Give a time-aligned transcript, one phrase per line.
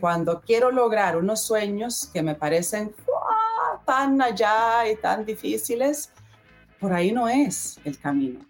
[0.00, 2.94] Cuando quiero lograr unos sueños que me parecen
[3.84, 6.10] tan allá y tan difíciles,
[6.80, 8.40] por ahí no es el camino.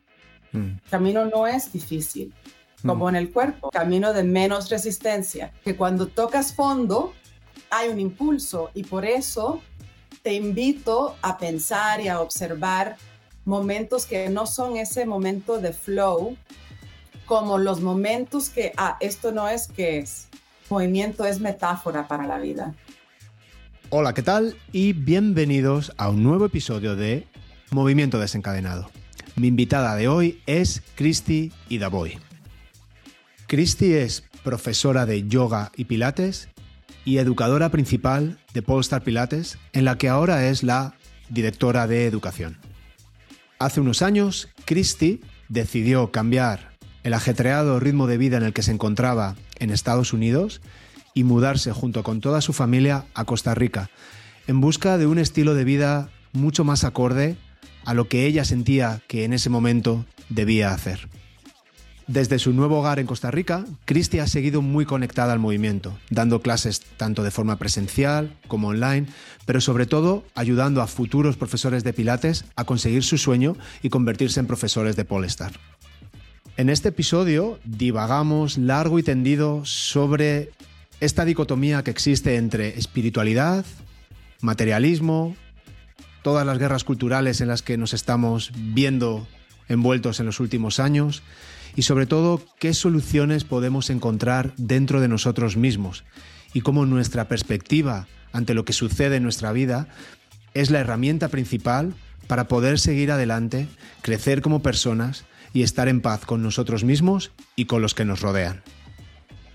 [0.53, 0.79] Mm.
[0.83, 2.35] El camino no es difícil,
[2.83, 3.09] como mm.
[3.11, 7.13] en el cuerpo, camino de menos resistencia, que cuando tocas fondo
[7.71, 9.61] hay un impulso y por eso
[10.23, 12.97] te invito a pensar y a observar
[13.45, 16.37] momentos que no son ese momento de flow,
[17.27, 20.29] como los momentos que, ah, esto no es que es.
[20.69, 22.75] Movimiento es metáfora para la vida.
[23.91, 24.57] Hola, ¿qué tal?
[24.73, 27.29] Y bienvenidos a un nuevo episodio de
[27.71, 28.91] Movimiento Desencadenado.
[29.37, 32.19] Mi invitada de hoy es Christy Idaboy.
[33.47, 36.49] Christy es profesora de yoga y pilates
[37.05, 40.95] y educadora principal de Polestar Pilates, en la que ahora es la
[41.29, 42.59] directora de educación.
[43.61, 48.73] Hace unos años, Christy decidió cambiar el ajetreado ritmo de vida en el que se
[48.73, 50.61] encontraba en Estados Unidos
[51.15, 53.91] y mudarse junto con toda su familia a Costa Rica,
[54.47, 57.37] en busca de un estilo de vida mucho más acorde
[57.85, 61.09] a lo que ella sentía que en ese momento debía hacer.
[62.09, 66.41] Desde su nuevo hogar en Costa Rica, Cristi ha seguido muy conectada al movimiento, dando
[66.41, 69.09] clases tanto de forma presencial como online,
[69.45, 74.39] pero sobre todo ayudando a futuros profesores de Pilates a conseguir su sueño y convertirse
[74.39, 75.53] en profesores de Polestar.
[76.59, 80.53] En este episodio divagamos largo y tendido sobre
[81.01, 83.67] esta dicotomía que existe entre espiritualidad,
[84.41, 85.37] materialismo,
[86.23, 89.29] todas las guerras culturales en las que nos estamos viendo
[89.69, 91.23] envueltos en los últimos años
[91.75, 96.05] y sobre todo qué soluciones podemos encontrar dentro de nosotros mismos
[96.55, 99.89] y cómo nuestra perspectiva ante lo que sucede en nuestra vida
[100.55, 101.93] es la herramienta principal
[102.29, 103.69] para poder seguir adelante,
[104.01, 108.21] crecer como personas y estar en paz con nosotros mismos y con los que nos
[108.21, 108.63] rodean.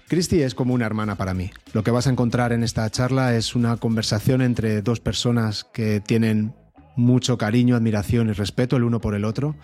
[0.07, 1.51] Christy es como una hermana para mí.
[1.71, 6.01] Lo que vas a encontrar en esta charla es una conversación entre dos personas que
[6.01, 6.53] tienen
[6.97, 9.55] mucho cariño, admiración y respeto el uno por el otro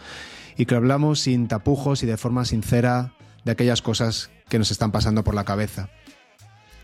[0.55, 3.13] y que hablamos sin tapujos y de forma sincera
[3.43, 5.89] de aquellas cosas que nos están pasando por la cabeza.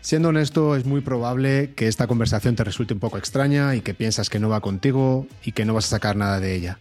[0.00, 3.94] Siendo honesto, es muy probable que esta conversación te resulte un poco extraña y que
[3.94, 6.78] piensas que no va contigo y que no vas a sacar nada de ella.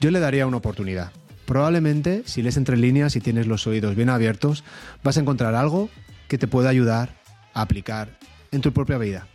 [0.00, 1.12] Yo le daría una oportunidad.
[1.52, 4.64] Probablemente, si lees entre líneas y tienes los oídos bien abiertos,
[5.04, 5.90] vas a encontrar algo
[6.26, 7.20] que te pueda ayudar
[7.52, 8.18] a aplicar
[8.52, 9.28] en tu propia vida.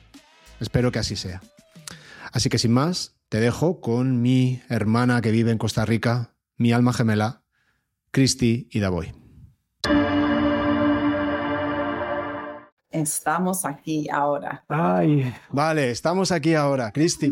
[0.60, 1.44] Espero que así sea.
[2.32, 6.72] Así que sin más, te dejo con mi hermana que vive en Costa Rica, mi
[6.72, 7.44] alma gemela,
[8.10, 9.14] Cristi y Davoy.
[12.90, 14.66] Estamos aquí ahora.
[14.68, 16.92] Ay, vale, estamos aquí ahora.
[16.92, 17.32] Cristi,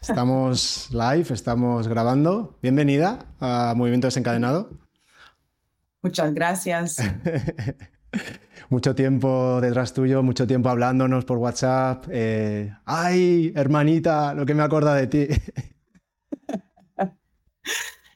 [0.00, 2.58] estamos live, estamos grabando.
[2.62, 4.70] Bienvenida a Movimiento Desencadenado.
[6.02, 6.96] Muchas gracias.
[8.68, 12.06] mucho tiempo detrás tuyo, mucho tiempo hablándonos por WhatsApp.
[12.10, 15.28] Eh, ay, hermanita, lo que me acorda de ti.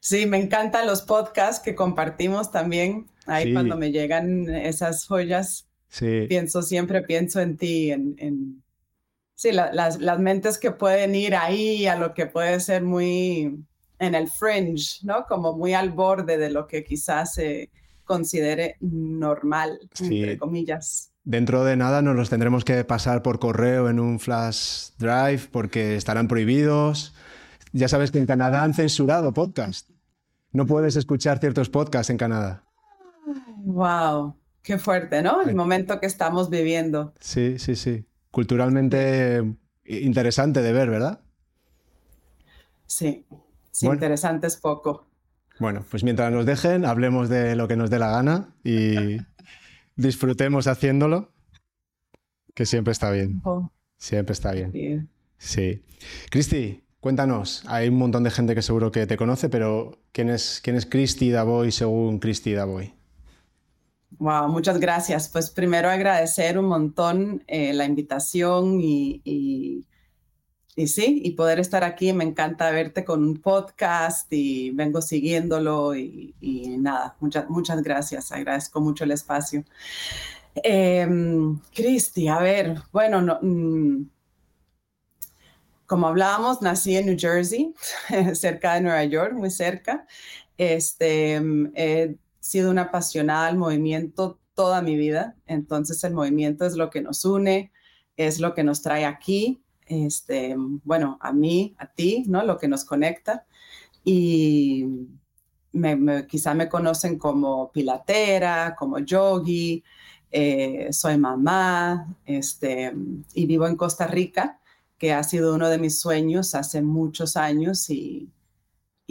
[0.05, 3.07] Sí, me encantan los podcasts que compartimos también.
[3.25, 5.69] Ahí cuando me llegan esas joyas,
[6.29, 8.62] pienso siempre, pienso en ti, en,
[9.43, 13.65] sí, las, las, mentes que pueden ir ahí a lo que puede ser muy
[13.99, 15.27] en el fringe, ¿no?
[15.27, 17.71] Como muy al borde de lo que quizás se
[18.05, 21.11] considere normal, entre comillas.
[21.25, 25.97] Dentro de nada nos los tendremos que pasar por correo en un flash drive porque
[25.97, 27.15] estarán prohibidos.
[27.73, 29.89] Ya sabes que en Canadá han censurado podcast.
[30.53, 32.65] No puedes escuchar ciertos podcasts en Canadá.
[33.59, 35.43] Wow, qué fuerte, ¿no?
[35.43, 37.15] El momento que estamos viviendo.
[37.21, 38.05] Sí, sí, sí.
[38.33, 39.55] Culturalmente
[39.85, 41.21] interesante de ver, ¿verdad?
[42.87, 43.25] Sí,
[43.71, 45.07] sí, interesante es poco.
[45.61, 49.19] Bueno, pues mientras nos dejen, hablemos de lo que nos dé la gana y
[49.95, 51.31] disfrutemos haciéndolo,
[52.55, 53.41] que siempre está bien.
[53.97, 55.09] Siempre está bien.
[55.39, 55.85] Sí.
[56.29, 60.61] Cristi, Cuéntanos, hay un montón de gente que seguro que te conoce, pero ¿quién es,
[60.63, 62.95] quién es Christy Davoy según Christy Davoy?
[64.19, 65.29] Wow, muchas gracias.
[65.29, 69.87] Pues primero agradecer un montón eh, la invitación y,
[70.77, 72.13] sí, y poder estar aquí.
[72.13, 76.35] Me encanta verte con un podcast y vengo siguiéndolo y,
[76.79, 78.33] nada, muchas, muchas gracias.
[78.33, 79.65] Agradezco mucho el espacio.
[80.63, 81.09] Eh,
[81.75, 84.05] Cristi, a ver, bueno, no, mm,
[85.87, 87.75] como hablábamos, nací en New Jersey,
[88.35, 90.07] cerca de Nueva York, muy cerca.
[90.57, 91.41] Este,
[91.75, 97.01] he sido una apasionada al movimiento toda mi vida, entonces el movimiento es lo que
[97.01, 97.73] nos une,
[98.17, 102.45] es lo que nos trae aquí, este, bueno, a mí, a ti, ¿no?
[102.45, 103.47] Lo que nos conecta.
[104.05, 104.87] Y
[106.29, 109.83] quizá me conocen como pilatera, como yogi,
[110.31, 112.93] eh, soy mamá este,
[113.35, 114.59] y vivo en Costa Rica,
[114.99, 118.29] que ha sido uno de mis sueños hace muchos años y,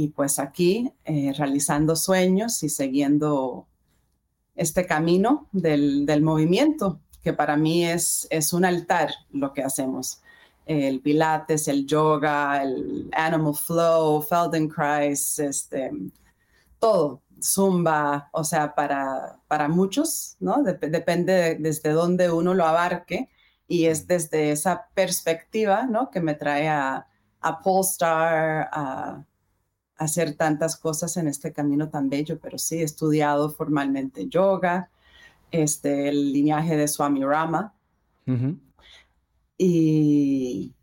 [0.02, 3.68] y pues aquí eh, realizando sueños y siguiendo
[4.56, 10.22] este camino del, del, movimiento, que para mí es, es un altar lo que hacemos.
[10.66, 15.92] El pilates, el yoga, el animal flow, Feldenkrais, este,
[16.80, 20.64] todo, zumba, o sea, para, para muchos, ¿no?
[20.64, 23.30] depende desde dónde uno lo abarque
[23.68, 26.10] y es desde esa perspectiva, ¿no?
[26.10, 27.08] Que me trae a,
[27.40, 29.24] a Polestar, a,
[30.04, 34.90] hacer tantas cosas en este camino tan bello, pero sí he estudiado formalmente yoga,
[35.52, 37.74] este, el linaje de Swami Rama.
[39.58, 40.74] Y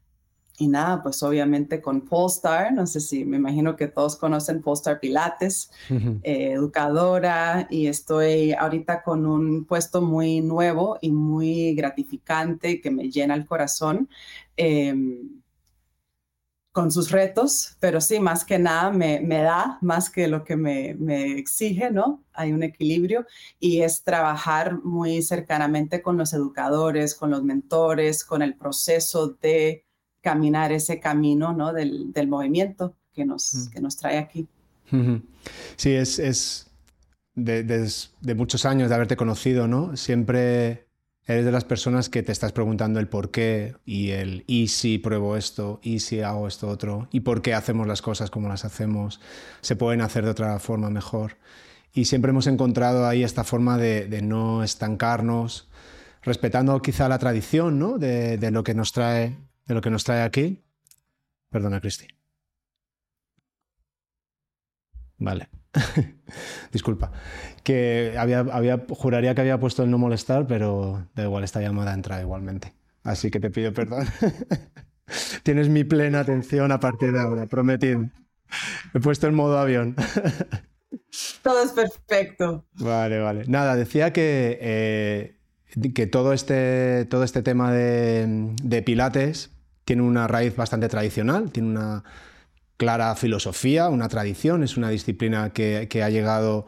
[0.61, 4.99] y nada, pues obviamente con Polestar, no sé si me imagino que todos conocen Polestar
[4.99, 12.91] Pilates, eh, educadora, y estoy ahorita con un puesto muy nuevo y muy gratificante que
[12.91, 14.09] me llena el corazón.
[14.57, 15.38] Em,
[16.73, 20.57] con sus retos, pero sí, más que nada me, me da más que lo que
[20.57, 22.25] me, me, exige, ¿no?
[22.33, 23.27] Hay un equilibrio
[23.59, 29.87] y es trabajar muy cercanamente con los educadores, con los mentores, con el proceso de
[30.21, 31.73] caminar ese camino ¿no?
[31.73, 34.49] del, del movimiento que nos, que nos trae aquí.
[35.77, 36.71] Sí, es, es
[37.35, 39.97] de, de, muchos años de haberte conocido, ¿no?
[39.97, 40.88] Siempre
[41.29, 44.99] eres de las personas que te estás preguntando el por qué y el y si
[44.99, 48.65] pruebo esto, y si hago esto otro, y por qué hacemos las cosas como las
[48.65, 49.21] hacemos,
[49.61, 51.37] se pueden hacer de otra forma mejor.
[51.93, 55.69] Y siempre hemos encontrado ahí esta forma de, no estancarnos,
[56.23, 57.99] respetando quizá la tradición ¿no?
[57.99, 59.37] de, de, lo que nos trae
[59.69, 60.65] de lo que nos trae aquí.
[61.51, 62.09] Perdona, Cristi.
[65.19, 65.58] Vale.
[66.73, 67.13] Disculpa.
[67.63, 71.95] Que había, había, juraría que había puesto el no molestar, pero da igual, esta llamada
[71.95, 72.75] entra igualmente.
[73.03, 74.07] Así que te pido perdón.
[75.43, 78.11] Tienes mi plena atención a partir de ahora, prometido.
[78.95, 79.97] He puesto el modo avión.
[81.43, 82.67] todo es perfecto.
[82.75, 83.45] Vale, vale.
[83.47, 85.37] Nada, decía que, eh,
[85.95, 89.51] que todo, este, todo este tema de, de Pilates
[89.85, 92.05] tiene una raíz bastante tradicional, tiene una
[92.79, 96.65] clara filosofía, una tradición, es una disciplina que, ha llegado,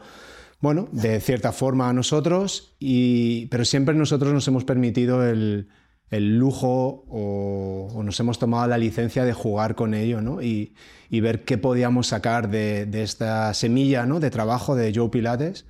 [0.59, 5.67] bueno, de cierta forma a nosotros, y, pero siempre nosotros nos hemos permitido el,
[6.11, 10.41] lujo o, nos hemos tomado la licencia de jugar con ello ¿no?
[10.41, 10.75] y,
[11.09, 14.19] ver qué podíamos sacar de, esta semilla ¿no?
[14.19, 15.65] de trabajo de Joe Pilates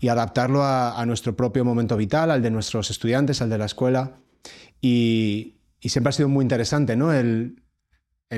[0.00, 4.16] y adaptarlo a, nuestro propio momento vital, al de nuestros estudiantes, al de la escuela.
[4.80, 7.12] Y, y siempre ha sido muy interesante, ¿no?
[7.12, 7.63] El,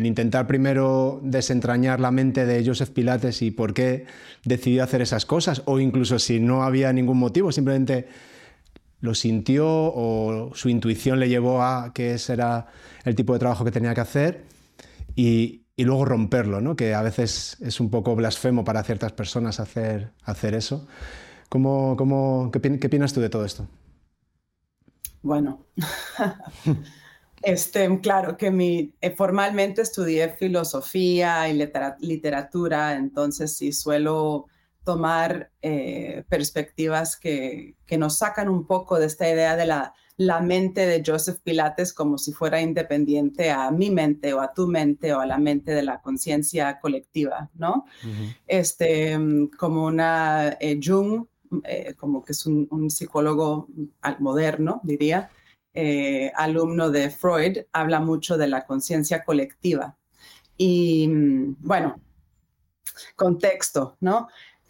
[0.04, 4.06] intentar primero desentrañar la mente de Joseph Pilates y por qué
[4.44, 8.08] decidió hacer esas cosas, o incluso si no había ningún motivo, simplemente
[9.00, 12.66] lo sintió o su intuición le llevó a que ese era
[13.04, 14.44] el tipo de trabajo que tenía que hacer
[15.14, 16.74] y, luego romperlo, ¿no?
[16.74, 20.86] que a veces es un poco blasfemo para ciertas personas hacer, hacer eso.
[21.48, 23.68] ¿Cómo, cómo, qué, ¿Qué tú de todo esto?
[25.22, 25.66] Bueno.
[27.42, 31.58] Este, claro que mi, eh, formalmente estudié filosofía y
[32.00, 34.46] literatura, entonces sí suelo
[34.84, 40.40] tomar eh, perspectivas que, que, nos sacan un poco de esta idea de la, la,
[40.40, 45.12] mente de Joseph Pilates como si fuera independiente a mi mente o a tu mente
[45.12, 47.84] o a la mente de la conciencia colectiva, ¿no?
[48.46, 49.18] este,
[49.58, 51.26] como una eh, Jung,
[51.96, 53.68] como que es un, un psicólogo
[54.20, 55.30] moderno, diría,
[55.78, 59.94] eh, alumno de Freud, habla mucho de la conciencia colectiva.
[60.56, 62.00] Y mm, bueno,
[63.14, 64.28] contexto, ¿no?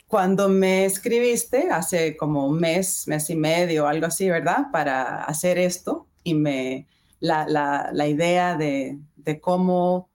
[0.09, 4.67] Cuando me escribiste hace como un mes, mes y medio, algo así, ¿verdad?
[4.73, 6.89] Para hacer esto y me,
[7.21, 7.47] la,
[7.93, 10.11] la, idea de, de cómo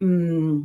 [0.00, 0.62] mm,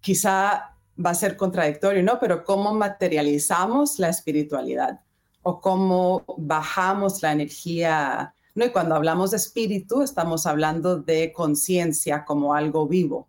[0.00, 0.74] quizá
[1.04, 2.18] va a ser contradictorio, ¿no?
[2.18, 5.00] Pero cómo materializamos la espiritualidad
[5.42, 8.34] o cómo bajamos la energía
[8.64, 13.28] y cuando hablamos de espíritu, estamos hablando de conciencia como algo vivo.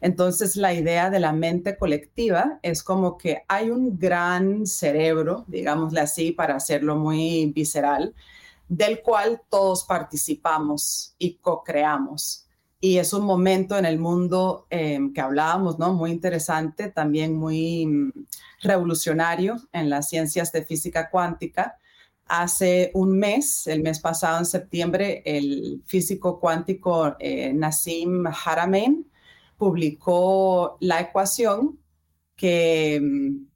[0.00, 6.00] Entonces, la idea de la mente colectiva es como que hay un gran cerebro, digámosle
[6.00, 8.14] así, para hacerlo muy visceral,
[8.68, 12.46] del cual todos participamos y co-creamos.
[12.80, 15.94] Y es un momento en el mundo em, que hablábamos, ¿no?
[15.94, 18.12] Muy interesante, también muy mm,
[18.62, 21.78] revolucionario en las ciencias de física cuántica,
[22.28, 29.10] Hace un mes, el mes pasado, en septiembre, el físico cuántico eh, Nassim Haramein
[29.56, 31.78] publicó la ecuación
[32.36, 33.46] que mm,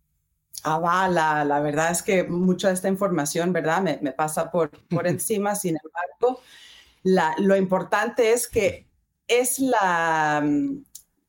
[0.65, 1.45] avala.
[1.45, 4.01] La verdad es que mucha de esta información, ¿verdad?
[4.01, 5.55] Me, pasa por, por encima.
[5.55, 6.41] Sin embargo,
[7.39, 8.89] lo importante es que
[9.27, 10.83] es la mm,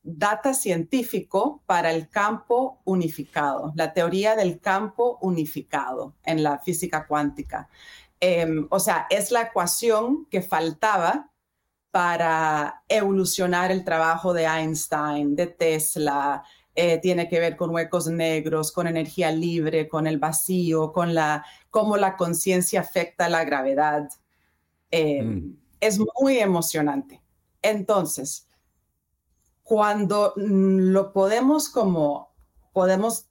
[0.03, 7.69] data científico para el campo unificado, la teoría del campo unificado en la física cuántica.
[8.19, 11.31] Em, o sea, es la ecuación que faltaba
[11.91, 16.43] para evolucionar el trabajo de Einstein, de Tesla,
[16.75, 21.45] eh, tiene que ver con huecos negros, con energía libre, con el vacío, con la,
[21.69, 24.09] cómo la conciencia afecta la gravedad.
[24.89, 25.57] Em, mm.
[25.79, 27.21] Es muy emocionante.
[27.61, 28.47] Entonces,
[29.63, 32.33] cuando mm, lo podemos como,
[32.73, 33.27] podemos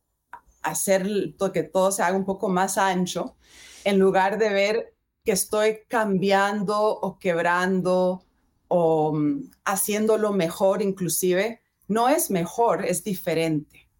[0.62, 1.07] hacer
[1.53, 3.37] que todo se haga un poco más ancho,
[3.85, 8.25] en lugar de ver que estoy cambiando o quebrando
[8.69, 13.91] o mm, haciéndolo mejor inclusive, no es mejor, es diferente,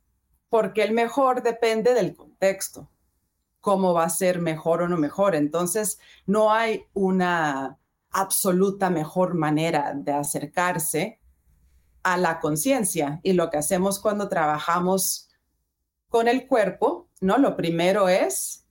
[0.49, 2.91] porque el mejor depende del contexto,
[3.61, 5.35] cómo va a ser mejor o no mejor.
[5.35, 7.79] Entonces, no hay una
[8.11, 11.22] absoluta mejor manera de acercarse
[12.03, 13.21] a la conciencia.
[13.23, 15.29] Y lo que hacemos cuando trabajamos
[16.09, 17.39] con el cuerpo, ¿no?
[17.39, 18.67] Lo primero es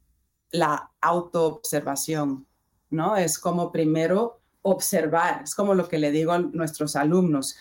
[0.52, 2.46] la autoobservación,
[2.90, 3.16] ¿no?
[3.16, 7.56] Es como primero observar, es como lo que le digo a nuestros alumnos.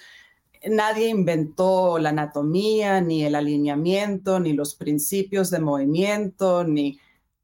[0.68, 6.98] Nadie inventó la anatomía, ni el alineamiento, ni los principios de movimiento, ni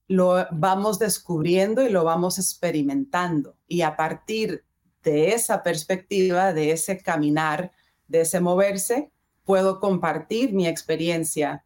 [0.08, 3.56] lo vamos descubriendo y lo vamos experimentando.
[3.66, 4.64] Y a partir
[5.02, 7.72] de esa perspectiva, de ese caminar,
[8.08, 9.10] de ese moverse,
[9.44, 11.64] puedo compartir mi experiencia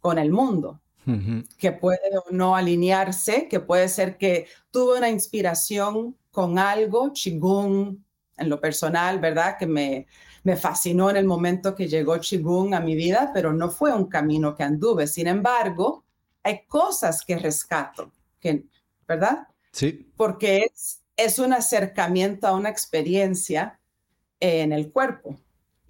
[0.00, 0.80] con el mundo,
[1.58, 8.04] que puede o no alinearse, que puede ser que tuve una inspiración con algo, chigún,
[8.36, 9.56] en lo personal, ¿verdad?
[9.58, 10.06] Que me,
[10.44, 14.06] me fascinó en el momento que llegó chigún a mi vida, pero no fue un
[14.06, 15.06] camino que anduve.
[15.06, 16.04] Sin embargo,
[16.42, 18.64] hay cosas que rescato, que,
[19.06, 19.48] ¿verdad?
[19.72, 20.10] Sí.
[20.16, 23.78] Porque es, es un acercamiento a una experiencia
[24.40, 25.38] en el cuerpo.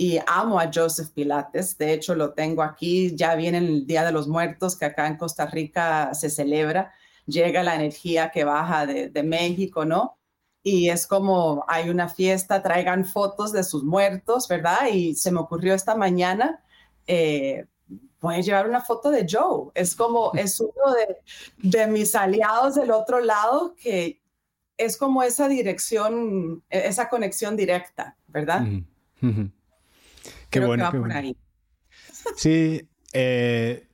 [0.00, 4.12] Y amo a Joseph Pilates, de hecho lo tengo aquí, ya viene el Día de
[4.12, 6.94] los Muertos, que acá en Costa Rica se celebra,
[7.26, 10.16] llega la energía que baja de, de México, ¿no?
[10.62, 14.88] Y es como hay una fiesta, traigan fotos de sus muertos, ¿verdad?
[14.90, 16.64] Y se me ocurrió esta mañana,
[17.06, 17.66] eh,
[18.22, 19.70] voy a llevar una foto de Joe.
[19.74, 20.94] Es como, es uno
[21.58, 24.22] de, mis aliados del otro lado que
[24.78, 28.62] es como esa dirección, e, esa conexión directa, ¿verdad?
[30.50, 30.90] Qué bueno.
[32.36, 33.88] Sí, eh,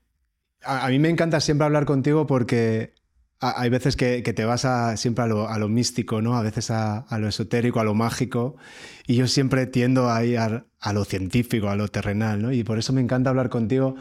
[0.63, 2.95] a, mí me encanta siempre hablar contigo porque
[3.39, 6.37] hay veces que, te vas a, siempre a lo, místico, ¿no?
[6.37, 8.57] A veces a, lo esotérico, a lo mágico.
[9.07, 12.53] Y yo siempre tiendo a ir a, lo científico, a lo terrenal, ¿no?
[12.53, 13.97] Y por eso me encanta hablar contigo.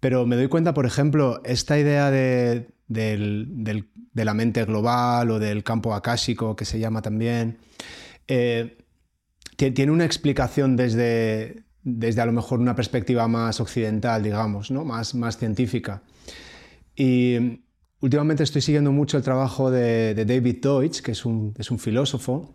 [0.00, 2.68] Pero me doy cuenta, por ejemplo, esta idea de,
[4.14, 7.58] la mente global o del campo akáshico, que se llama también,
[8.26, 8.78] eh,
[9.56, 14.84] tiene una explicación desde, desde a lo mejor una perspectiva más occidental, digamos, ¿no?
[14.84, 16.02] más, más científica.
[16.96, 17.60] Y
[18.04, 22.54] Últimamente estoy siguiendo mucho el trabajo de, David Deutsch, que es un, filósofo,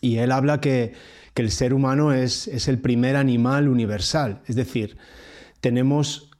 [0.00, 0.92] y él habla que,
[1.34, 4.96] el ser humano es, el primer animal universal, es decir,
[5.60, 6.30] tenemos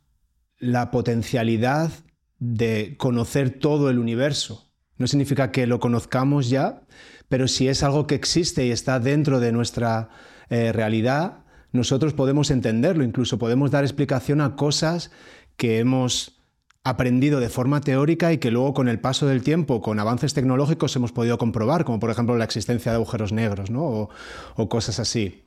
[0.60, 1.90] la potencialidad
[2.38, 4.70] de conocer todo el universo.
[4.96, 6.82] No significa que lo conozcamos ya,
[7.28, 10.10] pero si es algo que existe y está dentro de nuestra
[10.50, 11.39] eh, realidad,
[11.72, 15.10] nosotros podemos entenderlo, incluso podemos dar explicación a cosas
[15.56, 16.40] que hemos
[16.82, 20.96] aprendido de forma teórica y que luego con el paso del tiempo, con avances tecnológicos,
[20.96, 24.10] hemos podido comprobar, como por ejemplo la existencia de agujeros negros ¿no?
[24.56, 25.44] o, cosas así.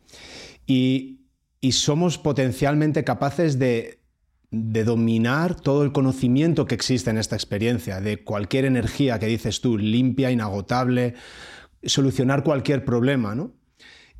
[0.65, 1.19] Y,
[1.71, 4.01] somos potencialmente capaces de,
[4.51, 9.61] de, dominar todo el conocimiento que existe en esta experiencia, de cualquier energía que dices
[9.61, 11.13] tú, limpia, inagotable,
[11.81, 13.33] solucionar cualquier problema.
[13.33, 13.53] ¿no?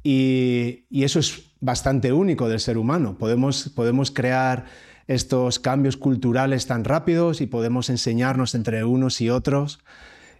[0.03, 3.17] Y, y eso es bastante único del ser humano.
[3.17, 4.65] Podemos, podemos crear
[5.07, 9.79] estos cambios culturales tan rápidos y podemos enseñarnos entre unos y otros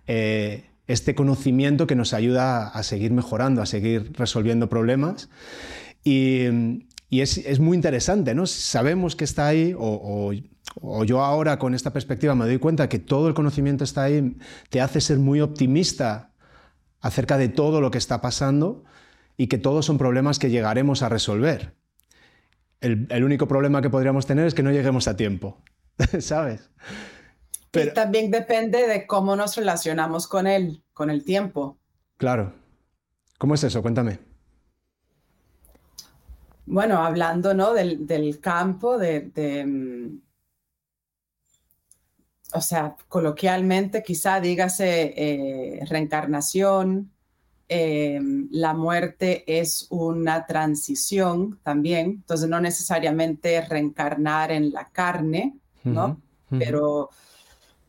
[0.08, 5.29] eh, este conocimiento que nos ayuda a seguir mejorando, a seguir resolviendo problemas.
[6.03, 6.43] Y,
[7.10, 8.48] es, muy interesante, ¿no?
[8.48, 10.34] Sabemos que está ahí, o,
[11.05, 14.36] yo ahora con esta perspectiva me doy cuenta que todo el conocimiento está ahí,
[14.70, 16.34] te hace ser muy optimista
[17.00, 18.84] acerca de todo lo que está pasando
[19.37, 21.73] y que todos son problemas que llegaremos a resolver.
[22.81, 25.61] El, único problema que podríamos tener es que no lleguemos a tiempo,
[26.19, 26.69] ¿sabes?
[27.71, 31.77] Pero, también depende de cómo nos relacionamos con él, con el tiempo.
[32.17, 32.53] Claro.
[33.37, 33.81] ¿Cómo es eso?
[33.81, 34.19] Cuéntame.
[36.65, 37.73] Bueno, hablando ¿no?
[37.73, 39.31] del, campo, de,
[42.53, 47.12] o sea, coloquialmente quizá dígase eh, reencarnación,
[47.67, 56.20] em, la muerte es una transición también, entonces no necesariamente reencarnar en la carne, ¿no?
[56.50, 57.10] Pero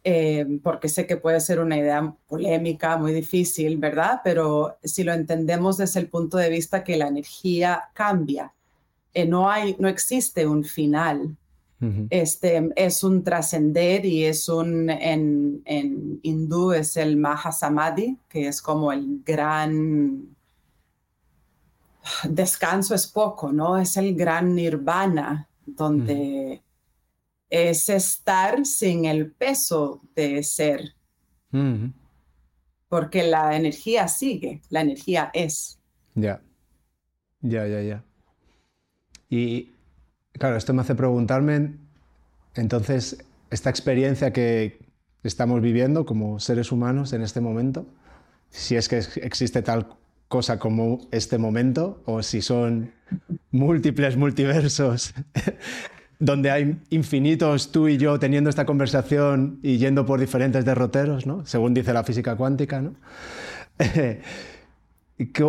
[0.02, 4.20] em, porque sé que puede ser una idea polémica, muy difícil, ¿verdad?
[4.24, 8.52] Pero si lo entendemos desde el punto de vista que la energía cambia,
[9.12, 11.36] eh, no, hay, no existe un final,
[12.10, 18.62] este, es un trascender y es un, en, en hindú es el Mahasamadhi, que es
[18.62, 20.34] como el gran
[22.28, 23.78] descanso es poco, ¿no?
[23.78, 26.62] Es el gran nirvana, donde
[27.48, 30.94] es estar sin el peso de ser.
[32.88, 35.78] Porque la energía sigue, la energía es.
[36.14, 36.42] Ya,
[37.40, 38.04] ya, ya, ya.
[39.30, 39.73] Y
[40.38, 41.74] Claro, esto me hace preguntarme,
[42.54, 44.78] entonces, esta experiencia que
[45.22, 47.86] estamos viviendo como seres humanos en este momento,
[48.50, 49.88] si es que existe tal
[50.28, 52.92] cosa como este momento o si son
[53.50, 55.14] múltiples multiversos
[56.18, 61.44] donde hay infinitos tú y yo teniendo esta conversación y yendo por diferentes derroteros, ¿no?
[61.46, 62.80] según dice la física cuántica.
[62.80, 62.94] ¿no?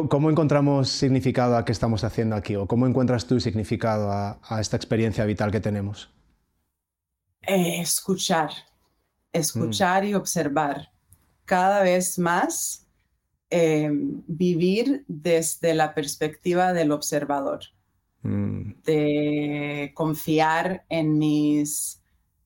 [0.09, 2.55] ¿Cómo encontramos significado a qué estamos haciendo aquí?
[2.55, 6.11] ¿O cómo encuentras tú significado a, esta experiencia vital que tenemos?
[7.41, 8.51] Eh, escuchar,
[9.33, 10.07] escuchar mm.
[10.07, 10.91] y observar.
[11.45, 12.85] Cada vez más
[13.49, 17.61] eh, vivir desde la perspectiva del observador,
[18.21, 18.71] mm.
[18.83, 22.03] de confiar en mis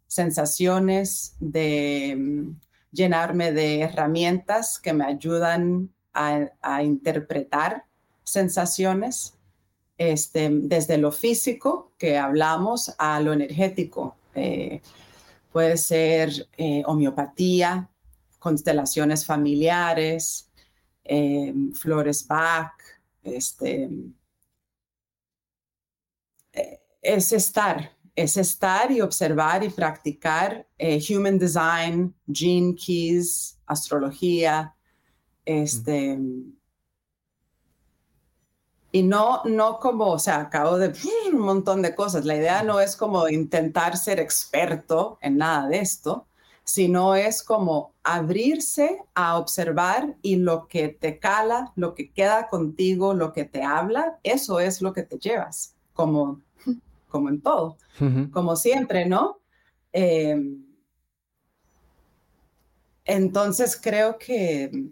[0.08, 2.60] sensaciones, de mm,
[2.92, 7.86] llenarme de herramientas que me ayudan a, interpretar
[8.24, 9.38] sensaciones,
[9.98, 14.16] este, desde lo físico que hablamos a lo energético.
[14.36, 14.82] Eh,
[15.52, 17.90] puede ser eh, homeopatía,
[18.38, 20.50] constelaciones familiares,
[21.04, 22.74] eh, flores Bach,
[23.24, 23.90] este,
[27.02, 30.68] es estar, es estar y observar y practicar
[31.10, 34.76] human design, gene keys, astrología,
[35.46, 36.18] este,
[38.92, 40.94] y no, no como, o sea, acabo de
[41.32, 42.26] un montón de cosas.
[42.26, 46.26] La idea no es como intentar ser experto en nada de esto,
[46.64, 53.14] sino es como abrirse a observar y lo que te cala, lo que queda contigo,
[53.14, 56.42] lo que te habla, eso es lo que te llevas, como,
[57.10, 57.78] como en todo,
[58.32, 59.40] como siempre, ¿no?
[59.92, 60.64] Em,
[63.06, 64.92] entonces creo que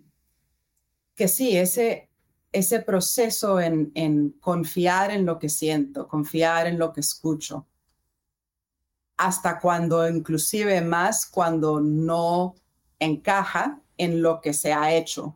[1.18, 2.10] que sí, ese,
[2.54, 7.66] ese proceso en, en confiar en lo que siento, confiar en lo que escucho,
[9.18, 12.54] hasta cuando inclusive más cuando no
[13.00, 15.36] encaja en lo que se ha hecho.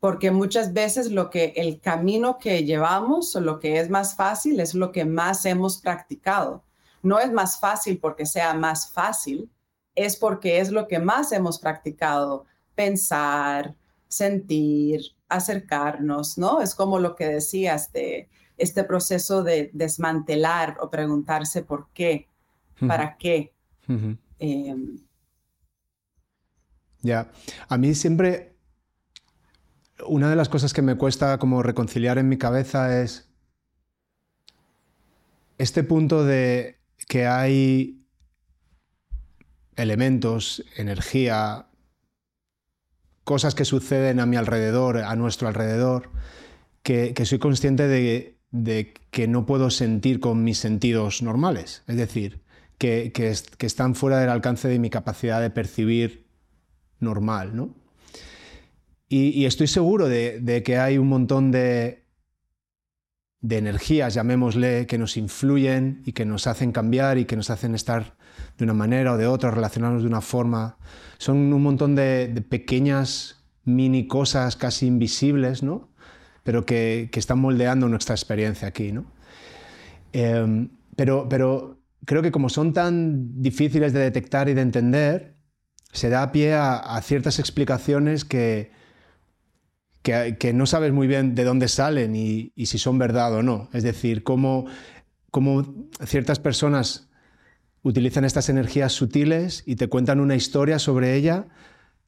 [0.00, 4.58] Porque muchas veces lo que el camino que llevamos o lo que es más fácil
[4.58, 6.64] es lo que más hemos practicado.
[7.02, 9.50] No es más fácil porque sea más fácil,
[9.94, 13.74] es porque es lo que más hemos practicado pensar,
[14.08, 16.60] sentir, acercarnos, ¿no?
[16.60, 18.28] Es como lo que decías de
[18.58, 22.28] este proceso de desmantelar o preguntarse por qué,
[22.86, 23.52] para qué.
[24.38, 24.98] Em,
[27.02, 27.30] ya,
[27.68, 28.50] a mí siempre
[30.06, 33.28] una de las cosas que me cuesta como reconciliar en mi cabeza es
[35.58, 36.78] este punto de
[37.08, 38.02] que hay
[39.76, 41.66] elementos, energía,
[43.30, 46.10] cosas que suceden a mi alrededor, a nuestro alrededor,
[46.82, 51.84] que, soy consciente de, que no puedo sentir con mis sentidos normales.
[51.86, 52.40] Es decir,
[52.76, 53.12] que,
[53.60, 56.26] están fuera del alcance de mi capacidad de percibir
[56.98, 57.54] normal.
[57.54, 57.76] ¿no?
[59.08, 62.02] Y, estoy seguro de, que hay un montón de
[63.48, 68.16] energías, llamémosle, que nos influyen y que nos hacen cambiar y que nos hacen estar
[68.58, 70.76] de una manera o de otra, relacionarnos de una forma.
[71.18, 75.90] Son un montón de, pequeñas mini cosas casi invisibles, ¿no?
[76.42, 79.04] Pero que, están moldeando nuestra experiencia aquí, ¿no?
[80.12, 85.36] Em, pero, pero creo que como son tan difíciles de detectar y de entender,
[85.92, 88.70] se da pie a, ciertas explicaciones que,
[90.02, 93.68] que, no sabes muy bien de dónde salen y, y, si son verdad o no.
[93.72, 94.66] Es decir, cómo,
[95.30, 97.09] cómo ciertas personas
[97.82, 101.46] utilizan estas energías sutiles y te cuentan una historia sobre ella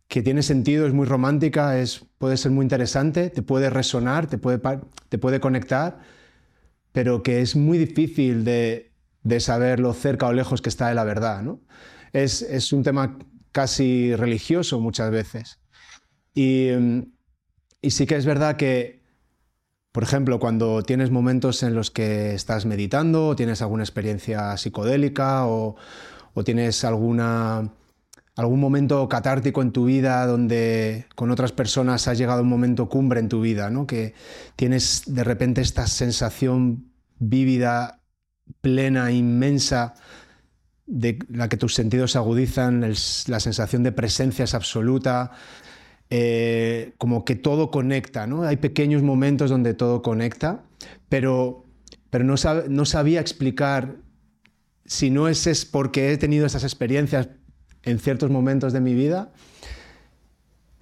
[0.08, 4.36] que tiene sentido, es muy romántica, es, puede ser muy interesante, te puede resonar, te
[4.36, 4.60] puede,
[5.08, 6.00] te puede conectar,
[6.92, 10.94] pero que es muy difícil de, de saber lo cerca o lejos que está de
[10.94, 11.42] la verdad.
[11.42, 11.62] ¿no?
[12.12, 13.18] Es, es un tema
[13.52, 15.60] casi religioso muchas veces.
[16.34, 16.68] Y,
[17.80, 19.01] y sí que es verdad que,
[19.92, 25.46] por ejemplo, cuando tienes momentos en los que estás meditando, o tienes alguna experiencia psicodélica
[25.46, 25.76] o,
[26.46, 27.70] tienes alguna,
[28.36, 32.88] algún momento catártico en tu vida donde con otras personas has llegado a un momento
[32.88, 33.86] cumbre en tu vida, ¿no?
[33.86, 34.14] que
[34.56, 38.00] tienes de repente esta sensación vívida,
[38.62, 39.92] plena, inmensa
[40.86, 45.32] de la que tus sentidos se agudizan, la sensación de presencia es absoluta,
[46.14, 48.42] eh, como que todo conecta, ¿no?
[48.42, 50.62] Hay pequeños momentos donde todo conecta,
[51.08, 51.64] pero,
[52.10, 52.34] pero no,
[52.68, 53.96] no sabía explicar
[54.84, 57.30] si no es, es porque he tenido esas experiencias
[57.82, 59.32] en ciertos momentos de mi vida,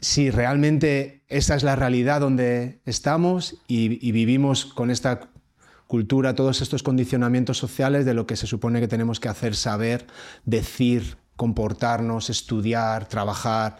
[0.01, 5.31] si realmente esa es la realidad donde estamos y, y vivimos con esta
[5.87, 10.09] cultura, todos estos condicionamientos sociales de lo que se supone que tenemos que hacer, saber,
[10.45, 13.79] decir, comportarnos, estudiar, trabajar.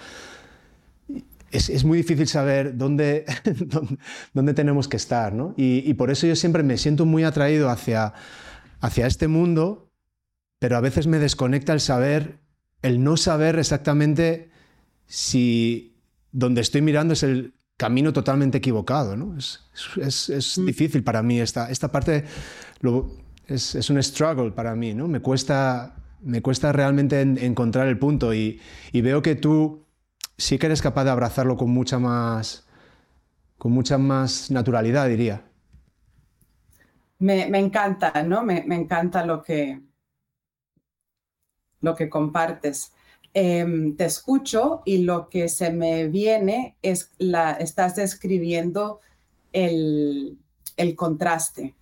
[1.51, 3.25] Es, muy difícil saber dónde,
[4.33, 5.55] dónde, tenemos que estar, ¿no?
[5.57, 8.15] y, por eso yo siempre me siento muy atraído hacia,
[8.81, 9.91] hacia este mundo,
[10.59, 12.39] pero a veces me desconecta el saber,
[12.83, 14.51] el no saber exactamente
[15.07, 15.97] si
[16.33, 19.17] donde estoy mirando es el camino totalmente equivocado.
[19.17, 19.37] ¿no?
[19.37, 19.61] Es,
[20.29, 20.67] es, mm.
[20.67, 22.25] difícil para mí esta, esta parte,
[22.81, 23.11] lo,
[23.47, 25.09] es, es, un struggle para mí, ¿no?
[25.09, 28.61] me, cuesta, me cuesta realmente encontrar el punto y,
[28.93, 29.87] y, veo que tú
[30.41, 32.67] sí que eres capaz de abrazarlo con mucha más,
[33.59, 35.45] con mucha más naturalidad, diría.
[37.19, 38.43] Me, encanta, ¿no?
[38.43, 39.83] Me, me, encanta lo que,
[41.83, 42.93] lo que compartes.
[43.35, 49.01] Em, te escucho y lo que se me viene es la, estás describiendo
[49.53, 50.39] el,
[50.79, 51.75] el contraste.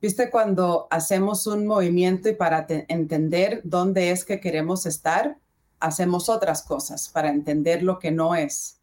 [0.00, 5.36] ¿Viste cuando hacemos un movimiento y para entender dónde es que queremos estar,
[5.82, 8.78] hacemos otras cosas para entender lo que no es?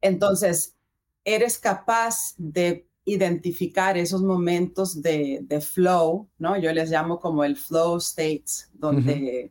[0.00, 0.76] Entonces,
[1.24, 6.58] eres capaz de identificar esos momentos de, de, flow, ¿no?
[6.58, 9.50] Yo les llamo como el flow states, donde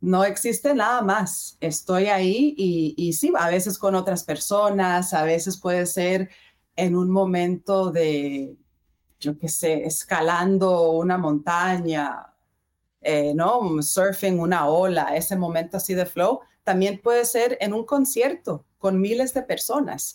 [0.00, 1.56] no existe nada más.
[1.60, 6.30] Estoy ahí y, y, sí, a veces con otras personas, a veces puede ser
[6.76, 8.56] en un momento de,
[9.20, 12.31] yo qué sé, escalando una montaña,
[13.02, 13.82] eh, ¿no?
[13.82, 16.40] Surfing una ola, ese momento así de flow.
[16.64, 20.14] También puede ser en un concierto con miles de personas.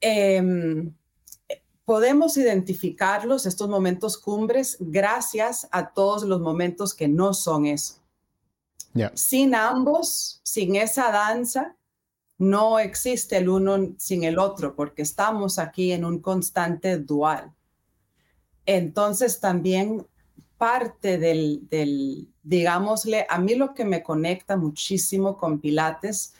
[0.00, 0.94] Em,
[1.84, 7.94] podemos identificarlos, estos momentos cumbres, gracias a todos los momentos que no son eso.
[9.14, 11.76] Sin ambos, sin esa danza,
[12.36, 17.52] no existe el uno sin el otro, porque estamos aquí en un constante dual.
[18.66, 20.06] Entonces también
[20.58, 26.34] parte del, del, digámosle, a mí lo que me conecta muchísimo con Pilates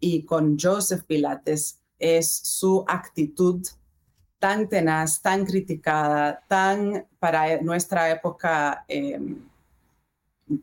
[0.00, 3.66] y con Joseph Pilates es su actitud
[4.38, 9.38] tan tenaz, tan criticada, tan para nuestra época em,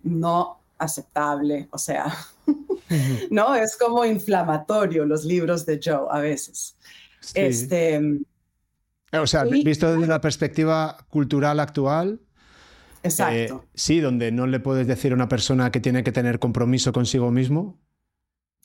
[0.04, 2.14] no aceptable, o sea,
[3.32, 3.56] ¿no?
[3.56, 6.76] Es como inflamatorio los libros de Joe a veces.
[7.34, 8.00] Este,
[9.12, 12.20] o sea, visto desde la perspectiva cultural actual,
[13.04, 13.64] Exacto.
[13.64, 16.94] Eh, sí, donde no le puedes decir a una persona que tiene que tener compromiso
[16.94, 17.80] consigo mismo,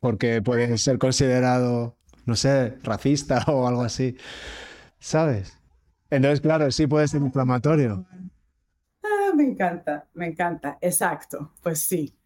[0.00, 4.16] porque puede ser considerado, no sé, racista o algo así,
[4.98, 5.58] ¿sabes?
[6.10, 8.06] Entonces, claro, sí puede ser inflamatorio
[9.36, 12.16] me encanta, me encanta, exacto, pues sí.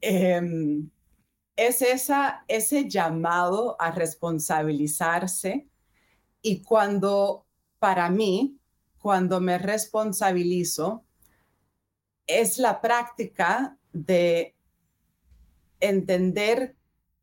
[0.00, 0.90] Em,
[1.56, 5.68] es esa, ese llamado a responsabilizarse
[6.42, 7.46] y cuando,
[7.78, 8.58] para mí,
[8.98, 11.04] cuando me responsabilizo,
[12.28, 14.54] es la práctica de
[15.80, 16.76] entender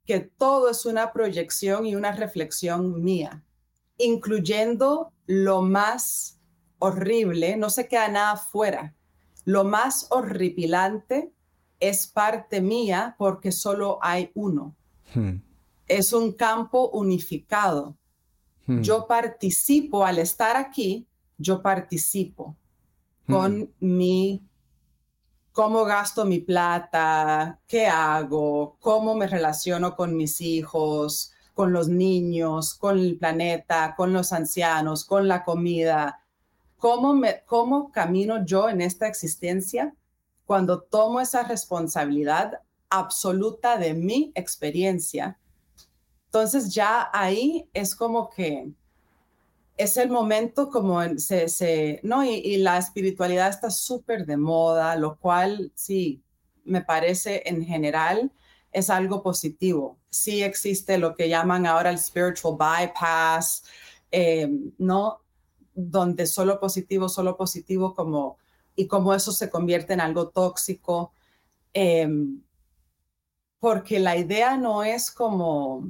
[0.05, 3.43] que todo es una proyección y una reflexión mía,
[3.97, 6.39] incluyendo lo más
[6.79, 8.93] horrible, no se queda nada fuera.
[9.45, 11.31] Lo más horripilante
[11.79, 14.75] es parte mía porque solo hay uno.
[15.13, 15.37] Hmm.
[15.87, 17.95] Es un campo unificado.
[18.65, 18.81] Hmm.
[18.81, 22.55] Yo participo al estar aquí, yo participo
[23.27, 23.33] hmm.
[23.33, 24.41] con mi
[25.55, 32.73] cómo gasto mi plata, qué hago, cómo me relaciono con mis hijos, con los niños,
[32.75, 36.19] con el planeta, con los ancianos, con la comida,
[36.77, 39.95] ¿Cómo, me, ¿Cómo camino yo en esta existencia
[40.45, 45.39] cuando tomo esa responsabilidad absoluta de mi experiencia?
[46.25, 48.69] Entonces ya ahí es como que
[49.77, 52.23] es el momento como se, se ¿no?
[52.23, 56.23] Y, la espiritualidad está súper de moda, lo cual sí,
[56.63, 58.31] me parece en general
[58.71, 59.99] es algo positivo.
[60.09, 63.63] Sí existe lo que llaman ahora el spiritual bypass,
[64.11, 65.21] eh, ¿no?
[65.73, 68.37] Donde solo positivo, solo positivo, como,
[68.75, 71.13] y como eso se convierte en algo tóxico.
[71.73, 72.41] Em,
[73.59, 75.89] porque la idea no es como,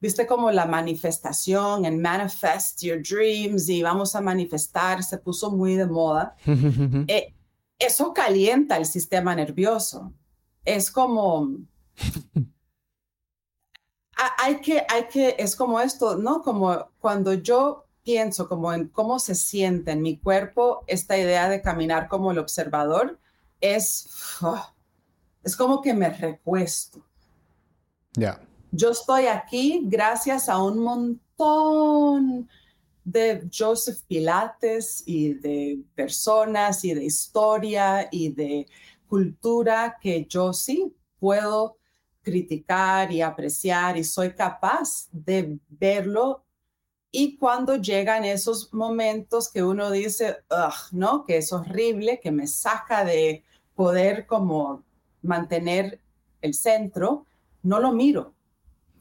[0.00, 5.76] viste como la manifestación en manifest your dreams y vamos a manifestar, se puso muy
[5.76, 6.36] de moda.
[7.08, 7.34] Eh,
[7.78, 10.12] eso calienta el sistema nervioso.
[10.64, 11.56] Es como,
[14.38, 16.42] hay que, hay que, es como esto, ¿no?
[16.42, 21.60] Como cuando yo pienso como en cómo se siente en mi cuerpo esta idea de
[21.60, 23.18] caminar como el observador,
[23.60, 24.08] es,
[25.42, 27.04] es como que me recuesto.
[28.12, 28.40] Ya.
[28.76, 32.46] Yo estoy aquí gracias a un montón
[33.04, 38.66] de Joseph Pilates y de personas y de historia y de
[39.08, 41.78] cultura que yo sí puedo
[42.20, 46.44] criticar y apreciar y soy capaz de verlo.
[47.10, 50.36] Y cuando llegan esos momentos que uno dice,
[50.92, 51.24] ¿no?
[51.24, 53.42] Que es horrible, que me saca de
[53.74, 54.84] poder como
[55.22, 55.98] mantener
[56.42, 57.24] el centro,
[57.62, 58.35] no lo miro.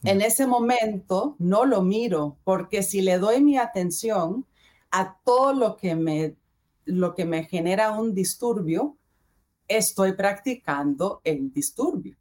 [0.06, 4.46] En ese momento no lo miro, porque si le doy mi atención
[4.92, 6.36] a todo lo que me,
[6.86, 8.98] lo que me genera un disturbio,
[9.68, 12.16] estoy practicando el disturbio.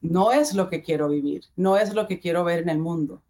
[0.00, 3.22] No es lo que quiero vivir, no es lo que quiero ver en el mundo.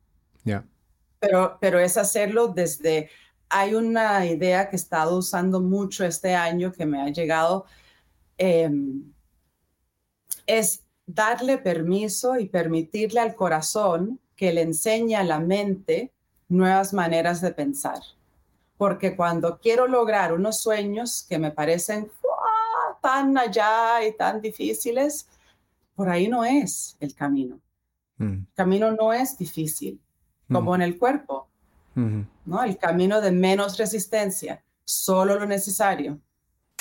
[1.21, 3.11] Pero, pero es hacerlo desde,
[3.49, 7.67] hay una idea que he estado usando mucho este año que me ha llegado,
[8.37, 9.13] em,
[10.47, 16.13] es darle permiso y permitirle al corazón que le enseñe a la mente
[16.49, 17.99] nuevas maneras de pensar.
[18.77, 22.11] Porque cuando quiero lograr unos sueños que me parecen
[23.03, 25.27] tan allá y tan difíciles,
[25.95, 27.59] por ahí no es el camino.
[28.19, 28.33] Mm.
[28.33, 29.99] El camino no es difícil,
[30.53, 30.75] como mm.
[30.75, 31.49] en el cuerpo.
[32.45, 32.63] ¿no?
[32.63, 36.21] El camino de menos resistencia, solo lo necesario.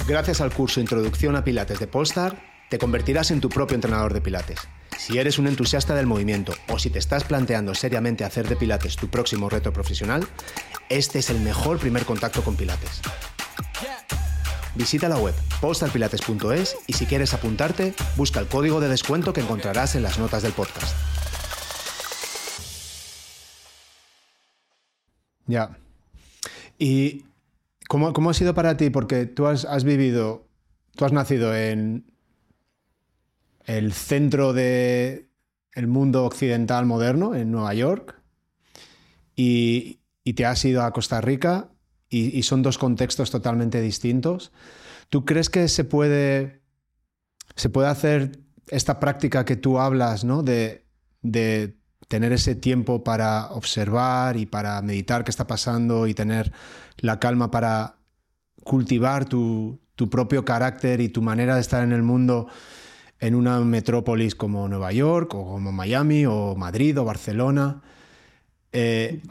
[0.08, 4.22] Gracias al curso Introducción a Pilates de Polestar, te convertirás en tu propio entrenador de
[4.22, 4.60] Pilates.
[4.98, 8.96] Si eres un entusiasta del movimiento o si te estás planteando seriamente hacer de Pilates
[8.96, 10.28] tu próximo reto profesional,
[10.90, 13.02] este es el mejor primer contacto con Pilates.
[14.76, 19.96] Visita la web postalpilates.es y si quieres apuntarte, busca el código de descuento que encontrarás
[19.96, 20.96] en las notas del podcast.
[25.48, 25.78] Ya.
[26.78, 27.26] ¿Y
[27.88, 28.90] cómo, ha sido para ti?
[28.90, 30.48] Porque tú has, vivido,
[30.96, 32.06] tú has nacido en
[33.68, 35.30] el centro del
[35.74, 38.20] el mundo occidental moderno, en Nueva York,
[39.36, 41.70] y, y te has ido a Costa Rica
[42.10, 44.52] y, son dos contextos totalmente distintos.
[45.10, 46.62] ¿Tú crees que se puede,
[47.56, 50.44] se puede hacer esta práctica que tú hablas, ¿no?
[50.44, 50.84] de,
[52.08, 56.54] tener ese tiempo para observar y para meditar qué está pasando y tener
[56.98, 57.98] la calma para
[58.64, 62.48] cultivar tu, propio carácter y tu manera de estar en el mundo
[63.20, 67.82] en una metrópolis como Nueva York o como Miami o Madrid o Barcelona.
[68.72, 69.22] Eh,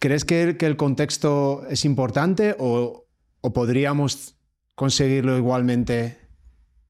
[0.00, 3.06] ¿Crees que, el contexto es importante o,
[3.52, 4.36] podríamos
[4.74, 6.18] conseguirlo igualmente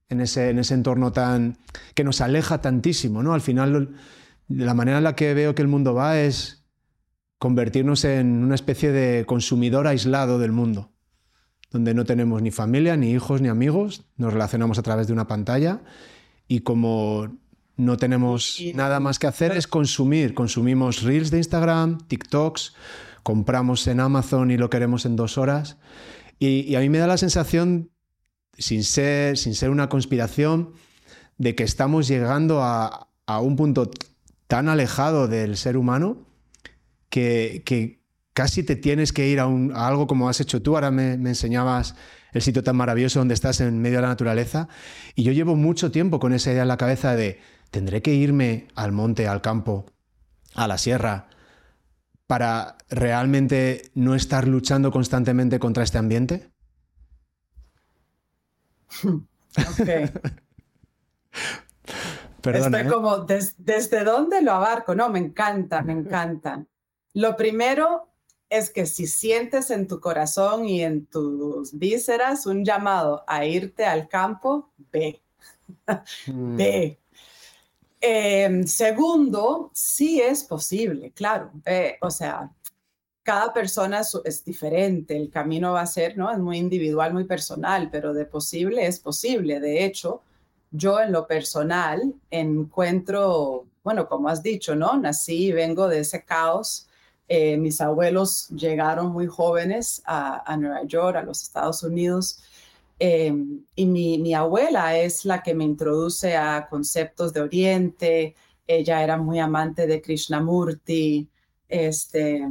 [0.09, 1.57] en ese, en ese entorno tan
[1.93, 3.21] que nos aleja tantísimo?
[3.21, 3.33] ¿no?
[3.33, 3.95] Al final,
[4.47, 6.65] la manera en la que veo que el mundo va es
[7.37, 10.91] convertirnos en una especie de consumidor aislado del mundo,
[11.69, 15.27] donde no tenemos ni familia, ni hijos, ni amigos, nos relacionamos a través de una
[15.27, 15.81] pantalla
[16.47, 17.29] y como
[17.77, 20.33] no tenemos nada más que hacer es consumir.
[20.33, 22.73] Consumimos reels de Instagram, TikToks,
[23.23, 25.77] compramos en Amazon y lo queremos en dos horas.
[26.39, 27.91] Y, a mí me da la sensación,
[28.57, 30.73] sin ser, sin ser una conspiración,
[31.37, 33.09] de que estamos llegando a,
[33.41, 33.89] un punto
[34.47, 36.25] tan alejado del ser humano
[37.09, 38.01] que,
[38.33, 40.75] casi te tienes que ir a, algo como has hecho tú.
[40.75, 41.95] Ahora me, me enseñabas
[42.35, 44.67] el sitio tan maravilloso donde estás en medio de la naturaleza.
[45.15, 47.39] Y yo llevo mucho tiempo con esa idea en la cabeza de
[47.71, 49.85] ¿Tendré que irme al monte, al campo,
[50.53, 51.27] a la sierra,
[52.25, 56.51] para realmente no estar luchando constantemente contra este ambiente?
[62.41, 62.93] Perdona, Estoy ¿eh?
[62.93, 64.95] como, ¿desde dónde lo abarco?
[64.95, 66.65] No, me encanta, me encanta.
[67.13, 68.14] Lo primero
[68.57, 73.85] es que si sientes en tu corazón y en tus vísceras un llamado a irte
[73.85, 75.21] al campo, ve.
[76.27, 76.57] Mm.
[76.57, 76.99] ve.
[78.01, 81.51] Em, segundo, sí es posible, claro.
[81.65, 82.51] Eh, o sea,
[83.23, 86.31] cada persona es, diferente, el camino va a ser, ¿no?
[86.31, 89.59] Es muy individual, muy personal, pero de posible es posible.
[89.59, 90.21] De hecho,
[90.69, 94.95] yo en lo personal encuentro, bueno, como has dicho, ¿no?
[94.97, 96.87] Nací y vengo de ese caos.
[97.27, 102.43] Eh, mis abuelos llegaron muy jóvenes a, Nueva York, a los Estados Unidos,
[102.99, 108.35] em, y mi, mi, abuela es la que me introduce a conceptos de Oriente.
[108.67, 111.27] Ella era muy amante de Krishnamurti,
[111.67, 112.47] este,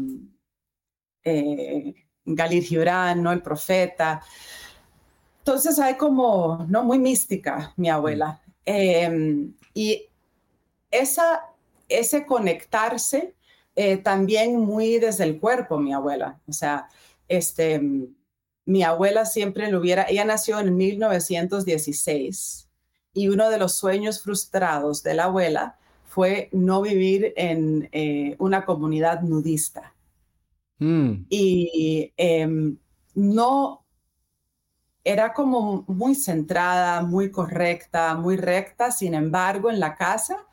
[1.25, 3.33] eh, Galir Gibran, ¿no?
[3.33, 4.23] El profeta.
[5.39, 6.85] Entonces hay como, ¿no?
[6.85, 8.41] Muy mística mi abuela.
[8.65, 10.09] Em, y
[10.91, 11.45] esa,
[11.89, 13.35] ese conectarse
[13.77, 16.41] eh, también muy desde el cuerpo, mi abuela.
[16.47, 16.89] O sea,
[17.29, 17.81] este,
[18.65, 22.69] mi abuela siempre lo hubiera, ella nació en 1916
[23.13, 28.65] y uno de los sueños frustrados de la abuela fue no vivir en eh, una
[28.65, 29.95] comunidad nudista.
[30.79, 31.27] Mm.
[31.29, 32.79] Y em,
[33.15, 33.85] no,
[35.03, 40.47] era como muy centrada, muy correcta, muy recta, sin embargo, en la casa,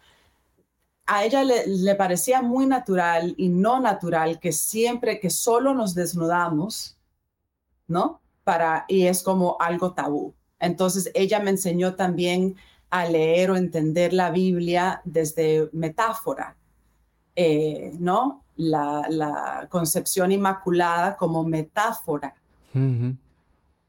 [1.13, 6.97] a ella le, parecía muy natural y no natural que siempre que solo nos desnudamos,
[7.85, 8.21] ¿no?
[8.45, 10.33] Para, y es como algo tabú.
[10.57, 12.55] Entonces, ella me enseñó también
[12.89, 16.55] a leer o entender la Biblia desde metáfora,
[17.35, 18.45] eh, ¿no?
[18.55, 22.35] la, concepción inmaculada como metáfora,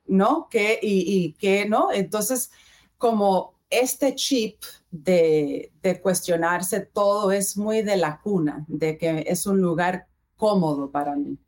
[0.06, 0.48] ¿no?
[0.50, 1.92] Que, y, que, ¿no?
[1.92, 2.50] Entonces,
[2.98, 4.56] como este chip
[4.92, 11.16] de, cuestionarse todo es muy de la cuna, de que es un lugar cómodo para
[11.16, 11.38] mí.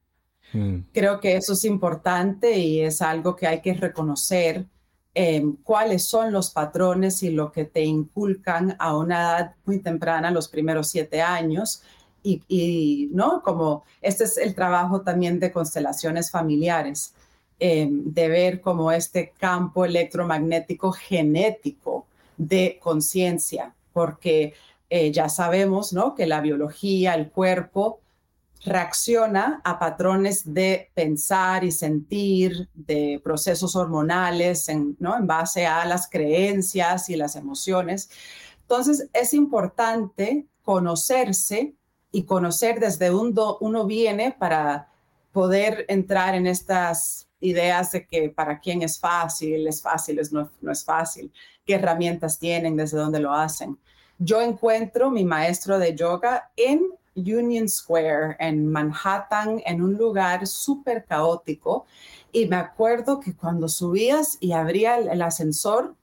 [0.53, 0.79] Mm.
[0.93, 4.67] Creo que eso es importante y es algo que hay que reconocer
[5.13, 10.31] em, cuáles son los patrones y lo que te inculcan a una edad muy temprana,
[10.31, 11.83] los primeros siete años,
[12.27, 13.43] y, ¿no?
[13.43, 17.13] Como este es el trabajo también de constelaciones familiares,
[17.61, 24.55] eh, de ver como este campo electromagnético genético de conciencia, porque
[24.91, 26.15] eh, ya sabemos, ¿no?
[26.15, 28.01] Que la biología, el cuerpo,
[28.65, 35.17] reacciona a patrones de pensar y sentir, de procesos hormonales, en, ¿no?
[35.17, 38.09] en base a las creencias y las emociones.
[38.63, 41.75] Entonces, es importante conocerse
[42.11, 44.89] y conocer desde dónde uno viene para
[45.33, 50.51] poder entrar en estas ideas de que para quién es fácil, es fácil, es no,
[50.61, 51.33] no es fácil,
[51.65, 53.79] qué herramientas tienen, desde dónde lo hacen.
[54.19, 61.05] Yo encuentro mi maestro de yoga en Union Square, en Manhattan, en un lugar súper
[61.05, 61.87] caótico.
[62.33, 65.97] Y me acuerdo que cuando subías y abría el ascensor,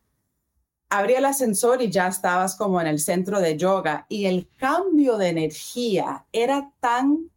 [0.89, 5.17] abría el ascensor y ya estabas como en el centro de yoga y el cambio
[5.17, 7.31] de energía era tan,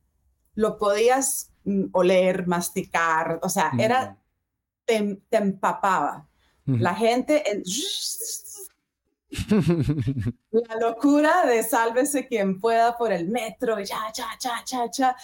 [0.55, 1.54] lo podías
[1.93, 4.17] oler, masticar, o sea, era,
[4.85, 6.27] te, empapaba.
[6.67, 7.45] La gente,
[10.51, 15.17] la locura de sálvese quien pueda por el metro, ya, ya, ya, ya, ya.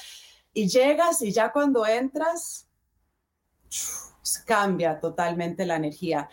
[0.52, 2.66] Y llegas y ya cuando entras,
[4.44, 6.28] cambia totalmente la energía.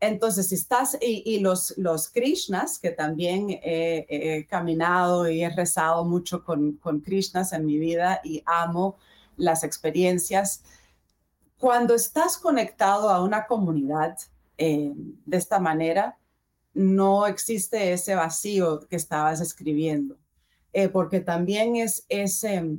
[0.00, 6.44] Entonces, si estás, y, los, los Krishnas, que también he, caminado y he rezado mucho
[6.44, 8.98] con, con Krishnas en mi vida y amo
[9.36, 10.62] las experiencias,
[11.58, 14.16] cuando estás conectado a una comunidad
[14.58, 16.18] eh, de esta manera,
[16.74, 20.16] no existe ese vacío que estabas escribiendo,
[20.72, 22.76] eh, porque también es, ese,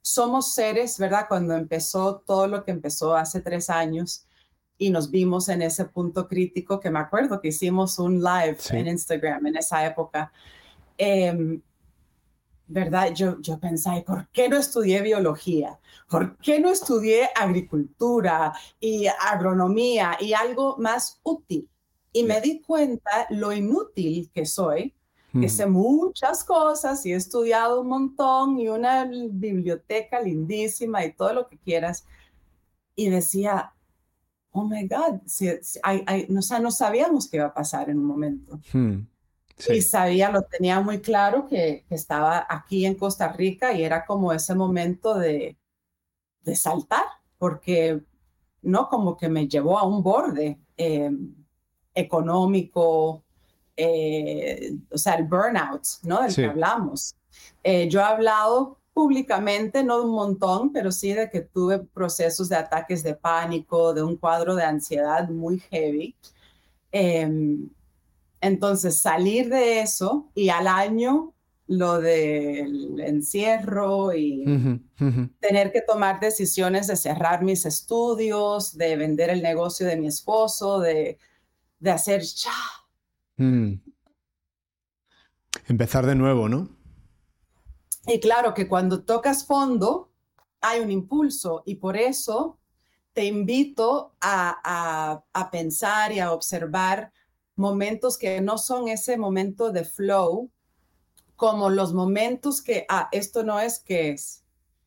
[0.00, 1.26] somos seres, ¿verdad?
[1.28, 4.26] Cuando empezó todo lo que empezó hace tres años,
[4.76, 8.88] y nos vimos en ese punto crítico que me acuerdo que hicimos un live en
[8.88, 10.32] Instagram en esa época.
[10.98, 11.60] Em,
[12.66, 13.12] ¿Verdad?
[13.12, 15.78] Yo, yo pensé, ¿por qué no estudié biología?
[16.08, 21.68] ¿Por qué no estudié agricultura y agronomía y algo más útil?
[22.12, 24.94] Y me di cuenta lo inútil que soy,
[25.32, 31.32] que sé muchas cosas y he estudiado un montón y una biblioteca lindísima y todo
[31.32, 32.06] lo que quieras.
[32.94, 33.74] Y decía,
[34.52, 35.20] oh my God,
[36.28, 38.60] no, no sabíamos qué iba a pasar en un momento.
[39.58, 44.04] Hmm, y sabía, lo tenía muy claro que, estaba aquí en Costa Rica y era
[44.04, 45.56] como ese momento de,
[46.42, 47.04] de saltar,
[47.38, 48.02] porque
[48.62, 51.34] no como que me llevó a un borde em,
[51.94, 53.22] económico,
[53.76, 56.22] eh, o sea, el burnout, ¿no?
[56.22, 57.14] Del que hablamos.
[57.62, 62.56] Eh, yo he hablado públicamente, no un montón, pero sí de que tuve procesos de
[62.56, 66.14] ataques de pánico, de un cuadro de ansiedad muy heavy.
[68.44, 71.32] Entonces, salir de eso y al año
[71.66, 74.44] lo del encierro y
[75.40, 80.78] tener que tomar decisiones de cerrar mis estudios, de vender el negocio de mi esposo,
[80.78, 81.16] de,
[81.78, 82.52] de hacer ya.
[83.38, 83.80] Mm.
[85.66, 86.68] Empezar de nuevo, ¿no?
[88.06, 90.12] Y claro que cuando tocas fondo
[90.60, 92.58] hay un impulso y por eso
[93.14, 97.10] te invito a, a pensar y a observar
[97.56, 100.50] momentos que no son ese momento de flow,
[101.36, 104.44] como los momentos que, ah, esto no es que es.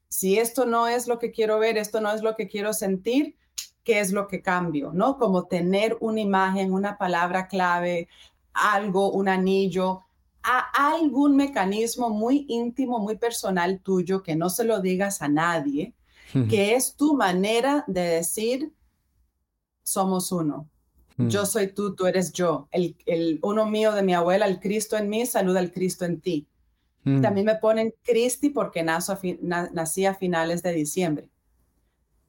[0.10, 3.36] Si esto no es lo que quiero ver, esto no es lo que quiero sentir,
[3.84, 4.92] ¿qué es lo que cambio?
[4.94, 5.18] ¿No?
[5.18, 8.08] Como tener una imagen, una palabra clave,
[8.54, 10.04] algo, un anillo,
[10.44, 15.94] a algún mecanismo muy íntimo, muy personal tuyo, que no se lo digas a nadie,
[16.50, 18.74] que es tu manera de decir,
[19.84, 20.70] somos uno.
[21.18, 21.28] Mm.
[21.28, 22.68] Yo soy tú, tú eres yo.
[22.72, 26.22] El, el, uno mío de mi abuela, el Cristo en mí, saluda al Cristo en
[26.22, 26.48] ti.
[27.04, 27.22] Mm.
[27.22, 31.28] También me ponen Cristi porque nací a finales de diciembre.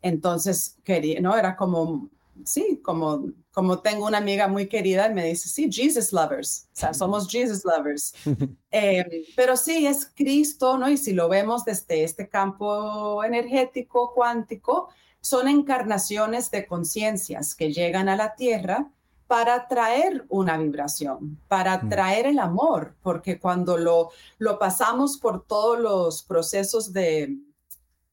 [0.01, 1.37] Entonces, quería, ¿no?
[1.37, 2.09] Era como,
[2.45, 6.77] sí, como, como tengo una amiga muy querida y me dice, sí, Jesus lovers, o
[6.77, 8.15] sea, somos Jesus lovers.
[8.71, 10.89] Em, pero sí, es Cristo, ¿no?
[10.89, 18.09] Y si lo vemos desde este campo energético, cuántico, son encarnaciones de conciencias que llegan
[18.09, 18.91] a la Tierra
[19.27, 21.89] para traer una vibración, para mm.
[21.91, 27.37] traer el amor, porque cuando lo, lo pasamos por todos los procesos de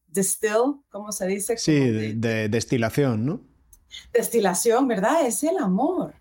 [0.07, 1.57] distill, ¿cómo se dice?
[1.57, 3.41] Sí, de, destilación, ¿no?
[4.11, 5.25] Destilación, ¿verdad?
[5.25, 6.15] Es el amor.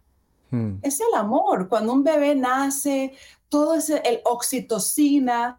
[0.51, 0.77] Mm.
[0.83, 1.69] Es el amor.
[1.69, 3.15] Cuando un bebé nace,
[3.49, 5.57] todo ese, el oxitocina,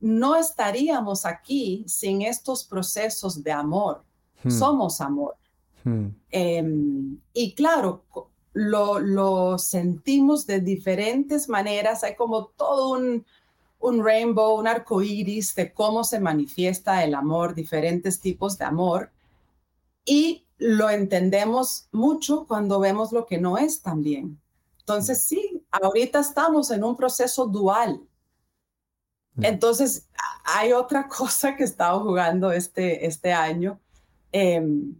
[0.00, 4.04] no estaríamos aquí sin estos procesos de amor.
[4.42, 4.50] Hmm.
[4.50, 5.36] Somos amor.
[5.84, 6.08] Hmm.
[6.30, 8.04] Em, y claro,
[8.52, 12.04] lo, sentimos de diferentes maneras.
[12.04, 13.24] Hay como todo un,
[13.78, 19.10] un rainbow, un arco iris de cómo se manifiesta el amor, diferentes tipos de amor.
[20.04, 24.40] Y lo entendemos mucho cuando vemos lo que no es también.
[24.80, 28.00] Entonces, sí, ahorita estamos en un proceso dual.
[29.34, 29.44] Hmm.
[29.44, 30.08] Entonces,
[30.44, 33.78] hay otra cosa que he estado jugando este, este año
[34.32, 34.94] Em,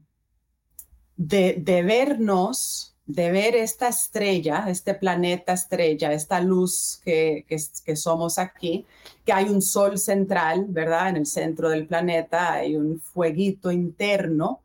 [1.18, 8.86] de, vernos, de ver esta estrella, este planeta estrella, esta luz que, que, somos aquí,
[9.24, 11.10] que hay un sol central, ¿verdad?
[11.10, 14.62] En el centro del planeta hay un fueguito interno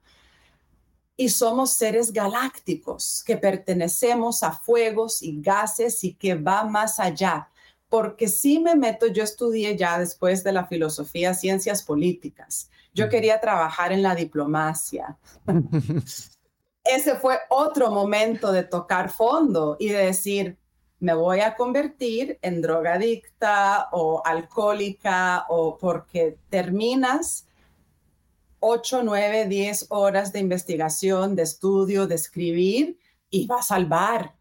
[1.17, 7.49] y somos seres galácticos que pertenecemos a fuegos y gases y que va más allá.
[7.89, 13.39] Porque si me meto, yo estudié ya después de la filosofía ciencias políticas yo quería
[13.39, 15.17] trabajar en la diplomacia.
[16.83, 20.57] Ese fue otro momento de tocar fondo y de decir,
[20.99, 27.45] me voy a convertir en drogadicta o alcohólica o porque terminas
[28.59, 32.97] 8, 9, 10 horas de investigación, de estudio, de escribir
[33.29, 34.35] y vas al bar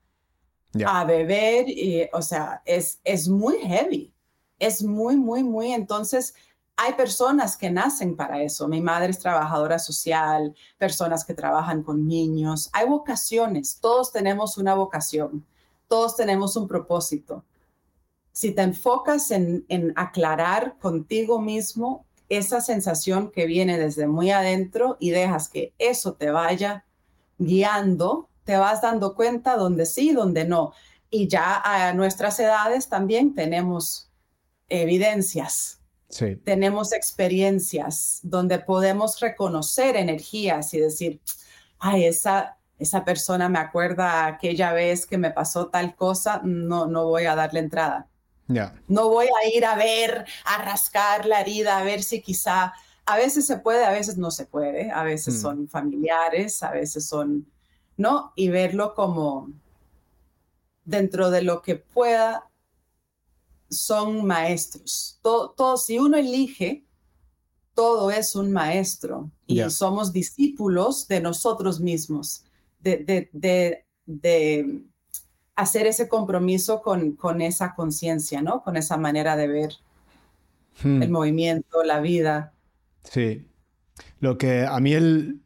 [0.86, 1.68] a beber.
[1.68, 4.12] Y, o sea, es, es muy heavy.
[4.60, 5.72] Es muy, muy, muy.
[5.72, 6.34] Entonces,
[6.76, 8.68] hay personas que nacen para eso.
[8.68, 12.70] Mi madre es trabajadora social, personas que trabajan con niños.
[12.72, 15.44] Hay vocaciones, todos tenemos una vocación,
[15.88, 17.44] todos tenemos un propósito.
[18.32, 19.64] Si te enfocas en,
[19.96, 26.30] aclarar contigo mismo esa sensación que viene desde muy adentro y dejas que eso te
[26.30, 26.86] vaya
[27.36, 30.72] guiando, te vas dando cuenta donde sí, donde no.
[31.10, 34.10] Y ya a nuestras edades también tenemos
[34.70, 35.81] evidencias
[36.44, 41.20] tenemos experiencias donde podemos reconocer energías y decir,
[41.78, 47.06] ay, esa, esa persona me acuerda aquella vez que me pasó tal cosa, no, no
[47.06, 48.08] voy a darle entrada.
[48.86, 52.74] No voy a ir a ver, a rascar la herida, a ver si quizá,
[53.06, 55.40] a veces se puede, a veces no se puede, a veces mm.
[55.40, 57.50] son familiares, a veces son,
[57.96, 58.32] ¿no?
[58.36, 59.48] Y verlo como
[60.84, 62.51] dentro de lo que pueda
[63.72, 65.18] son maestros.
[65.22, 66.84] Todo, si uno elige,
[67.74, 72.44] todo es un maestro y somos discípulos de nosotros mismos,
[72.80, 74.82] de, de,
[75.54, 78.62] hacer ese compromiso con, con esa conciencia, ¿no?
[78.62, 79.72] Con esa manera de ver
[80.84, 81.12] el hmm.
[81.12, 82.52] movimiento, la vida.
[83.04, 83.46] Sí.
[84.20, 85.40] Lo que a mí el,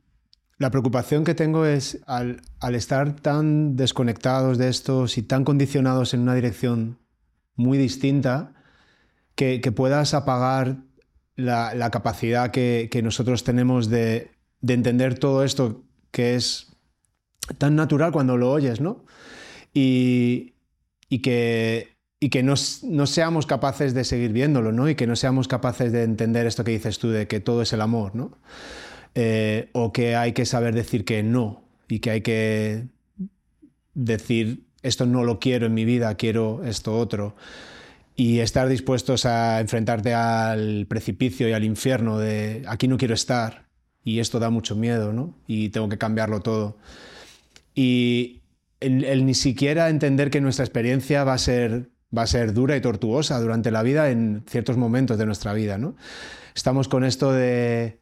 [0.59, 6.15] la preocupación que tengo es al, al estar tan desconectados de estos y tan condicionados
[6.15, 6.99] en una dirección
[7.57, 8.53] muy distinta,
[9.35, 10.79] que, puedas apagar
[11.37, 14.31] la, capacidad que, nosotros tenemos de,
[14.67, 16.73] entender todo esto que es
[17.59, 19.05] tan natural cuando lo oyes, ¿no?
[19.75, 20.55] Y,
[21.23, 22.57] que y no,
[23.07, 24.89] seamos capaces de seguir viéndolo, ¿no?
[24.89, 27.73] Y que no seamos capaces de entender esto que dices tú, de que todo es
[27.73, 28.39] el amor, ¿no?
[29.15, 32.87] Eh, o que hay que saber decir que no y que hay que
[33.95, 37.37] decir esto no lo quiero en mi vida, quiero esto otro.
[38.15, 43.67] Y estar dispuestos a enfrentarte al precipicio y al infierno de aquí no quiero estar
[44.03, 45.35] y esto da mucho miedo, ¿no?
[45.47, 46.79] Y tengo que cambiarlo todo.
[47.75, 48.41] Y
[48.81, 52.81] el ni siquiera entender que nuestra experiencia va a ser va a ser dura y
[52.81, 55.79] tortuosa durante la vida en ciertos momentos de nuestra vida.
[55.79, 55.97] ¿no?
[56.55, 58.01] Estamos con esto de,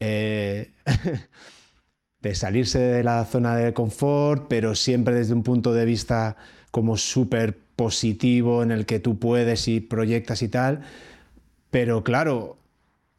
[0.00, 0.72] eh,
[2.28, 6.36] de salirse de la zona de confort, pero siempre desde un punto de vista
[6.70, 10.80] como súper positivo en el que tú puedes y proyectas y tal.
[11.70, 12.56] Pero claro,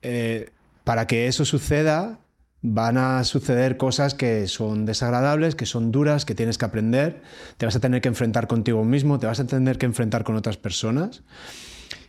[0.02, 0.50] eh,
[0.84, 2.20] para que eso suceda,
[2.62, 7.22] van a suceder cosas que son desagradables, que son duras, que tienes que aprender,
[7.58, 10.36] te vas a tener que enfrentar contigo mismo, te vas a tener que enfrentar con
[10.36, 11.22] otras personas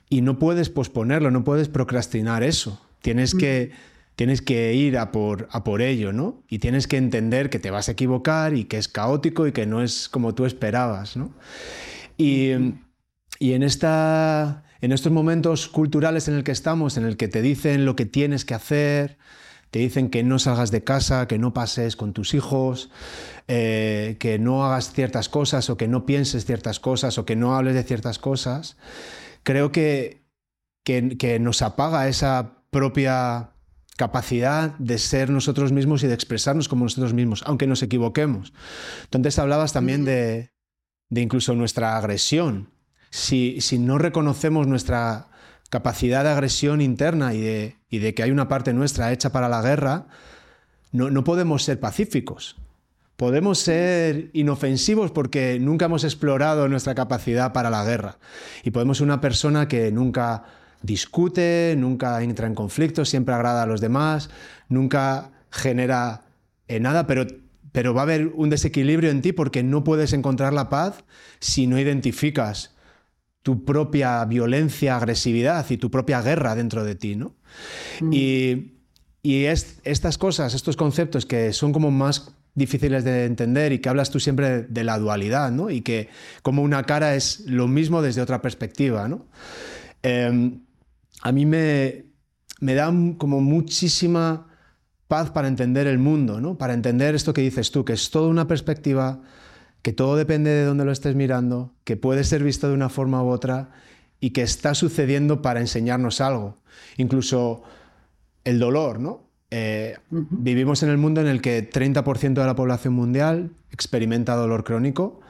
[0.08, 2.80] y no puedes posponerlo, no puedes procrastinar eso.
[3.02, 3.72] Tienes que,
[4.16, 6.42] tienes que ir a por, a por ello, ¿no?
[6.48, 9.66] Y tienes que entender que te vas a equivocar y que es caótico y que
[9.66, 11.32] no es como tú esperabas, ¿no?
[12.16, 12.50] Y,
[13.38, 17.42] y en, esta, en estos momentos culturales en el que estamos, en el que te
[17.42, 19.18] dicen lo que tienes que hacer,
[19.70, 22.90] te dicen que no salgas de casa, que no pases con tus hijos,
[23.48, 27.54] eh, que no hagas ciertas cosas o que no pienses ciertas cosas o que no
[27.54, 28.78] hables de ciertas cosas,
[29.42, 30.22] creo que,
[30.84, 33.50] que, nos apaga esa propia
[33.96, 38.52] capacidad de ser nosotros mismos y de expresarnos como nosotros mismos, aunque nos equivoquemos.
[39.04, 40.52] Entonces hablabas también de,
[41.08, 42.70] de incluso nuestra agresión.
[43.10, 45.28] Si, si, no reconocemos nuestra
[45.70, 49.48] capacidad de agresión interna y de, y de que hay una parte nuestra hecha para
[49.48, 50.08] la guerra,
[50.92, 52.56] no, no podemos ser pacíficos.
[53.16, 58.18] Podemos ser inofensivos porque nunca hemos explorado nuestra capacidad para la guerra.
[58.62, 60.44] Y podemos ser una persona que nunca
[60.86, 64.30] discute, nunca entra en conflicto, siempre agrada a los demás,
[64.68, 66.22] nunca genera
[66.68, 67.26] eh, nada, pero,
[67.72, 71.04] pero va a haber un desequilibrio en ti porque no puedes encontrar la paz
[71.40, 72.76] si no identificas
[73.46, 77.36] tu propia violencia, agresividad y tu propia guerra dentro de ti, ¿no?
[78.00, 78.10] Mm.
[78.12, 78.72] Y,
[79.22, 84.10] es, estas cosas, estos conceptos que son como más difíciles de entender y que hablas
[84.10, 85.70] tú siempre de, la dualidad, ¿no?
[85.70, 86.08] Y que
[86.42, 89.26] como una cara es lo mismo desde otra perspectiva, ¿no?
[90.02, 90.65] Em,
[91.26, 92.04] a mí me,
[92.60, 92.86] me da
[93.18, 94.46] como muchísima
[95.08, 96.56] paz para entender el mundo, ¿no?
[96.56, 99.22] Para entender esto que dices tú, que es toda una perspectiva
[99.82, 103.24] que todo depende de dónde lo estés mirando, que puede ser visto de una forma
[103.24, 103.70] u otra
[104.20, 106.58] y que está sucediendo para enseñarnos algo.
[106.96, 107.64] Incluso
[108.44, 109.28] el dolor, ¿no?
[109.50, 114.62] Eh, vivimos en el mundo en el que 30% de la población mundial experimenta dolor
[114.62, 115.20] crónico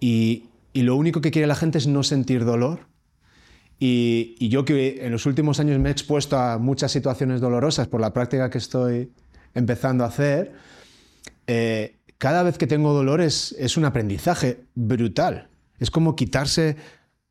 [0.00, 2.93] y, lo único que quiere la gente es no sentir dolor.
[3.78, 8.00] Y, yo que en los últimos años me he expuesto a muchas situaciones dolorosas por
[8.00, 9.10] la práctica que estoy
[9.54, 10.52] empezando a hacer,
[11.46, 15.48] eh, cada vez que tengo dolor es, un aprendizaje brutal.
[15.78, 16.76] Es como quitarse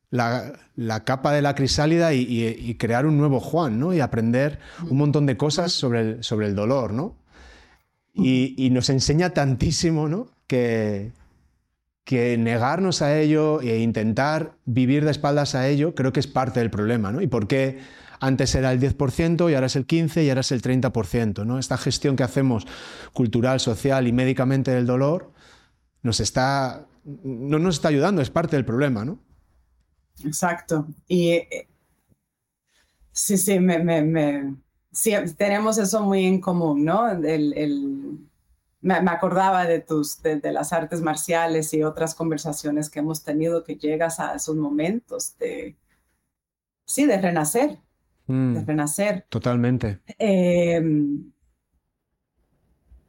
[0.10, 0.54] la,
[1.06, 3.94] capa de la crisálida y, crear un nuevo Juan, ¿no?
[3.94, 7.16] Y aprender un montón de cosas sobre el, sobre el dolor, ¿no?
[8.14, 10.28] Y, nos enseña tantísimo, ¿no?
[10.46, 11.12] Que,
[12.04, 16.60] que negarnos a ello e intentar vivir de espaldas a ello creo que es parte
[16.60, 17.22] del problema, ¿no?
[17.22, 17.80] ¿Y por qué
[18.24, 21.46] antes era el 10% y ahora es el 15% y ahora es el 30%.
[21.46, 21.60] ¿no?
[21.60, 22.66] Esta gestión que hacemos
[23.12, 25.34] cultural, social y médicamente del dolor
[26.04, 29.04] nos está, no nos está ayudando, es parte del problema.
[29.04, 29.20] ¿no?
[30.24, 30.88] Exacto.
[31.06, 31.68] Y eh,
[33.12, 34.56] sí, sí, me,
[35.38, 37.10] tenemos eso muy en común, ¿no?
[37.10, 38.30] El,
[38.84, 43.78] me, acordaba de, tus, de, las artes marciales y otras conversaciones que hemos tenido que
[43.78, 45.78] llegas a esos momentos de,
[46.86, 47.80] sí, de renacer,
[48.28, 48.66] de mm.
[48.66, 49.26] renacer.
[49.30, 50.02] Totalmente.
[50.20, 51.32] Em,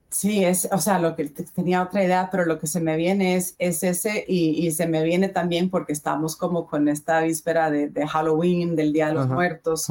[0.09, 3.35] sí, es, o sea, lo que tenía otra idea, pero lo que se me viene
[3.35, 8.07] es, es ese y, se me viene también porque estamos como con esta víspera de,
[8.07, 9.89] Halloween, del Día de los Muertos.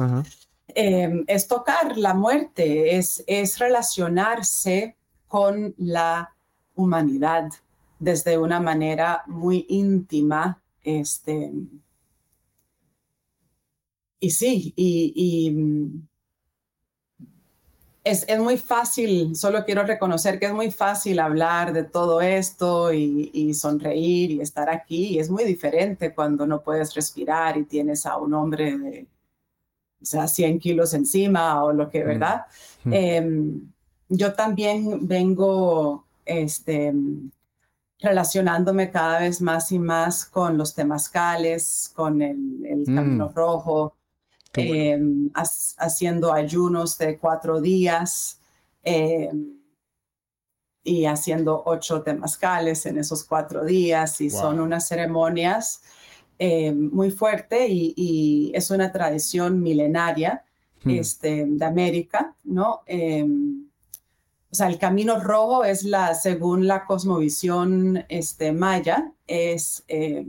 [0.68, 4.96] Em, es tocar la muerte, es, es relacionarse
[5.34, 6.32] con la
[6.76, 7.50] humanidad
[7.98, 11.50] desde una manera muy íntima, este,
[14.20, 16.06] y sí, y, mm,
[18.04, 22.92] es, es, muy fácil, solo quiero reconocer que es muy fácil hablar de todo esto
[22.92, 25.16] y, sonreír y estar aquí.
[25.16, 29.08] Y es muy diferente cuando no puedes respirar y tienes a un hombre de,
[30.00, 32.46] o sea, 100 kilos encima o lo que, mm, ¿verdad?
[32.84, 32.92] Mm.
[32.92, 33.73] Em,
[34.16, 36.92] yo también vengo este,
[37.98, 43.34] relacionándome cada vez más y más con los temazcales, con el, camino mm.
[43.34, 43.96] rojo,
[44.54, 48.38] em, haciendo ayunos de cuatro días
[48.82, 49.56] em,
[50.84, 55.82] y haciendo ocho temazcales en esos cuatro días y son unas ceremonias
[56.38, 60.44] em, muy fuertes y, es una tradición milenaria
[60.84, 60.90] hmm.
[60.90, 62.82] este, de América, ¿no?
[64.54, 70.28] O sea, el camino rojo es la, según la cosmovisión este, maya, es, eh,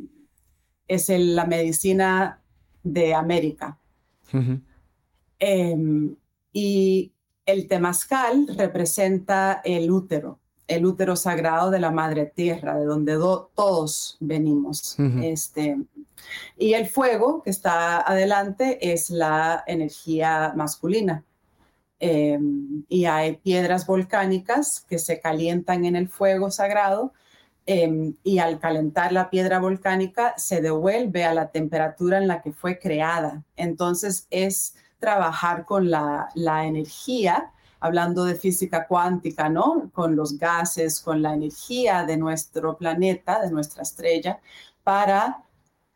[0.87, 2.41] es la medicina
[2.81, 3.77] de América.
[5.37, 6.15] Em,
[6.51, 7.13] y
[7.45, 13.13] el temazcal representa el útero, el útero sagrado de la madre tierra, de donde
[13.53, 14.95] todos venimos.
[15.21, 15.77] este,
[16.57, 21.23] y el fuego que está adelante es la energía masculina.
[21.99, 27.13] Em, y hay piedras volcánicas que se calientan en el fuego sagrado
[27.65, 32.51] em, y al calentar la piedra volcánica se devuelve a la temperatura en la que
[32.51, 33.43] fue creada.
[33.55, 39.89] Entonces es trabajar con la, la energía, hablando de física cuántica, ¿no?
[39.93, 44.39] Con los gases, con la energía de nuestro planeta, de nuestra estrella,
[44.83, 45.43] para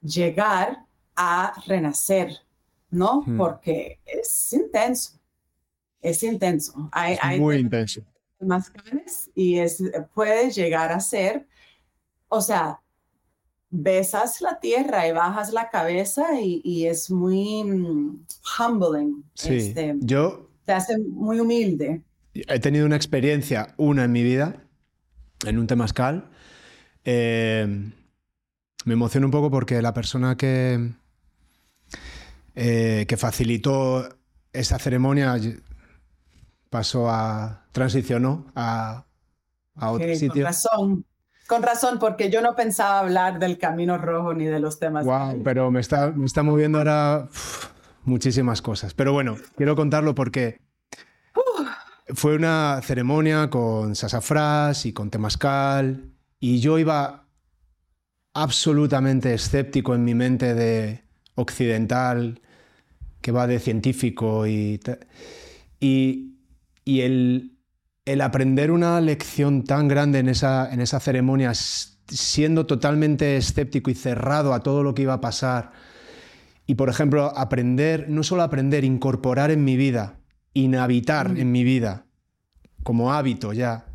[0.02, 0.86] llegar
[1.16, 2.40] a renacer,
[2.90, 3.24] ¿no?
[3.26, 3.38] Hmm.
[3.38, 5.19] Porque es intenso
[6.02, 6.90] es intenso.
[6.92, 8.02] Hay, muy intenso.
[8.40, 8.72] Más
[9.36, 9.84] y es,
[10.14, 11.46] puede llegar a ser,
[12.30, 12.80] o sea,
[13.70, 18.26] besas la tierra y bajas la cabeza y, es muy mm,
[18.60, 19.24] humbling.
[19.34, 20.50] Sí, este, yo...
[20.66, 22.02] Te hace muy humilde.
[22.34, 24.64] He tenido una experiencia, una en mi vida,
[25.46, 26.30] en un temazcal.
[27.04, 27.92] Eh,
[28.86, 30.92] me emociona un poco porque la persona que,
[32.56, 34.08] eh, que facilitó
[34.54, 35.36] esa ceremonia
[36.70, 39.06] pasó a, transicionó a,
[39.76, 40.34] a otro sitio.
[40.34, 41.06] Con razón,
[41.48, 45.06] con razón, porque yo no pensaba hablar del Camino Rojo ni de los temas.
[45.06, 47.28] Wow, pero me está, me está moviendo ahora
[48.04, 48.94] muchísimas cosas.
[48.94, 50.60] Pero bueno, quiero contarlo porque
[52.14, 57.28] fue una ceremonia con sasafrás y con temazcal y yo iba
[58.34, 61.04] absolutamente escéptico en mi mente de
[61.36, 62.42] occidental
[63.22, 64.80] que va de científico y,
[65.80, 66.29] y
[66.90, 67.52] y el,
[68.20, 74.56] aprender una lección tan grande en esa, en esa ceremonia, siendo totalmente escéptico y cerrado
[74.56, 75.72] a todo lo que iba a pasar,
[76.66, 80.20] y por ejemplo, aprender, no solo aprender, incorporar en mi vida,
[80.56, 81.38] inhabitar mm.
[81.38, 82.08] en mi vida,
[82.82, 83.86] como hábito ya.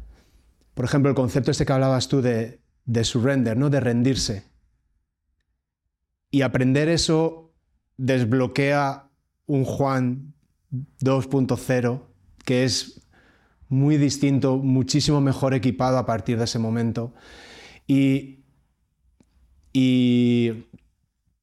[0.74, 3.70] Por ejemplo, el concepto este que hablabas tú de, de surrender, ¿no?
[3.70, 4.44] de rendirse.
[6.30, 7.52] Y aprender eso
[7.96, 9.08] desbloquea
[9.46, 10.34] un Juan
[11.00, 12.13] 2.0
[12.44, 13.04] que es
[13.68, 17.14] muy distinto, muchísimo mejor equipado a partir de ese momento.
[17.86, 18.44] Y,
[19.72, 20.66] y,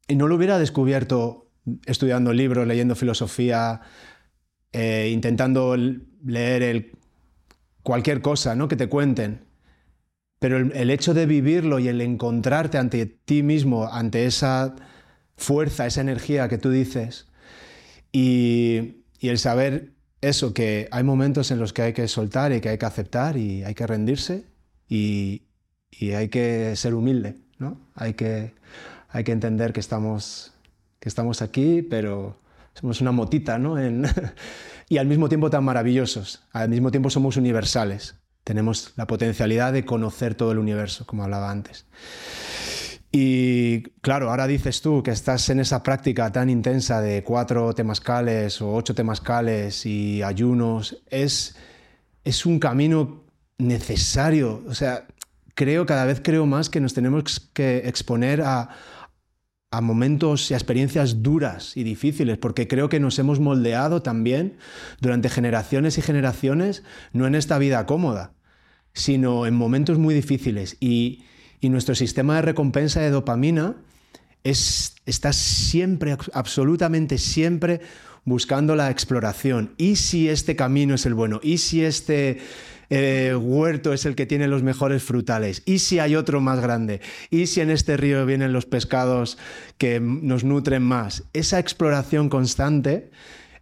[0.10, 1.50] no lo hubiera descubierto
[1.86, 3.82] estudiando libros, leyendo filosofía,
[4.72, 5.76] eh, intentando
[6.26, 6.92] leer
[7.84, 8.68] cualquier cosa ¿no?
[8.68, 9.46] que te cuenten.
[10.40, 14.76] Pero el, hecho de vivirlo y el encontrarte ante ti mismo, ante esa
[15.38, 17.28] fuerza, esa energía que tú dices,
[18.12, 22.70] y el saber eso, que hay momentos en los que hay que soltar y que
[22.70, 24.46] hay que aceptar y hay que rendirse
[24.88, 25.44] y,
[26.16, 27.80] hay que ser humilde, ¿no?
[27.96, 28.56] Hay que,
[29.10, 30.54] hay que entender que estamos,
[31.00, 32.40] que estamos aquí, pero
[32.74, 33.76] somos una motita, ¿no?
[34.90, 38.16] y al mismo tiempo tan maravillosos, al mismo tiempo somos universales.
[38.44, 41.86] Tenemos la potencialidad de conocer todo el universo, como hablaba antes.
[43.12, 48.62] Y claro, ahora dices tú que estás en esa práctica tan intensa de cuatro temascales
[48.62, 51.04] o ocho temascales y ayunos.
[51.10, 51.58] Es,
[52.24, 53.26] es un camino
[53.58, 54.64] necesario.
[54.68, 55.08] O sea,
[55.56, 58.70] creo, cada vez creo más que nos tenemos que exponer a,
[59.72, 64.58] a momentos y a experiencias duras y difíciles, porque creo que nos hemos moldeado también
[65.02, 68.34] durante generaciones y generaciones, no en esta vida cómoda,
[68.94, 70.78] sino en momentos muy difíciles.
[70.80, 71.26] Y,
[71.62, 73.76] y nuestro sistema de recompensa de dopamina
[74.44, 77.82] es, está siempre, absolutamente siempre
[78.26, 79.74] buscando la exploración.
[79.78, 81.40] ¿Y si este camino es el bueno?
[81.44, 82.40] ¿Y si este
[82.90, 85.62] eh, huerto es el que tiene los mejores frutales?
[85.66, 87.00] ¿Y si hay otro más grande?
[87.30, 89.38] ¿Y si en este río vienen los pescados
[89.78, 91.24] que nos nutren más?
[91.34, 93.12] Esa exploración constante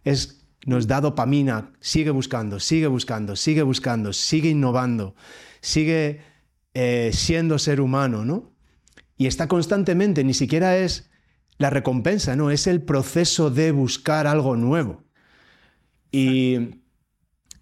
[0.04, 1.70] es, nos da dopamina.
[1.80, 5.14] Sigue buscando, sigue buscando, sigue buscando, sigue innovando,
[5.60, 6.29] sigue
[6.74, 8.52] eh, siendo ser humano, ¿no?
[9.16, 11.10] Y está constantemente, ni siquiera es
[11.58, 15.04] la recompensa, no, es el proceso de buscar algo nuevo.
[16.10, 16.80] Y,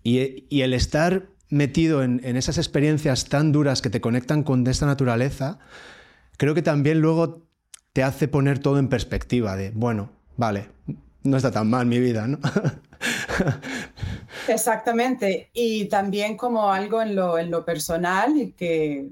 [0.02, 5.58] y, el estar metido en, esas experiencias tan duras que te conectan con esta naturaleza,
[6.36, 7.46] creo que también luego
[7.92, 10.68] te hace poner todo en perspectiva de, bueno, vale,
[11.22, 12.38] no está tan mal mi vida, ¿no?
[14.48, 15.50] Exactamente.
[15.52, 19.10] Y también como algo en lo, en lo personal y que,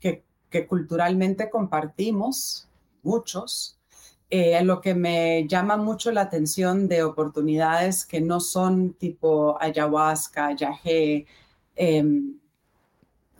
[0.00, 2.68] que, culturalmente compartimos
[3.02, 3.78] muchos,
[4.30, 10.54] eh, lo que me llama mucho la atención de oportunidades que no son tipo ayahuasca,
[10.56, 11.26] yagé,
[11.76, 12.38] em,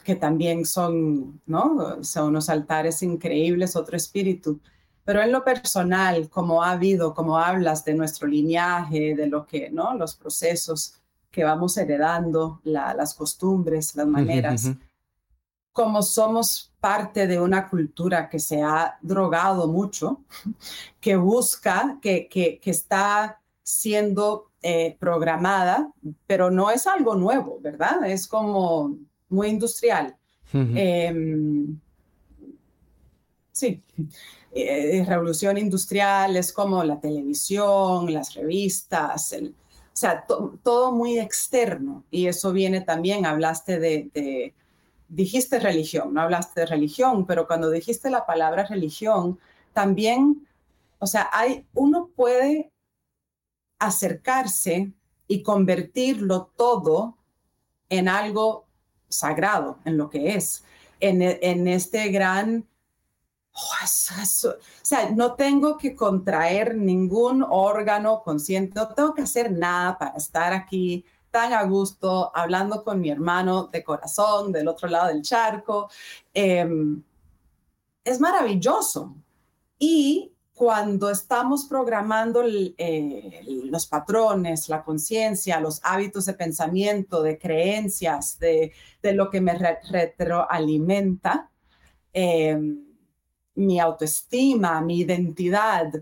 [0.04, 2.02] que también son, ¿no?
[2.04, 4.60] Son unos altares increíbles, otro espíritu.
[5.04, 9.70] Pero en lo personal, como ha habido, como hablas de nuestro lineaje, de lo que,
[9.70, 9.94] ¿no?
[9.94, 10.94] Los procesos
[11.30, 14.70] que vamos heredando, las costumbres, las maneras.
[15.72, 20.22] Como somos parte de una cultura que se ha drogado mucho,
[21.00, 25.90] que busca, que, que, que está siendo eh, programada,
[26.26, 28.04] pero no es algo nuevo, ¿verdad?
[28.04, 28.96] Es como
[29.30, 30.16] muy industrial.
[30.52, 31.78] Em,
[33.60, 33.82] sí,
[34.52, 42.04] eh, revolución industrial es como la televisión, las revistas, o sea, todo muy externo.
[42.10, 44.54] Y eso viene también, hablaste de,
[45.08, 49.38] dijiste religión, no hablaste de religión, pero cuando dijiste la palabra religión,
[49.72, 50.46] también,
[50.98, 52.72] o sea, hay, uno puede
[53.78, 54.92] acercarse
[55.28, 57.16] y convertirlo todo
[57.88, 58.66] en algo
[59.08, 60.64] sagrado, en lo que es,
[61.00, 62.66] en, en este gran
[63.52, 64.36] o
[64.82, 70.52] sea, no tengo que contraer ningún órgano consciente, no tengo que hacer nada para estar
[70.52, 75.88] aquí tan a gusto hablando con mi hermano de corazón del otro lado del charco.
[76.34, 77.02] Em,
[78.04, 79.14] es maravilloso.
[79.78, 88.38] Y cuando estamos programando eh, los patrones, la conciencia, los hábitos de pensamiento, de creencias,
[88.38, 88.72] de,
[89.02, 89.56] lo que me
[89.90, 91.50] retroalimenta,
[92.12, 92.58] eh,
[93.60, 95.92] mi autoestima, mi identidad,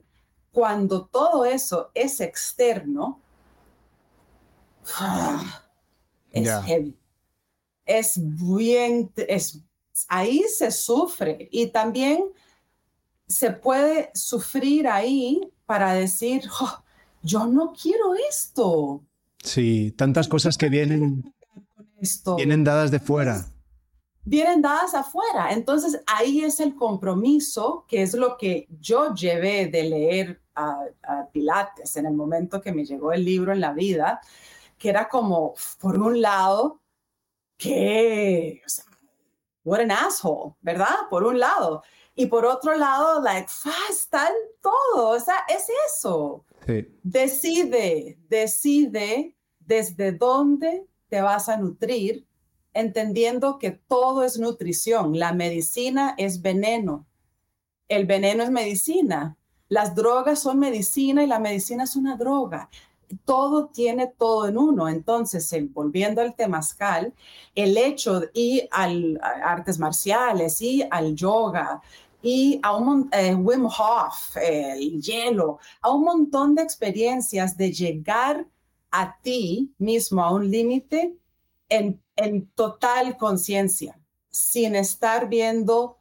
[0.53, 3.21] cuando todo eso es externo,
[6.31, 6.97] es heavy.
[7.85, 9.63] Es bien, es,
[10.09, 12.25] ahí se sufre y también
[13.27, 16.83] se puede sufrir ahí para decir, oh,
[17.23, 19.03] yo no quiero esto.
[19.43, 21.35] Sí, tantas cosas que vienen,
[22.37, 23.47] vienen dadas de fuera
[24.29, 25.53] vienen dadas afuera.
[25.53, 30.85] Entonces ahí es el compromiso, que es lo que yo llevé de leer a,
[31.33, 34.21] Pilates en el momento que me llegó el libro en la vida,
[34.77, 36.81] que era como, por un lado,
[37.57, 38.85] que, o sea,
[39.65, 40.95] what an asshole, ¿verdad?
[41.09, 41.83] Por un lado.
[42.15, 43.51] Y por otro lado, like,
[43.89, 46.45] está todo, o sea, es eso.
[47.03, 52.28] Decide, decide desde dónde te vas a nutrir
[52.79, 55.19] entendiendo que todo es nutrición.
[55.19, 57.07] La medicina es veneno.
[57.89, 59.37] El veneno es medicina.
[59.69, 62.71] Las drogas son medicina y la medicina es una droga.
[63.25, 64.89] Todo tiene todo en uno.
[64.89, 67.13] Entonces, volviendo al temazcal,
[67.57, 71.83] el hecho y al artes marciales y al yoga
[72.23, 78.47] y a un eh, Wim Hof, el hielo, a un montón de experiencias de llegar
[78.91, 81.15] a ti mismo a un límite
[81.69, 83.99] en en total conciencia,
[84.29, 85.99] sin estar viendo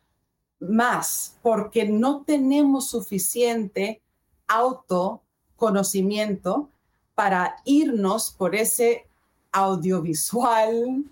[0.60, 4.02] más, porque no tenemos suficiente
[4.48, 6.72] autoconocimiento
[7.14, 9.06] para irnos por ese
[9.52, 11.04] audiovisual,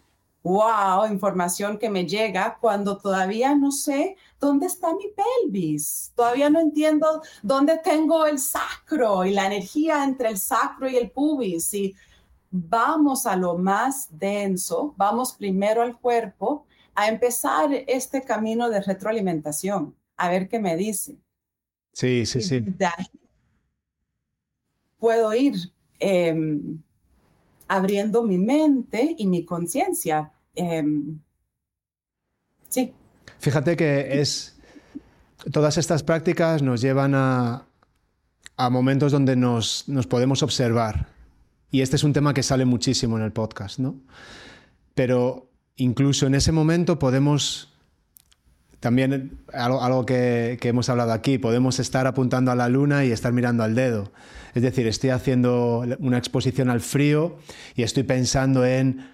[0.42, 6.60] wow, información que me llega cuando todavía no sé dónde está mi pelvis, todavía no
[6.60, 11.96] entiendo dónde tengo el sacro y la energía entre el sacro y el pubis y
[12.52, 19.96] vamos a lo más denso, vamos primero al cuerpo a empezar este camino de retroalimentación,
[20.18, 21.18] a ver qué me dice.
[21.92, 22.64] Sí, sí, sí.
[24.98, 25.56] Puedo ir
[26.00, 26.82] em,
[27.68, 30.32] abriendo mi mente y mi conciencia.
[30.56, 31.20] Em,
[32.70, 32.94] sí.
[33.40, 34.54] Fíjate que es.
[35.52, 37.68] Todas estas prácticas nos llevan a,
[38.58, 41.15] a momentos donde nos, nos podemos observar
[41.76, 44.00] y este es un tema que sale muchísimo en el podcast, ¿no?
[44.94, 47.74] Pero incluso en ese momento podemos,
[48.80, 53.62] también algo, que, hemos hablado aquí, podemos estar apuntando a la luna y estar mirando
[53.62, 54.14] al dedo.
[54.54, 57.40] Es decir, estoy haciendo una exposición al frío
[57.76, 59.10] y estoy pensando en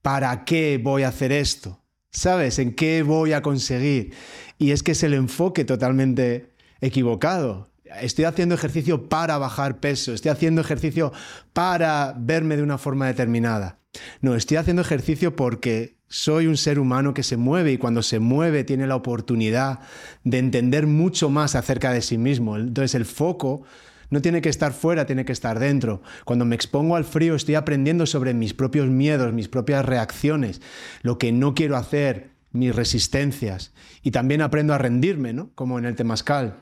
[0.00, 1.78] ¿para qué voy a hacer esto?
[2.10, 2.58] ¿Sabes?
[2.58, 4.14] ¿En qué voy a conseguir?
[4.56, 7.68] Y es que es el enfoque totalmente equivocado.
[8.00, 11.12] Estoy haciendo ejercicio para bajar peso, estoy haciendo ejercicio
[11.52, 13.78] para verme de una forma determinada.
[14.20, 18.18] No, estoy haciendo ejercicio porque soy un ser humano que se mueve y cuando se
[18.18, 19.80] mueve tiene la oportunidad
[20.24, 22.56] de entender mucho más acerca de sí mismo.
[22.56, 23.62] Entonces el foco
[24.10, 26.02] no tiene que estar fuera, tiene que estar dentro.
[26.24, 30.62] Cuando me expongo al frío estoy aprendiendo sobre mis propios miedos, mis propias reacciones,
[31.02, 33.72] lo que no quiero hacer, mis resistencias.
[34.02, 35.50] Y también aprendo a rendirme, ¿no?
[35.54, 36.56] Como en el temazcal.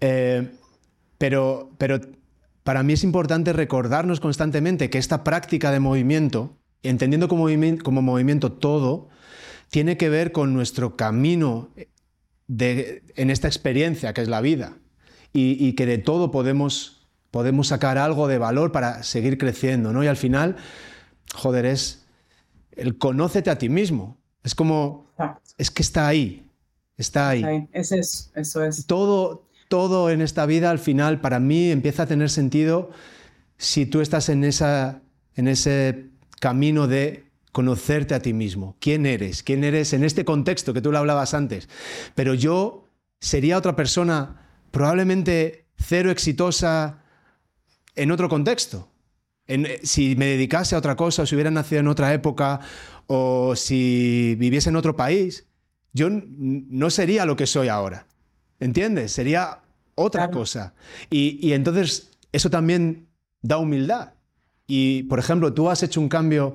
[0.00, 0.50] Eh,
[1.18, 2.00] pero, pero
[2.62, 7.46] para mí es importante recordarnos constantemente que esta práctica de movimiento, entendiendo como,
[7.82, 9.08] como movimiento todo,
[9.70, 11.70] tiene que ver con nuestro camino
[12.48, 14.76] de, en esta experiencia que es la vida
[15.32, 20.02] y, que de todo podemos, podemos sacar algo de valor para seguir creciendo, ¿no?
[20.02, 20.56] Y al final,
[21.34, 22.06] joder, es
[22.72, 24.16] el conócete a ti mismo.
[24.42, 25.10] Es como,
[25.58, 26.50] es que está ahí,
[26.96, 27.68] está ahí.
[27.72, 28.86] Eso es, eso es.
[28.86, 32.90] Todo, todo en esta vida al final para mí empieza a tener sentido
[33.58, 36.10] si tú estás en, en ese
[36.40, 38.76] camino de conocerte a ti mismo.
[38.80, 39.42] ¿Quién eres?
[39.42, 41.68] ¿Quién eres en este contexto que tú lo hablabas antes?
[42.14, 42.88] Pero yo
[43.18, 47.02] sería otra persona probablemente cero exitosa
[47.94, 48.90] en otro contexto.
[49.46, 52.60] Eh, si me dedicase a otra cosa, o si hubiera nacido en otra época,
[53.06, 55.46] o si viviese en otro país,
[55.92, 58.06] yo no sería lo que soy ahora.
[58.60, 59.12] ¿Entiendes?
[59.12, 59.60] Sería
[59.94, 60.74] otra cosa.
[61.10, 63.08] Y, y entonces eso también
[63.42, 64.14] da humildad.
[64.66, 66.54] Y, por ejemplo, tú has hecho un cambio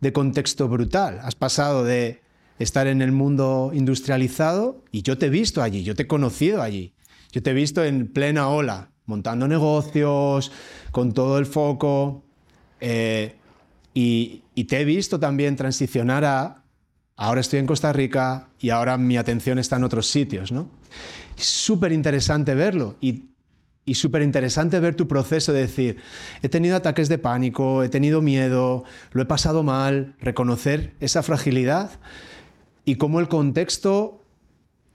[0.00, 1.20] de contexto brutal.
[1.22, 2.22] Has pasado de
[2.58, 6.62] estar en el mundo industrializado y yo te he visto allí, yo te he conocido
[6.62, 6.94] allí.
[7.30, 10.50] Yo te he visto en plena ola, montando negocios,
[10.92, 12.24] con todo el foco,
[12.80, 13.36] eh,
[13.94, 16.62] y, te he visto también transicionar a,
[17.16, 20.68] ahora estoy en Costa Rica y ahora mi atención está en otros sitios, ¿no?
[21.38, 23.30] Súper interesante verlo y,
[23.84, 25.96] y súper interesante ver tu proceso de decir,
[26.42, 31.90] he tenido ataques de pánico, he tenido miedo, lo he pasado mal, reconocer esa fragilidad
[32.84, 34.18] y cómo el contexto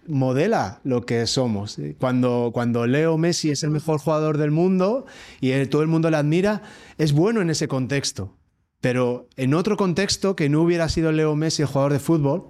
[0.08, 1.80] modela lo que somos.
[2.00, 5.06] Cuando, cuando Leo Messi es el mejor jugador del mundo
[5.42, 6.62] y todo el mundo le admira,
[6.98, 8.36] es bueno en ese contexto.
[8.82, 12.50] Pero en otro contexto que no hubiera sido Leo Messi el jugador de fútbol,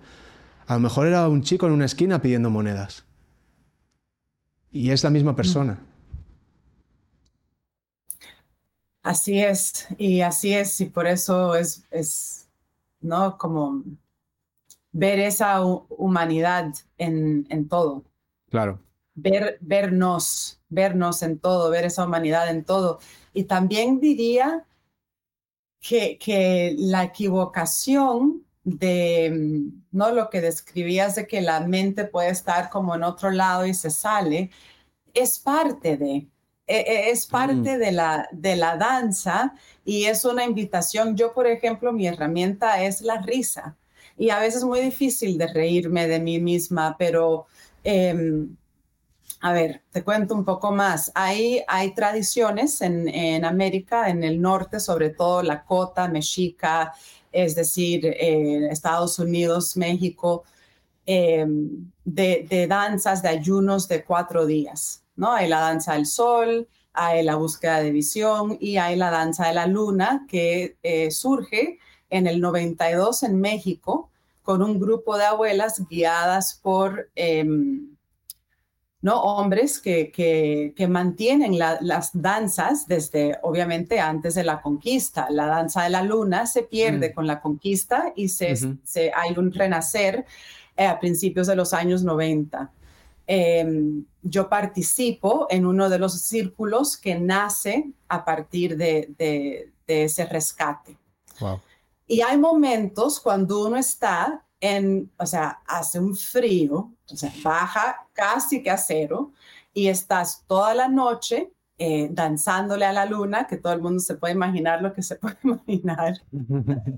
[0.65, 3.05] a lo mejor era un chico en una esquina pidiendo monedas.
[4.73, 5.79] Y es la misma persona.
[9.03, 12.49] Así es, y así es, y por eso es, es
[13.01, 13.37] ¿no?
[13.37, 13.83] Como
[14.91, 18.03] ver esa humanidad en, en, todo.
[18.49, 18.79] Claro.
[19.13, 22.99] Ver, vernos, vernos en todo, ver esa humanidad en todo.
[23.33, 24.65] Y también diría
[25.81, 30.11] que, que la equivocación de, ¿no?
[30.11, 33.89] Lo que describías de que la mente puede estar como en otro lado y se
[33.89, 34.51] sale,
[35.13, 36.27] es parte de,
[36.67, 37.79] e, e, es parte mm.
[37.79, 39.53] de, la, de la danza
[39.83, 41.15] y es una invitación.
[41.17, 43.75] Yo, por ejemplo, mi herramienta es la risa
[44.17, 47.47] y a veces es muy difícil de reírme de mí misma, pero
[47.83, 48.55] em,
[49.41, 51.11] a ver, te cuento un poco más.
[51.15, 56.93] Hay, hay tradiciones en, en, América, en el norte, sobre todo la cota mexica,
[57.33, 60.43] es decir, eh, Estados Unidos, México,
[61.05, 65.33] em, de, danzas, de ayunos de cuatro días, ¿no?
[65.33, 69.53] Hay la danza del sol, hay la búsqueda de visión y hay la danza de
[69.53, 71.79] la luna que eh, surge
[72.09, 74.09] en el 92 en México
[74.43, 77.92] con un grupo de abuelas guiadas por em,
[79.03, 79.21] ¿no?
[79.21, 85.27] hombres que, que, mantienen las danzas desde, obviamente, antes de la conquista.
[85.29, 87.13] La danza de la luna se pierde mm.
[87.13, 90.25] con la conquista y se, se hay un renacer
[90.77, 92.71] eh, a principios de los años 90.
[93.27, 100.05] Em, yo participo en uno de los círculos que nace a partir de, de, de
[100.05, 100.97] ese rescate.
[101.41, 101.59] Wow.
[102.07, 108.07] Y hay momentos cuando uno está en, o sea, hace un frío, o sea, baja
[108.13, 109.33] casi que a cero
[109.73, 114.15] y estás toda la noche eh, danzándole a la luna, que todo el mundo se
[114.15, 116.13] puede imaginar lo que se puede imaginar.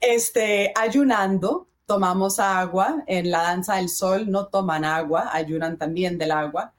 [0.00, 6.30] este, ayunando, tomamos agua, en la danza del sol no toman agua, ayunan también del
[6.30, 6.72] agua.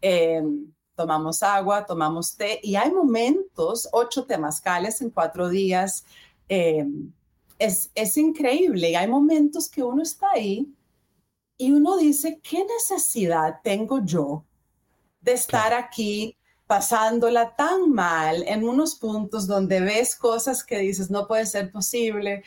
[0.00, 6.06] Em, tomamos agua, tomamos té y hay momentos, ocho temazcales en cuatro días,
[6.48, 7.12] Em,
[7.58, 8.96] es, es increíble.
[8.96, 10.66] Hay momentos que uno está ahí
[11.58, 14.44] y uno dice, ¿qué necesidad tengo yo
[15.20, 16.36] de estar aquí
[16.66, 22.42] pasándola tan mal en unos puntos donde ves cosas que dices, no puede ser posible,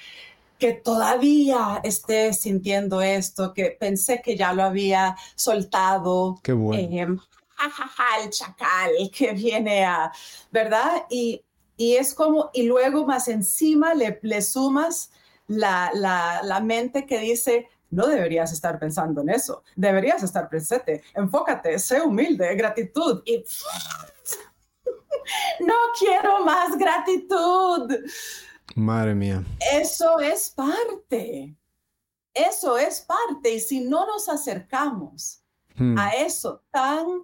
[0.57, 6.39] que todavía esté sintiendo esto, que pensé que ya lo había soltado.
[6.43, 6.83] Qué bueno.
[6.83, 7.19] Em,
[8.23, 10.11] el chacal que viene a,
[10.51, 11.05] ¿verdad?
[11.09, 11.41] Y,
[11.79, 15.11] y es como, y luego más encima le, le sumas
[15.47, 21.01] la, la, la mente que dice, no deberías estar pensando en eso, deberías estar presente,
[21.15, 23.37] enfócate, sé humilde, gratitud y
[25.61, 27.95] no quiero más gratitud.
[28.75, 29.41] Madre mía.
[29.71, 31.55] Eso es parte.
[32.33, 33.53] Eso es parte.
[33.53, 35.41] Y si no nos acercamos
[35.75, 35.97] hmm.
[35.97, 37.23] a eso tan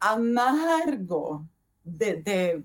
[0.00, 1.46] amargo
[1.84, 2.64] de,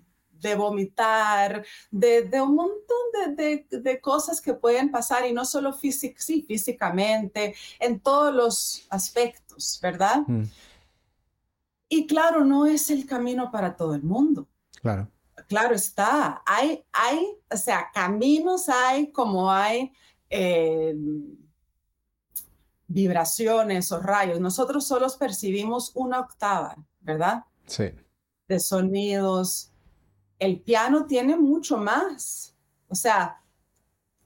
[0.56, 8.34] vomitar, de, un montón de, cosas que pueden pasar y no solo físicamente, en todos
[8.34, 10.24] los aspectos, ¿verdad?
[10.28, 10.44] Hmm.
[11.90, 14.48] Y claro, no es el camino para todo el mundo.
[14.82, 15.10] Claro.
[15.48, 16.42] Claro está.
[16.46, 19.94] Hay, hay, o sea, caminos hay como hay
[20.30, 20.96] eh,
[22.88, 24.40] vibraciones o rayos.
[24.40, 27.44] Nosotros solo percibimos una octava, ¿verdad?
[27.66, 27.92] Sí.
[28.48, 29.72] De sonidos.
[30.40, 32.56] El piano tiene mucho más.
[32.90, 33.42] O sea,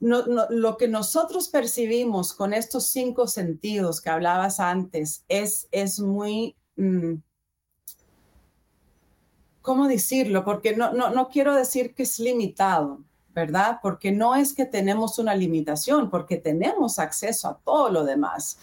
[0.00, 6.56] lo que nosotros percibimos con estos cinco sentidos que hablabas antes es, es muy...
[6.76, 7.14] Mm,
[9.62, 10.44] ¿cómo decirlo?
[10.44, 12.98] Porque no, no, no quiero decir que es limitado,
[13.32, 13.78] ¿verdad?
[13.80, 18.58] Porque no es que tenemos una limitación, porque tenemos acceso a todo lo demás.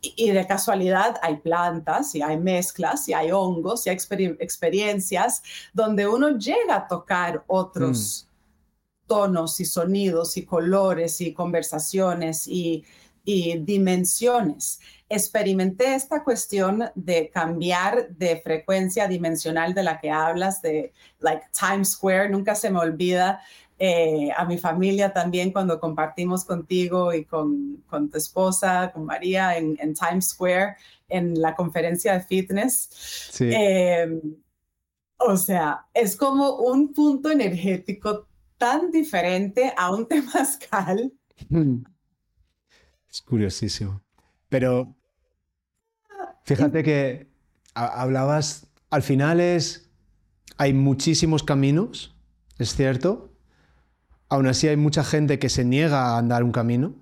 [0.00, 3.96] Y, de casualidad hay plantas y hay mezclas y hay hongos y hay
[4.38, 5.42] experiencias
[5.72, 9.08] donde uno llega a tocar otros mm.
[9.08, 12.84] tonos y sonidos y colores y conversaciones y,
[13.24, 14.78] y dimensiones
[15.08, 21.92] experimenté esta cuestión de cambiar de frecuencia dimensional de la que hablas, de like Times
[21.92, 23.40] Square, nunca se me olvida.
[23.78, 29.56] Eh, a mi familia también cuando compartimos contigo y con, con tu esposa, con María
[29.56, 30.76] en, Times Square,
[31.08, 33.30] en la conferencia de fitness.
[33.40, 34.20] Em,
[35.18, 38.26] o sea, es como un punto energético
[38.56, 41.12] tan diferente a un temazcal.
[43.08, 44.02] Es curiosísimo.
[44.48, 44.98] Pero
[46.48, 47.26] Fíjate que
[47.74, 49.90] hablabas, al final es,
[50.56, 52.16] hay muchísimos caminos,
[52.56, 53.30] es cierto.
[54.28, 56.94] Aún así hay mucha gente que se niega a andar un camino.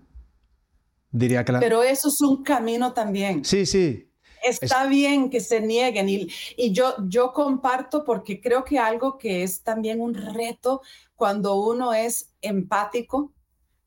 [1.11, 3.45] Diría que Pero eso es un camino también.
[3.45, 4.13] Sí, sí.
[4.43, 9.43] Está bien que se nieguen y, y, yo, yo comparto porque creo que algo que
[9.43, 10.83] es también un reto
[11.17, 13.33] cuando uno es empático,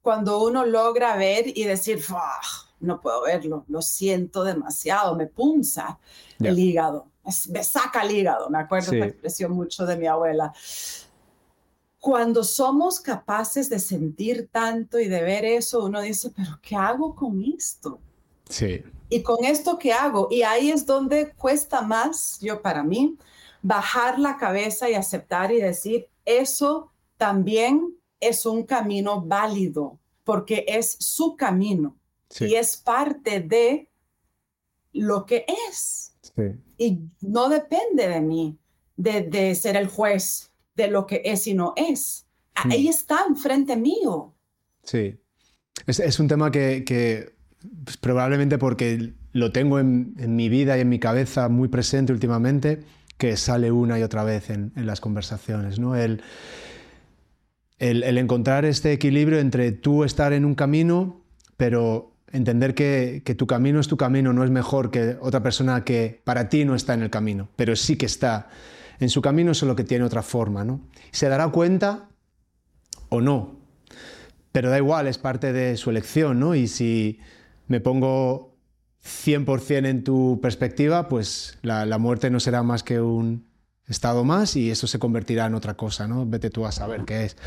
[0.01, 2.03] cuando uno logra ver y decir,
[2.79, 5.99] no puedo verlo, lo siento demasiado, me punza
[6.39, 7.07] el hígado,
[7.49, 10.53] me saca el hígado, me acuerdo esta expresión mucho de mi abuela.
[11.99, 17.13] Cuando somos capaces de sentir tanto y de ver eso, uno dice, pero ¿qué hago
[17.13, 17.99] con esto?
[18.49, 18.83] Sí.
[19.09, 20.27] ¿Y con esto qué hago?
[20.31, 23.17] Y ahí es donde cuesta más, yo para mí,
[23.61, 30.95] bajar la cabeza y aceptar y decir, eso también es un camino válido, porque es
[30.99, 31.95] su camino
[32.39, 33.89] y es parte de
[34.93, 36.13] lo que es.
[36.77, 38.57] Y no depende de mí,
[38.95, 40.48] de, ser el juez
[40.83, 42.25] de lo que es y no es.
[42.63, 42.71] Hmm.
[42.71, 44.33] Ahí está enfrente mío.
[44.83, 45.19] Sí.
[45.85, 47.33] Es, un tema que,
[47.83, 52.83] pues, probablemente porque lo tengo en, mi vida y en mi cabeza muy presente últimamente,
[53.17, 55.79] que sale una y otra vez en, las conversaciones.
[55.79, 55.95] ¿no?
[55.95, 56.21] El,
[57.77, 61.21] el, el, encontrar este equilibrio entre tú estar en un camino,
[61.57, 66.21] pero entender que, tu camino es tu camino, no es mejor que otra persona que
[66.23, 68.49] para ti no está en el camino, pero sí que está
[68.99, 70.63] en su camino, solo que tiene otra forma.
[70.63, 70.81] ¿no?
[71.11, 72.09] Se dará cuenta
[73.09, 73.59] o no,
[74.51, 76.55] pero da igual, es parte de su elección, ¿no?
[76.55, 77.19] Y si
[77.67, 78.55] me pongo
[79.03, 83.47] 100% en tu perspectiva, pues la, muerte no será más que un
[83.87, 86.25] estado más y eso se convertirá en otra cosa, ¿no?
[86.25, 87.37] Vete tú a saber qué es.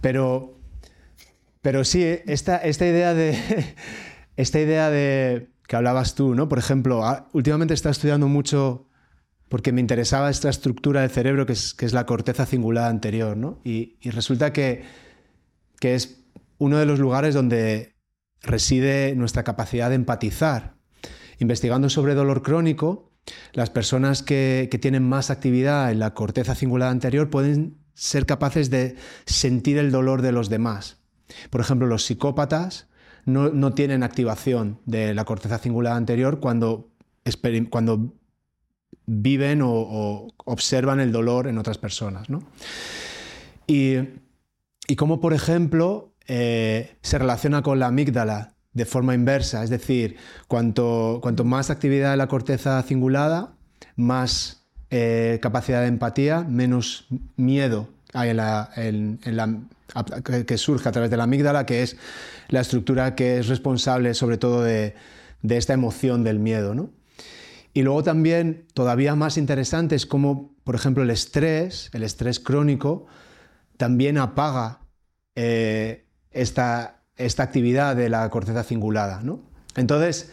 [0.00, 0.58] Pero,
[1.62, 3.36] pero sí, esta, esta idea de
[4.36, 6.48] esta idea de que hablabas tú, ¿no?
[6.48, 8.89] Por ejemplo, ah, últimamente está estudiando mucho
[9.50, 13.36] porque me interesaba esta estructura del cerebro que es, que es la corteza cingulada anterior,
[13.36, 13.60] ¿no?
[13.64, 14.84] Y, resulta que,
[15.80, 16.22] que es
[16.58, 17.96] uno de los lugares donde
[18.42, 20.76] reside nuestra capacidad de empatizar.
[21.40, 23.10] Investigando sobre dolor crónico,
[23.52, 28.70] las personas que, que, tienen más actividad en la corteza cingulada anterior pueden ser capaces
[28.70, 28.94] de
[29.26, 30.98] sentir el dolor de los demás.
[31.50, 32.88] Por ejemplo, los psicópatas
[33.24, 36.92] no, tienen activación de la corteza cingulada anterior cuando,
[37.68, 38.14] cuando
[39.06, 42.28] viven o, observan el dolor en otras personas.
[43.66, 43.96] Y,
[44.88, 50.16] y cómo, por ejemplo, eh, se relaciona con la amígdala de forma inversa, es decir,
[50.46, 53.54] cuanto, cuanto más actividad de la corteza cingulada,
[53.96, 59.60] más eh, capacidad de empatía, menos miedo hay en la,
[60.46, 61.96] que surge a través de la amígdala, que es
[62.48, 64.94] la estructura que es responsable sobre todo de,
[65.48, 66.74] esta emoción del miedo.
[66.74, 66.90] ¿no?
[67.72, 73.06] Y luego también, todavía más interesante, es como, por ejemplo, el estrés, el estrés crónico,
[73.76, 74.80] también apaga
[75.36, 79.20] eh, esta, esta, actividad de la corteza cingulada.
[79.22, 79.40] ¿no?
[79.76, 80.32] Entonces,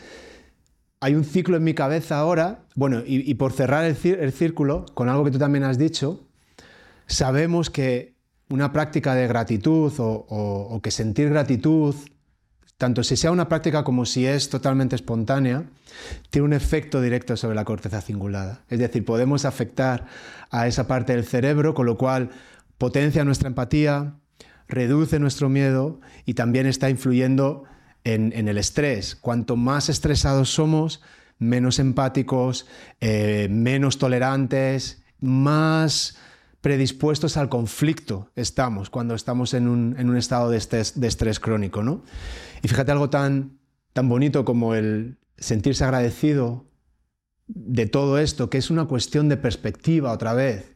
[1.00, 5.24] hay un ciclo en mi cabeza ahora, bueno, y, por cerrar el, círculo con algo
[5.24, 6.28] que tú también has dicho,
[7.06, 8.16] sabemos que
[8.50, 11.96] una práctica de gratitud o, que sentir gratitud,
[12.78, 15.66] tanto si sea una práctica como si es totalmente espontánea,
[16.30, 18.62] tiene un efecto directo sobre la corteza cingulada.
[18.70, 20.06] Es decir, podemos afectar
[20.52, 22.30] a esa parte del cerebro, con lo cual
[22.78, 24.14] potencia nuestra empatía,
[24.68, 27.64] reduce nuestro miedo y también está influyendo
[28.04, 29.16] en, el estrés.
[29.16, 31.02] Cuanto más estresados somos,
[31.40, 32.68] menos empáticos,
[33.02, 36.18] eh, menos tolerantes, más
[36.68, 41.82] predispuestos al conflicto estamos cuando estamos en un, estado de estrés, crónico.
[41.82, 42.04] ¿no?
[42.62, 43.58] Y fíjate algo tan,
[43.94, 46.66] tan bonito como el sentirse agradecido
[47.48, 50.76] de todo esto, que es una cuestión de perspectiva otra vez.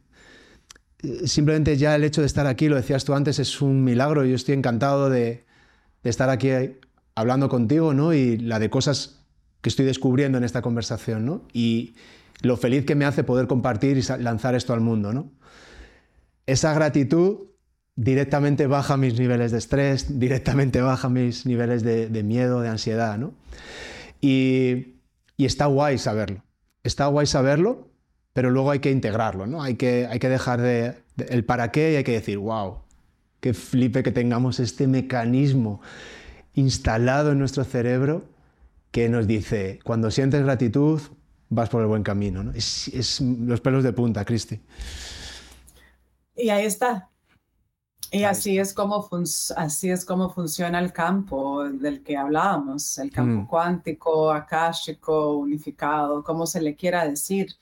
[1.26, 4.24] Simplemente ya el hecho de estar aquí, lo decías tú antes, es un milagro.
[4.24, 5.44] Yo estoy encantado de,
[6.02, 6.48] de estar aquí
[7.14, 8.14] hablando contigo, ¿no?
[8.14, 9.26] Y la de cosas
[9.60, 11.42] que estoy descubriendo en esta conversación, ¿no?
[11.52, 11.96] Y
[12.40, 15.30] lo feliz que me hace poder compartir y lanzar esto al mundo, ¿no?
[16.46, 17.52] Esa gratitud
[17.94, 23.34] directamente baja mis niveles de estrés, directamente baja mis niveles de, miedo, de ansiedad, ¿no?
[24.20, 24.96] Y,
[25.38, 26.44] está guay saberlo.
[26.84, 27.88] Está guay saberlo,
[28.32, 29.62] pero luego hay que integrarlo, ¿no?
[29.62, 32.78] Hay que, hay que dejar de, el para qué y hay que decir, wow,
[33.40, 35.80] qué flipe que tengamos este mecanismo
[36.54, 38.24] instalado en nuestro cerebro
[38.92, 41.00] que nos dice, cuando sientes gratitud,
[41.48, 42.44] vas por el buen camino.
[42.44, 42.52] ¿no?
[42.52, 44.60] Es, los pelos de punta, Cristi.
[46.34, 47.08] Y ahí está.
[48.10, 49.08] Y así es, como
[49.56, 53.46] así es como funciona el campo del que hablábamos, el campo mm.
[53.46, 57.54] cuántico, akáshico, unificado, como se le quiera decir.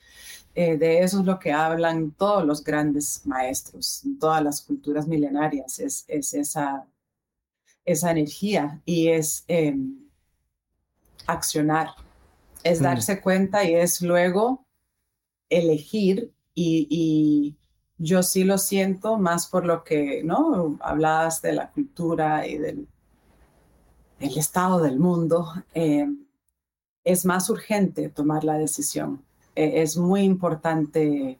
[0.53, 5.79] Eh, de eso es lo que hablan todos los grandes maestros, todas las culturas milenarias,
[5.79, 6.85] es, es esa
[7.85, 9.97] esa energía y es em,
[11.27, 11.89] accionar,
[12.63, 12.83] es mm.
[12.83, 14.65] darse cuenta y es luego
[15.49, 17.55] elegir y,
[18.01, 20.77] yo sí lo siento más por lo que, ¿no?
[20.81, 22.87] Hablabas de la cultura y del
[24.19, 25.47] el estado del mundo.
[25.73, 26.25] Em,
[27.03, 29.23] es más urgente tomar la decisión.
[29.55, 31.39] E, es muy importante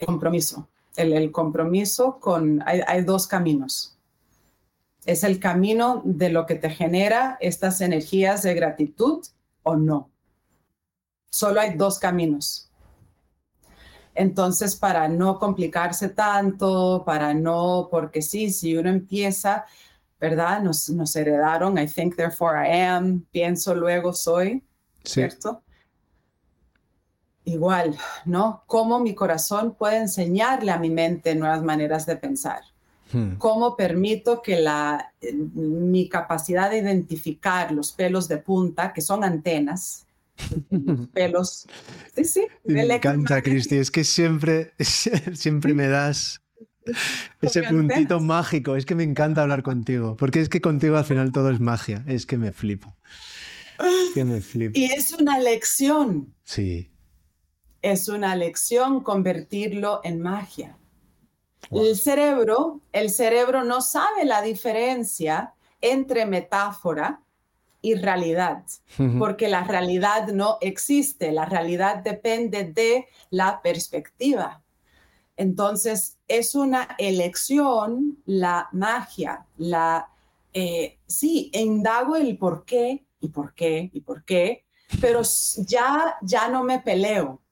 [0.00, 3.96] el compromiso el, compromiso con, hay, dos caminos.
[5.06, 9.24] Es el camino de lo que te genera estas energías de gratitud
[9.62, 10.10] o no.
[11.34, 12.70] Solo hay dos caminos.
[14.14, 19.64] Entonces, para no complicarse tanto, para no, porque sí, si uno empieza,
[20.20, 20.62] ¿verdad?
[20.62, 24.62] Nos, nos heredaron, I think, therefore I am, pienso, luego soy,
[25.02, 25.60] ¿cierto?
[27.46, 28.62] igual, ¿no?
[28.68, 32.60] Cómo mi corazón puede enseñarle a mi mente nuevas maneras de pensar.
[33.12, 33.38] Hmm.
[33.38, 40.06] Cómo permito que la, mi capacidad de identificar los pelos de punta, que son antenas,
[41.12, 41.66] pelos.
[42.14, 42.46] Sí, sí.
[42.64, 43.76] Me encanta, Cristi.
[43.76, 46.42] Es que siempre, siempre me das
[47.40, 48.76] ese puntito mágico.
[48.76, 50.16] Es que me encanta hablar contigo.
[50.16, 52.04] Porque es que contigo al final todo es magia.
[52.06, 52.96] Es que me flipo.
[53.78, 54.78] Es que me flipo.
[54.78, 56.34] Y es una lección.
[56.44, 56.90] Sí
[57.84, 60.78] es una lección convertirlo en magia.
[61.70, 65.52] El cerebro, el cerebro no sabe la diferencia
[65.82, 67.20] entre metáfora
[67.84, 68.64] y realidad,
[69.18, 74.62] porque la realidad no existe, la realidad depende de la perspectiva.
[75.36, 80.08] Entonces, es una elección la magia, la,
[80.54, 84.64] eh, sí, indago el por qué y por qué y por qué,
[84.98, 85.20] pero
[85.66, 87.42] ya, ya no me peleo,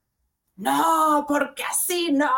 [0.55, 2.31] no, porque así no,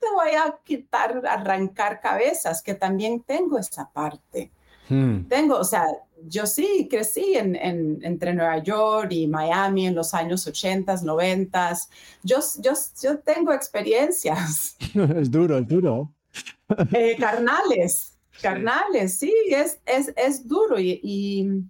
[0.00, 4.50] te voy a quitar, arrancar cabezas, que también tengo esa parte.
[4.88, 5.28] Hmm.
[5.28, 5.86] Tengo, o sea,
[6.26, 7.56] yo sí crecí en,
[8.02, 11.78] entre Nueva York y Miami en los años 80, 90.
[12.22, 12.72] Yo, yo,
[13.02, 14.76] yo tengo experiencias.
[15.16, 16.14] es duro, es duro.
[16.92, 21.68] Eh, carnales, carnales, sí, es, es, es duro y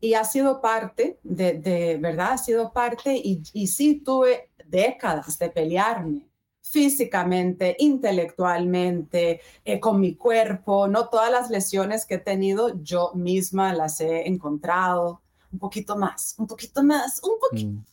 [0.00, 2.32] y ha sido parte de, ¿verdad?
[2.32, 6.29] Ha sido parte y, y sí tuve décadas de pelearme
[6.70, 13.74] físicamente, intelectualmente, eh, con mi cuerpo, no todas las lesiones que he tenido yo misma
[13.74, 15.20] las he encontrado,
[15.52, 17.70] un poquito más, un poquito más, un poquito.
[17.70, 17.84] Mm.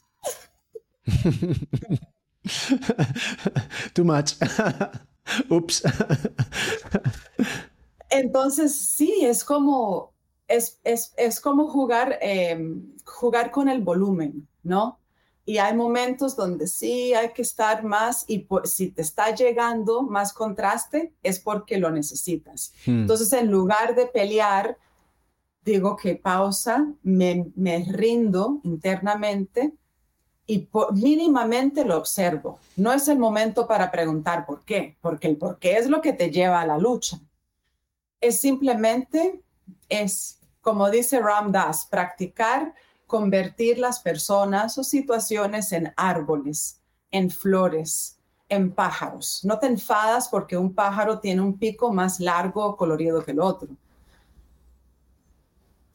[3.93, 4.33] Too much.
[5.49, 5.81] Ups.
[8.11, 10.13] Entonces, sí, es como,
[10.47, 14.99] es, es, es como jugar, em, jugar con el volumen, ¿no?
[15.47, 20.33] Y hay momentos donde sí hay que estar más y si te está llegando más
[20.33, 22.73] contraste es porque lo necesitas.
[22.85, 23.03] Hmm.
[23.03, 24.77] Entonces, en lugar de pelear,
[25.63, 29.71] digo que pausa, me, me rindo internamente
[30.45, 32.59] y mínimamente lo observo.
[32.75, 36.11] No es el momento para preguntar por qué, porque el por qué es lo que
[36.11, 37.21] te lleva a la lucha.
[38.19, 39.41] Es simplemente,
[39.87, 42.75] es como dice Ram Dass, practicar
[43.07, 48.19] convertir las personas o situaciones en árboles, en flores,
[48.49, 49.41] en pájaros.
[49.43, 53.39] No te enfadas porque un pájaro tiene un pico más largo o colorido que el
[53.39, 53.69] otro.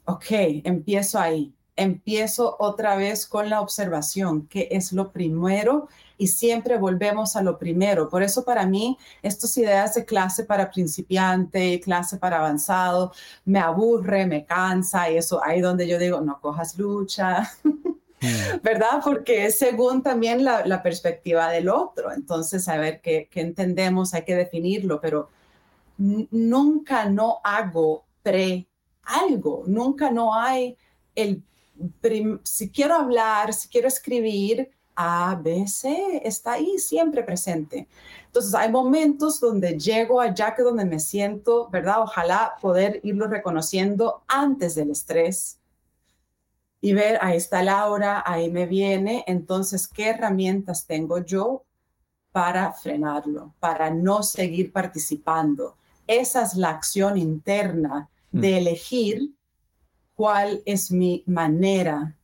[0.05, 0.27] Ok,
[0.65, 5.89] empiezo ahí empiezo otra vez con la observación, que es lo primero
[6.23, 8.09] y siempre volvemos a lo primero.
[8.09, 13.13] Por eso para mí estas ideas de clase para principiante, clase para avanzado,
[13.45, 17.51] me aburre, me cansa y eso ahí donde yo digo, no cojas lucha.
[17.65, 17.73] Mm.
[18.63, 19.01] ¿Verdad?
[19.03, 22.13] Porque es según también la, perspectiva del otro.
[22.13, 25.29] Entonces, a ver qué, qué entendemos, hay que definirlo, pero
[25.99, 28.69] nunca no hago pre
[29.03, 30.77] algo, nunca no hay
[31.17, 31.43] el
[32.45, 37.89] si quiero hablar, si quiero escribir, A, B, C está ahí siempre presente.
[38.27, 42.03] Entonces hay momentos donde llego allá que donde me siento, ¿verdad?
[42.03, 45.59] Ojalá poder irlo reconociendo antes del estrés
[46.85, 51.65] y ver, ahí está Laura, ahí me viene, entonces, ¿qué herramientas tengo yo
[52.33, 55.77] para frenarlo, para no seguir participando?
[56.09, 58.55] Esa es la acción interna de mm.
[58.55, 59.31] elegir
[60.17, 62.17] cuál es mi manera,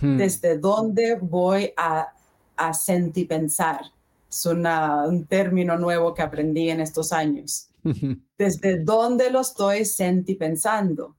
[0.00, 0.16] hmm.
[0.16, 2.12] desde dónde voy a,
[2.56, 3.80] a sentir pensar.
[4.28, 7.68] Es un término nuevo que aprendí en estos años.
[8.38, 9.84] desde dónde lo estoy
[10.38, 11.16] pensando.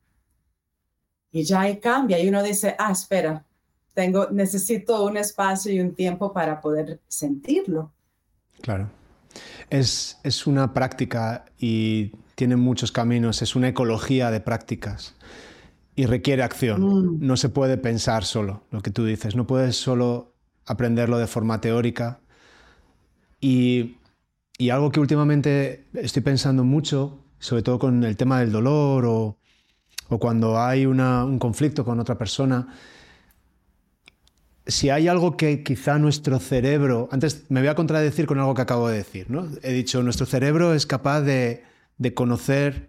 [1.31, 3.45] Y ya ahí cambia y uno dice, ah, espera,
[3.93, 7.91] tengo, necesito un espacio y un tiempo para poder sentirlo.
[8.61, 8.89] Claro.
[9.69, 15.15] Es, es una práctica y tiene muchos caminos, es una ecología de prácticas
[15.99, 16.81] y requiere acción.
[16.81, 17.17] Mm.
[17.19, 19.35] No se puede pensar solo, lo que tú dices.
[19.35, 20.33] No puedes solo
[20.65, 22.21] aprenderlo de forma teórica.
[23.41, 23.97] Y,
[24.71, 29.37] algo que últimamente estoy pensando mucho, sobre todo con el tema del dolor o,
[30.19, 32.69] cuando hay un conflicto con otra persona,
[34.65, 38.61] si hay algo que quizá nuestro cerebro, antes me voy a contradecir con algo que
[38.61, 39.49] acabo de decir, ¿no?
[39.63, 41.63] He dicho, nuestro cerebro es capaz de,
[41.97, 42.88] de conocer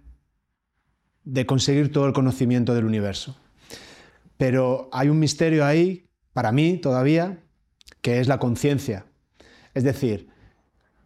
[1.25, 3.37] de conseguir todo el conocimiento del universo.
[4.37, 7.43] Pero hay un misterio ahí, para mí todavía,
[8.01, 9.07] que es la conciencia.
[9.75, 10.29] Es decir,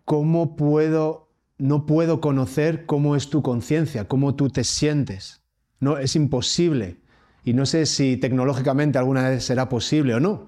[0.04, 5.42] ¿cómo puedo, no puedo conocer cómo es tu conciencia, cómo tú te sientes?
[5.80, 7.00] No, es imposible.
[7.44, 10.46] Y no sé si tecnológicamente alguna vez será posible o no.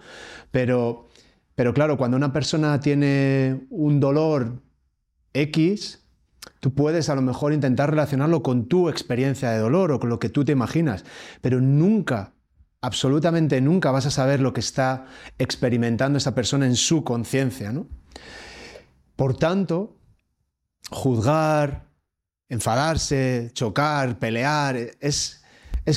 [0.50, 1.08] Pero,
[1.54, 4.62] pero claro, cuando una persona tiene un dolor
[5.34, 6.05] X,
[6.60, 10.18] Tú puedes a lo mejor intentar relacionarlo con tu experiencia de dolor o con lo
[10.18, 11.04] que tú te imaginas,
[11.40, 12.34] pero nunca,
[12.80, 15.06] absolutamente nunca vas a saber lo que está
[15.38, 17.72] experimentando esa persona en su conciencia.
[17.72, 17.88] ¿no?
[19.16, 19.96] Por tanto,
[20.90, 21.86] juzgar,
[22.48, 25.42] enfadarse, chocar, pelear, es,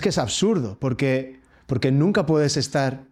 [0.02, 3.06] que es absurdo, porque, porque nunca puedes estar,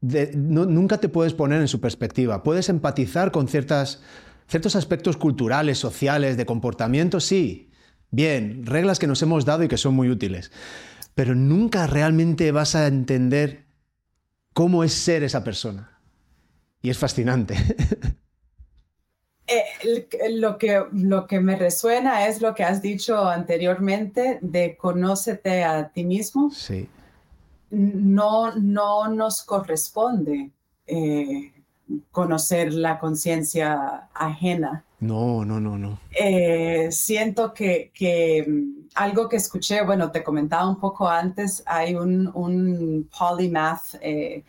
[0.00, 2.42] nunca te puedes poner en su perspectiva.
[2.42, 4.02] Puedes empatizar con ciertas
[4.48, 7.70] Ciertos aspectos culturales, sociales, de comportamiento, sí.
[8.10, 10.50] Bien, reglas que nos hemos dado y que son muy útiles.
[11.14, 13.66] Pero nunca realmente vas a entender
[14.54, 16.00] cómo es ser esa persona.
[16.80, 17.56] Y es fascinante.
[19.50, 25.64] Eh, lo, que, lo que me resuena es lo que has dicho anteriormente de conócete
[25.64, 26.50] a ti mismo.
[26.50, 26.86] Sí.
[27.70, 30.50] No, no nos corresponde.
[30.86, 31.52] Eh,
[32.10, 34.84] conocer la conciencia ajena.
[35.00, 36.00] No, no, no, no.
[36.10, 37.92] Eh, siento que,
[38.46, 44.44] mm, algo que escuché, bueno, te comentaba un poco antes, hay un, un polymath, eh,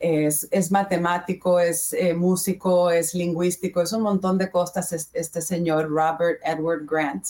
[0.00, 6.40] es, matemático, es eh, músico, es lingüístico, es un montón de cosas este señor Robert
[6.44, 7.26] Edward Grant.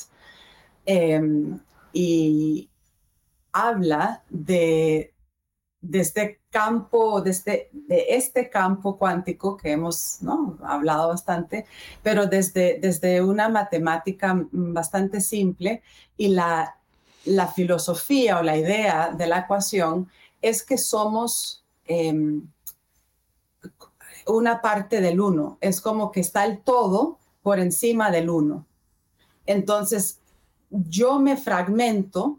[0.86, 1.60] Em,
[1.92, 2.68] y
[3.52, 5.14] habla de,
[5.80, 10.56] de este campo, de este, de este campo cuántico que hemos ¿no?
[10.62, 11.66] hablado bastante,
[12.00, 15.82] pero desde, desde una matemática bastante simple
[16.16, 16.76] y la,
[17.24, 20.08] la filosofía o la idea de la ecuación
[20.40, 22.46] es que somos em,
[24.28, 25.58] una parte del uno.
[25.60, 28.64] Es como que está el todo por encima del uno.
[29.44, 30.20] Entonces,
[30.70, 32.38] yo me fragmento,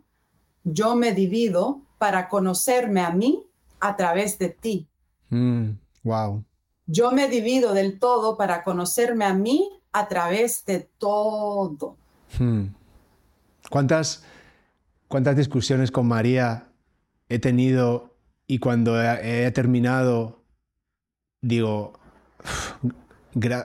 [0.63, 3.45] yo me divido para conocerme a mí
[3.87, 4.87] a través de ti.
[5.29, 6.37] wow.
[6.37, 6.43] Mm,
[6.87, 11.97] yo me divido del todo para conocerme a mí a través de todo.
[12.37, 12.67] Hmm.
[13.69, 14.23] ¿Cuántas,
[15.07, 16.69] ¿Cuántas discusiones con María
[17.29, 18.15] he tenido
[18.47, 20.43] y cuando he, terminado
[21.41, 21.93] digo,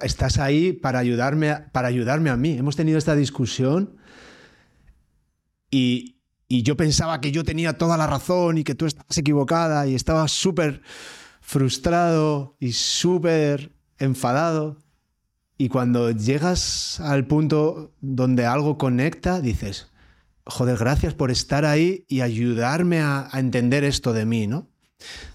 [0.03, 2.57] estás ahí para ayudarme, para ayudarme a mí.
[2.57, 3.97] Hemos tenido esta discusión
[5.71, 6.20] y,
[6.53, 9.95] y yo pensaba que yo tenía toda la razón y que tú estabas equivocada y
[9.95, 10.83] estaba súper
[11.41, 14.77] frustrado y súper enfadado.
[15.57, 19.93] Y cuando llegas al punto donde algo conecta, dices,
[20.45, 24.67] joder, gracias por estar ahí y ayudarme a, entender esto de mí, ¿no?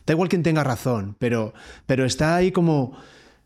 [0.06, 1.54] Da igual quien tenga razón, pero,
[1.86, 2.92] pero está ahí como,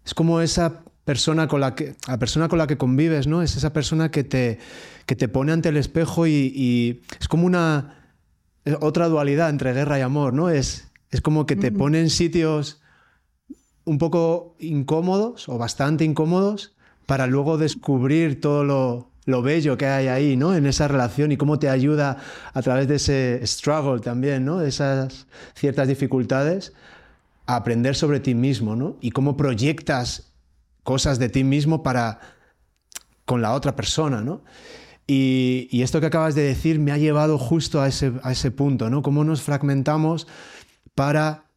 [0.04, 3.42] es como esa persona con la que, la persona con la que convives, ¿no?
[3.42, 4.60] Es esa persona que te,
[5.08, 8.14] que te pone ante el espejo y, y es como una,
[8.80, 10.52] otra dualidad entre guerra y amor, ¿no?
[10.52, 12.84] Es, es como que te pone en sitios
[13.86, 16.76] un poco incómodos o bastante incómodos
[17.08, 20.56] para luego descubrir todo lo, bello que hay ahí, ¿no?
[20.56, 22.18] En esa relación y cómo te ayuda
[22.54, 24.60] a través de ese struggle también, ¿no?
[24.60, 25.26] De esas
[25.56, 26.72] ciertas dificultades
[27.48, 28.98] a aprender sobre ti mismo, ¿no?
[29.02, 30.29] Y cómo proyectas
[30.84, 32.20] cosas de ti mismo para
[33.26, 34.44] con la otra persona, ¿no?
[35.06, 38.52] Y, y, esto que acabas de decir me ha llevado justo a ese, a ese
[38.52, 39.02] punto, ¿no?
[39.02, 40.28] Cómo nos fragmentamos
[40.94, 41.50] para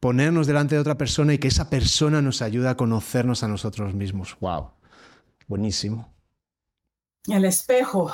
[0.00, 3.92] ponernos delante de otra persona y que esa persona nos ayude a conocernos a nosotros
[3.94, 4.36] mismos.
[4.40, 4.70] ¡Wow!
[5.48, 6.14] Buenísimo.
[7.28, 8.12] El espejo.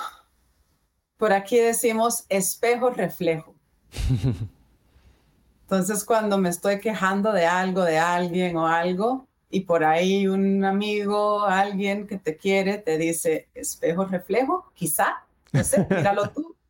[1.17, 3.55] Por aquí decimos espejo reflejo.
[5.63, 10.65] Entonces, cuando me estoy quejando de algo, de alguien o algo, y por ahí un
[10.65, 16.57] amigo, alguien que te quiere, te dice espejo reflejo, quizá, no sé, míralo tú.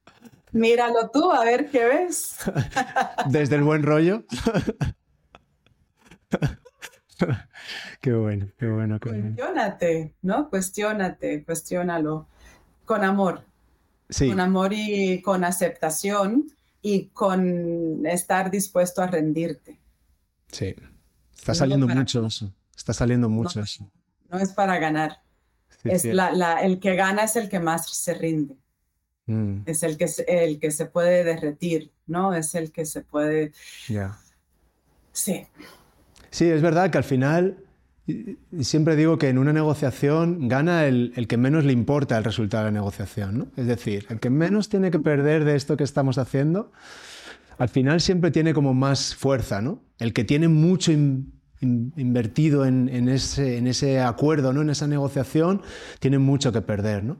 [0.54, 2.36] Míralo tú, a ver qué ves.
[3.30, 4.24] Desde el buen rollo.
[8.02, 9.00] qué bueno, qué bueno.
[9.00, 10.50] Qué Cuestiónate, ¿no?
[10.50, 12.28] Cuestiónate, cuestiónalo.
[12.84, 13.46] Con amor.
[14.10, 14.28] Sí.
[14.28, 16.52] Con amor y con aceptación
[16.82, 19.80] y con estar dispuesto a rendirte.
[20.48, 20.74] Sí.
[21.34, 22.52] Está saliendo mucho eso.
[22.76, 23.90] Está saliendo mucho no.
[24.30, 25.20] No es para ganar.
[25.84, 28.56] es el que gana es el que más se rinde.
[29.26, 29.62] Mm.
[29.66, 32.34] Es el que, el que se puede derretir, ¿no?
[32.34, 33.52] Es el que se puede...
[35.12, 35.46] Sí.
[36.30, 37.58] Sí, es verdad que al final,
[38.06, 42.24] y siempre digo que en una negociación gana el, el, que menos le importa el
[42.24, 43.46] resultado de la negociación, ¿no?
[43.56, 46.72] Es decir, el que menos tiene que perder de esto que estamos haciendo,
[47.58, 49.82] al final siempre tiene como más fuerza, ¿no?
[49.98, 50.90] El que tiene mucho
[51.62, 54.62] invertido en, en, ese, en ese acuerdo, ¿no?
[54.62, 55.62] En esa negociación,
[56.00, 57.16] tiene mucho que perder, ¿no?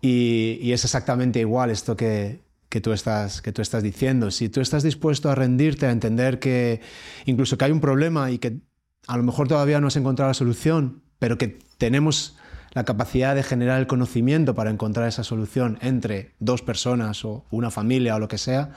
[0.00, 2.40] Y, es exactamente igual esto que,
[2.82, 4.30] tú estás, que tú estás diciendo.
[4.30, 6.80] Si tú estás dispuesto a rendirte, a entender que
[7.26, 8.60] incluso que hay un problema y que
[9.06, 12.36] a lo mejor todavía no has encontrado la solución, pero que tenemos
[12.72, 17.70] la capacidad de generar el conocimiento para encontrar esa solución entre dos personas o una
[17.70, 18.70] familia o lo que sea,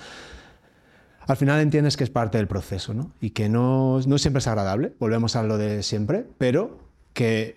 [1.27, 3.11] al final entiendes que es parte del proceso, ¿no?
[3.21, 6.79] Y que no, no siempre es agradable, volvemos a lo de siempre, pero
[7.13, 7.55] que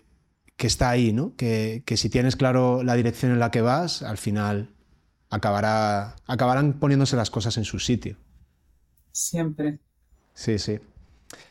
[0.56, 1.34] que está ahí, ¿no?
[1.36, 4.70] Que, si tienes claro la dirección en la que vas, al final
[5.28, 8.16] acabará, acabarán poniéndose las cosas en su sitio.
[9.12, 9.78] Siempre.
[10.34, 10.78] Sí, sí.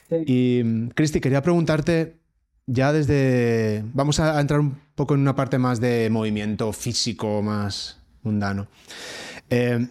[0.10, 2.18] Y Cristi, quería preguntarte,
[2.66, 3.84] ya desde...
[3.94, 8.68] Vamos a entrar un poco en una parte más de movimiento físico, más mundano.
[9.50, 9.88] Eh,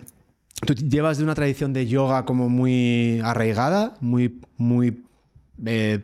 [0.65, 5.05] tú llevas de una tradición de yoga como muy arraigada, muy, muy
[5.65, 6.03] eh,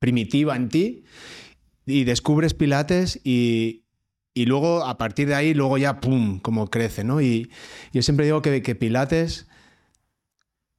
[0.00, 1.04] primitiva en ti
[1.86, 3.84] y descubres Pilates y,
[4.34, 7.20] luego a partir de ahí, luego ya, ¡pum!, como crece, ¿no?
[7.20, 7.50] Y
[7.92, 9.48] yo siempre digo que, que Pilates,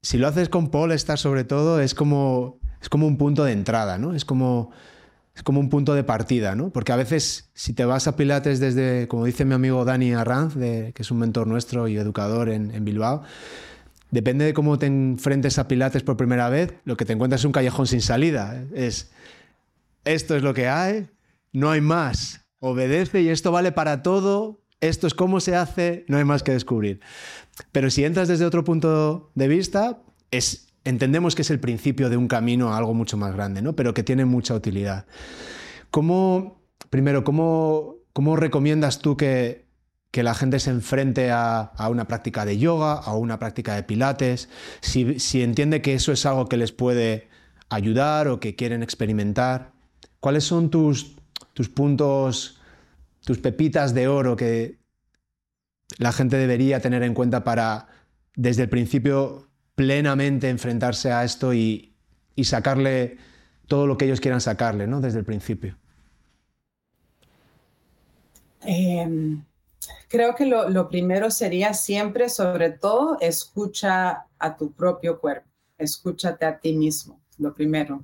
[0.01, 3.97] si lo haces con Paul, sobre todo, es como, es como un punto de entrada,
[3.97, 4.15] ¿no?
[4.15, 4.71] Es como,
[5.35, 6.71] es como un punto de partida, ¿no?
[6.71, 10.55] Porque a veces si te vas a Pilates desde, como dice mi amigo Dani Arranz,
[10.55, 13.23] que es un mentor nuestro y educador en, en Bilbao,
[14.11, 17.45] depende de cómo te enfrentes a Pilates por primera vez, lo que te encuentras es
[17.45, 18.63] un callejón sin salida.
[18.73, 19.11] Es
[20.05, 21.09] esto es lo que hay,
[21.51, 22.45] no hay más.
[22.59, 26.51] Obedece y esto vale para todo, esto es cómo se hace, no hay más que
[26.51, 26.99] descubrir.
[27.71, 30.01] Pero si entras desde otro punto de vista,
[30.31, 33.75] es, entendemos que es el principio de un camino a algo mucho más grande, ¿no?
[33.75, 35.05] pero que tiene mucha utilidad.
[35.91, 39.69] ¿Cómo, primero, cómo, cómo recomiendas tú que,
[40.11, 44.49] que la gente se enfrente a, una práctica de yoga, a una práctica de pilates,
[44.81, 47.29] si, entiende que eso es algo que les puede
[47.69, 49.71] ayudar o que quieren experimentar.
[50.19, 51.15] ¿Cuáles son tus,
[51.53, 52.59] tus puntos,
[53.23, 54.79] tus pepitas de oro que
[55.97, 57.87] la gente debería tener en cuenta para
[58.35, 59.48] desde el principio
[59.79, 61.95] plenamente enfrentarse a esto y,
[62.43, 63.17] sacarle
[63.65, 64.99] todo lo que ellos quieran sacarle, ¿no?
[64.99, 65.77] Desde el principio.
[68.61, 69.41] Em,
[70.09, 75.47] creo que lo, primero sería siempre, sobre todo, escucha a tu propio cuerpo,
[75.77, 78.03] escúchate a ti mismo, lo primero.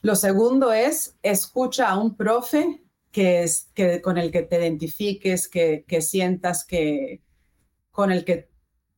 [0.00, 5.48] Lo segundo es, escucha a un profe que es, que, con el que te identifiques,
[5.48, 7.20] que, que sientas que
[7.90, 8.48] con el que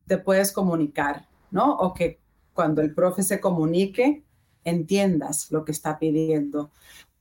[0.07, 1.75] te puedes comunicar, ¿no?
[1.77, 2.19] O que
[2.53, 4.23] cuando el profe se comunique,
[4.63, 6.71] entiendas lo que está pidiendo.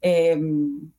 [0.01, 0.90] Em,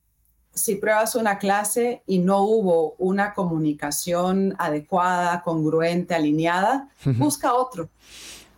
[0.53, 7.89] si pruebas una clase y no hubo una comunicación adecuada, congruente, alineada, busca otro.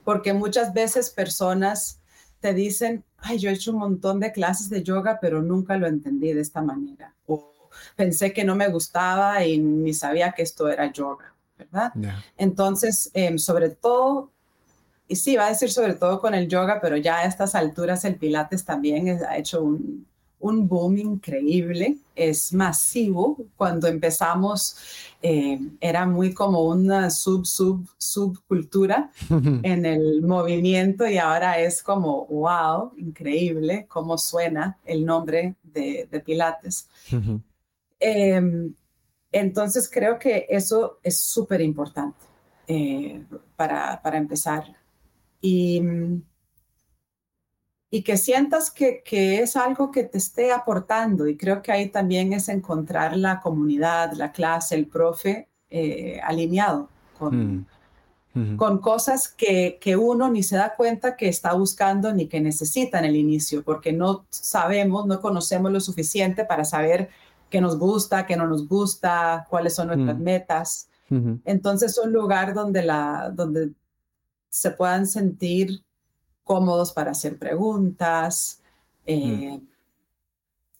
[0.03, 1.99] Porque muchas veces personas
[2.39, 5.87] te dicen, ay, yo he hecho un montón de clases de yoga, pero nunca lo
[5.87, 7.13] entendí de esta manera.
[7.25, 7.53] O
[7.95, 11.91] pensé que no me gustaba y ni sabía que esto era yoga, ¿verdad?
[12.37, 14.31] Entonces, em, sobre todo,
[15.09, 18.05] y sí, va a decir sobre todo con el yoga, pero ya a estas alturas
[18.05, 20.05] el Pilates también ha hecho un,
[20.39, 23.37] un boom increíble, es masivo.
[23.57, 24.77] Cuando empezamos
[25.21, 29.11] eh, era muy como una sub, sub, subcultura
[29.63, 36.87] en el movimiento y ahora es como, wow, increíble cómo suena el nombre de, Pilates.
[37.99, 38.73] Em,
[39.31, 42.19] entonces creo que eso es súper importante
[42.67, 43.23] eh,
[43.55, 44.78] para, para empezar.
[45.41, 45.81] Y
[47.91, 49.01] y que sientas que,
[49.41, 51.27] es algo que te esté aportando.
[51.27, 56.89] Y creo que ahí también es encontrar la comunidad, la clase, el profe eh, alineado
[57.17, 57.65] con,
[58.33, 62.99] mm, con cosas que, uno ni se da cuenta que está buscando ni que necesita
[62.99, 67.09] en el inicio, porque no sabemos, no conocemos lo suficiente para saber
[67.49, 70.23] qué nos gusta, qué no nos gusta, cuáles son nuestras mm.
[70.23, 70.85] metas.
[71.43, 73.71] Entonces, un lugar donde, la, donde
[74.49, 75.83] se puedan sentir
[76.43, 78.61] cómodos para hacer preguntas,
[79.05, 79.59] eh,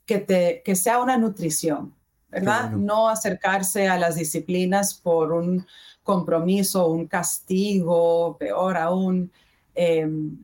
[0.06, 1.94] que, te, que sea una nutrición,
[2.30, 2.72] ¿verdad?
[2.72, 5.66] No acercarse a las disciplinas por un
[6.04, 9.32] compromiso, un castigo, peor aún.
[9.76, 10.38] Em,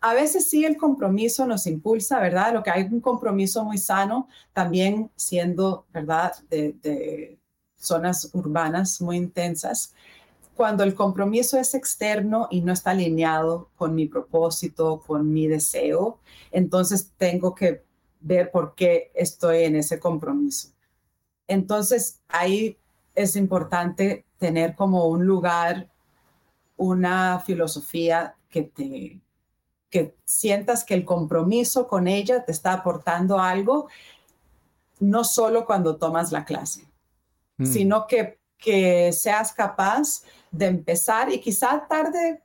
[0.00, 2.54] a veces sí el compromiso nos impulsa, ¿verdad?
[2.54, 6.32] Lo que hay un compromiso muy sano, también siendo, ¿verdad?
[6.48, 7.38] de
[7.84, 9.94] zonas urbanas muy intensas,
[10.56, 16.18] cuando el compromiso es externo y no está alineado con mi propósito, con mi deseo,
[16.50, 17.84] entonces tengo que
[18.20, 20.68] ver por qué estoy en ese compromiso.
[21.46, 22.78] Entonces ahí
[23.14, 25.90] es importante tener como un lugar,
[26.76, 29.20] una filosofía que te
[29.94, 33.86] que sientas que el compromiso con ella te está aportando algo,
[34.98, 36.84] no solo cuando tomas la clase,
[37.58, 37.64] mm.
[37.64, 40.24] sino que, que seas capaz
[40.56, 42.40] de empezar y quizá tarde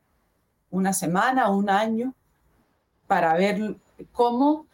[0.72, 2.14] una semana, un año,
[3.07, 3.76] para ver
[4.11, 4.68] cómo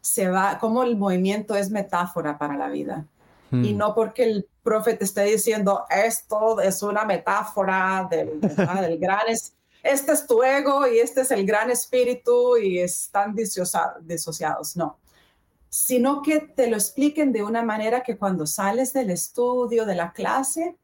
[0.00, 3.06] se va, cómo el movimiento es metáfora para la vida.
[3.52, 3.76] Y hmm.
[3.76, 9.54] no porque el profe te esté diciendo esto es una metáfora del, del gran, es,
[9.82, 14.98] este es tu ego y este es el gran espíritu y están disociados, no.
[15.68, 20.12] Sino que te lo expliquen de una manera que cuando sales del estudio, de la
[20.12, 20.76] clase,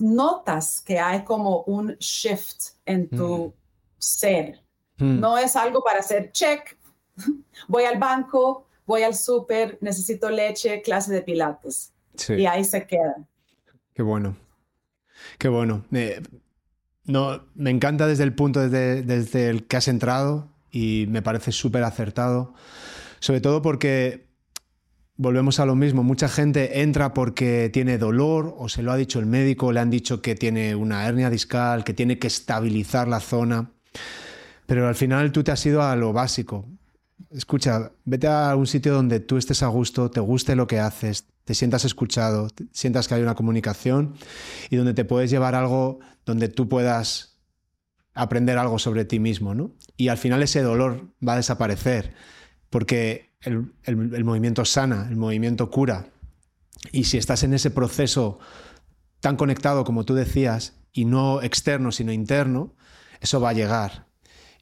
[0.00, 3.52] notas que hay como un shift en tu mm.
[3.98, 4.62] ser.
[4.98, 5.20] Mm.
[5.20, 6.76] No es algo para hacer check,
[7.68, 11.92] voy al banco, voy al súper, necesito leche, clase de pilates.
[12.28, 13.16] Y ahí se queda.
[13.94, 14.36] Qué bueno.
[15.38, 15.84] Qué bueno.
[17.04, 21.52] no, me encanta desde el punto desde, desde el que has entrado y me parece
[21.52, 22.54] súper acertado.
[23.20, 24.31] Sobre todo porque
[25.16, 26.02] volvemos a lo mismo.
[26.02, 29.90] Mucha gente entra porque tiene dolor o se lo ha dicho el médico, le han
[29.90, 33.70] dicho que tiene una hernia discal, que tiene que estabilizar la zona.
[34.66, 36.66] Pero al final tú te has ido a lo básico.
[37.30, 41.26] Escucha, vete a un sitio donde tú estés a gusto, te guste lo que haces,
[41.44, 44.14] te sientas escuchado, sientas que hay una comunicación
[44.70, 47.38] y donde te puedes llevar algo donde tú puedas
[48.14, 49.72] aprender algo sobre ti mismo, ¿no?
[49.96, 52.14] Y al final ese dolor va a desaparecer
[52.70, 56.06] porque el, movimiento sana, el movimiento cura.
[56.90, 58.38] Y si estás en ese proceso
[59.20, 62.74] tan conectado como tú decías, y no externo, sino interno,
[63.20, 64.06] eso va a llegar.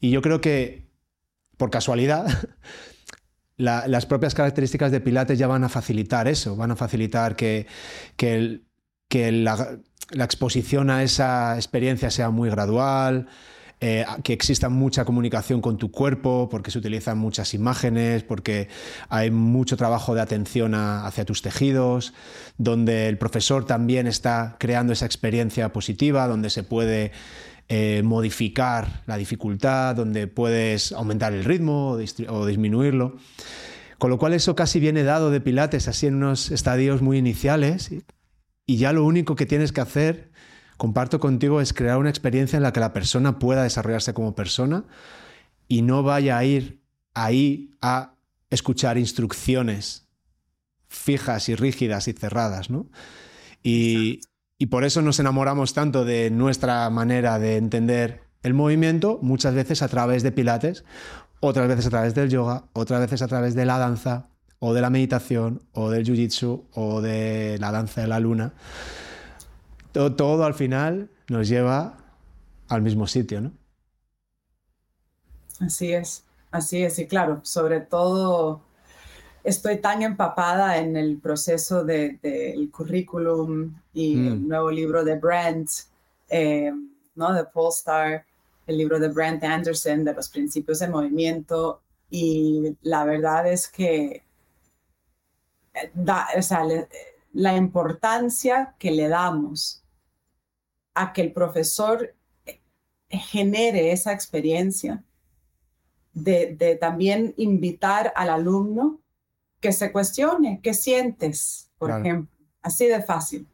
[0.01, 0.89] Y yo creo que,
[1.57, 2.27] por casualidad,
[3.57, 7.66] las propias características de Pilates ya van a facilitar eso, van a facilitar que,
[8.16, 8.61] que,
[9.32, 13.28] la exposición a esa experiencia sea muy gradual,
[13.82, 18.69] eh, que exista mucha comunicación con tu cuerpo, porque se utilizan muchas imágenes, porque
[19.09, 22.12] hay mucho trabajo de atención hacia tus tejidos,
[22.59, 27.12] donde el profesor también está creando esa experiencia positiva, donde se puede
[27.70, 31.97] eh, modificar la dificultad, donde puedes aumentar el ritmo
[32.28, 33.16] o, disminuirlo.
[33.97, 37.90] Con lo cual eso casi viene dado de Pilates, así en unos estadios muy iniciales,
[38.66, 40.30] y ya lo único que tienes que hacer
[40.81, 44.85] comparto contigo es crear una experiencia en la que la persona pueda desarrollarse como persona
[45.69, 46.81] y no vaya a ir
[47.12, 48.15] ahí a
[48.48, 50.09] escuchar instrucciones
[50.89, 52.86] fijas y rígidas y cerradas, ¿no?
[53.62, 54.20] Y,
[54.57, 59.82] y por eso nos enamoramos tanto de nuestra manera de entender el movimiento, muchas veces
[59.82, 60.86] a través de pilates,
[61.40, 64.81] otras veces a través del yoga, otras veces a través de la danza, o de
[64.81, 68.55] la meditación, o del jiu-jitsu, o de la danza de la luna
[69.93, 71.97] todo, al final nos lleva
[72.69, 73.53] al mismo sitio, ¿no?
[75.61, 78.62] Así es, así es, y claro, sobre todo
[79.45, 84.49] estoy tan empapada en el proceso del currículum y el mm.
[84.49, 85.69] nuevo libro de Brent,
[86.29, 86.73] eh,
[87.15, 87.33] ¿no?
[87.33, 88.25] De Polestar,
[88.67, 94.25] el libro de Brent Anderson de los principios del movimiento, y la verdad es que
[95.75, 96.65] eh, da, o sea,
[97.33, 99.80] la importancia que le damos
[101.01, 102.15] a que el profesor
[102.45, 102.61] eh,
[103.09, 105.03] genere esa experiencia
[106.13, 109.01] de, también invitar al alumno
[109.61, 111.71] que se cuestione, ¿qué sientes?
[111.79, 113.47] Por ejemplo, así de fácil.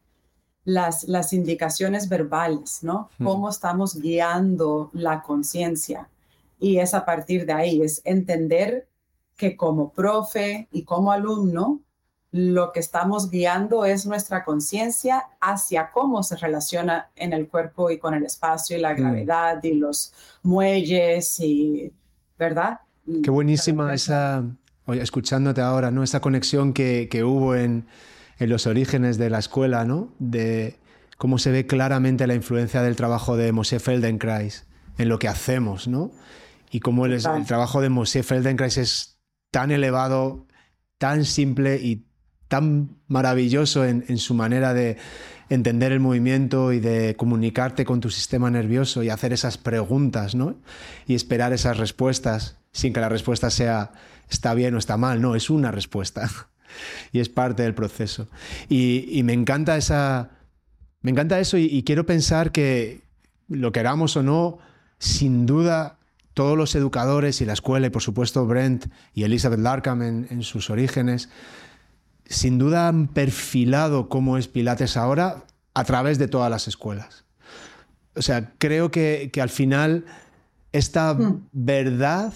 [0.65, 3.09] Las, las indicaciones verbales, ¿no?
[3.17, 3.23] Hmm.
[3.23, 6.09] Cómo estamos guiando la conciencia.
[6.59, 8.89] Y es a partir de ahí, es entender
[9.37, 11.79] que como profe y como alumno
[12.31, 17.99] lo que estamos guiando es nuestra conciencia hacia cómo se relaciona en el cuerpo y
[17.99, 18.97] con el espacio y la mm.
[18.97, 20.13] gravedad y los
[20.43, 21.93] muelles y,
[22.37, 22.81] ¿verdad?
[23.23, 24.43] Qué buenísima esa,
[24.85, 26.03] oye, escuchándote ahora, ¿no?
[26.03, 27.87] Esa conexión que, hubo en,
[28.39, 30.13] los orígenes de la escuela, ¿no?
[30.19, 30.77] De
[31.17, 34.67] cómo se ve claramente la influencia del trabajo de Moshe Feldenkrais
[34.97, 36.11] en lo que hacemos, ¿no?
[36.69, 39.17] Y cómo el, el trabajo de Moshe Feldenkrais es
[39.51, 40.45] tan elevado,
[40.97, 42.06] tan simple y
[42.47, 44.97] tan maravilloso en, su manera de
[45.49, 50.55] entender el movimiento y de comunicarte con tu sistema nervioso y hacer esas preguntas, ¿no?
[51.07, 53.91] Y esperar esas respuestas sin que la respuesta sea
[54.29, 56.29] está bien o está mal, no, es una respuesta
[57.11, 58.27] y es parte del proceso.
[58.69, 60.31] Y, me encanta esa,
[61.01, 63.01] me encanta eso y, quiero pensar que
[63.49, 64.59] lo queramos o no,
[64.99, 65.97] sin duda
[66.33, 70.69] todos los educadores y la escuela y por supuesto Brent y Elizabeth Larkham en sus
[70.69, 71.29] orígenes
[72.29, 77.25] sin duda han perfilado cómo es Pilates ahora a través de todas las escuelas.
[78.15, 80.05] O sea, creo que, al final
[80.71, 81.47] esta hmm.
[81.51, 82.33] verdad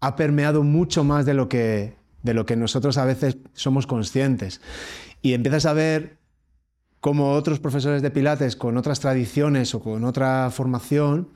[0.00, 4.60] ha permeado mucho más de lo, que, de lo que nosotros a veces somos conscientes.
[5.22, 6.18] Y empiezas a ver
[7.00, 11.30] cómo otros profesores de Pilates con otras tradiciones o con otra formación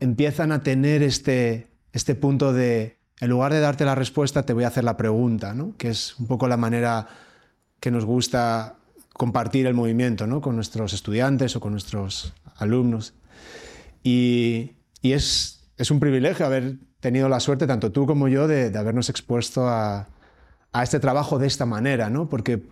[0.00, 4.64] empiezan a tener este, este punto de en lugar de darte la respuesta, te voy
[4.64, 5.76] a hacer la pregunta, ¿no?
[5.78, 7.06] que es un poco la manera
[7.78, 8.74] que nos gusta
[9.12, 10.40] compartir el movimiento ¿no?
[10.40, 13.14] con nuestros estudiantes o con nuestros alumnos.
[14.02, 14.72] Y,
[15.04, 20.08] es, un privilegio haber tenido la suerte, tanto tú como yo, de, habernos expuesto a,
[20.82, 22.28] este trabajo de esta manera, ¿no?
[22.28, 22.64] porque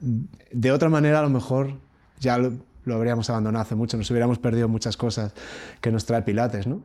[0.00, 1.78] de otra manera a lo mejor
[2.18, 2.54] ya lo,
[2.84, 5.32] lo habríamos abandonado hace mucho, nos hubiéramos perdido muchas cosas
[5.80, 6.82] que nos trae Pilates, ¿no?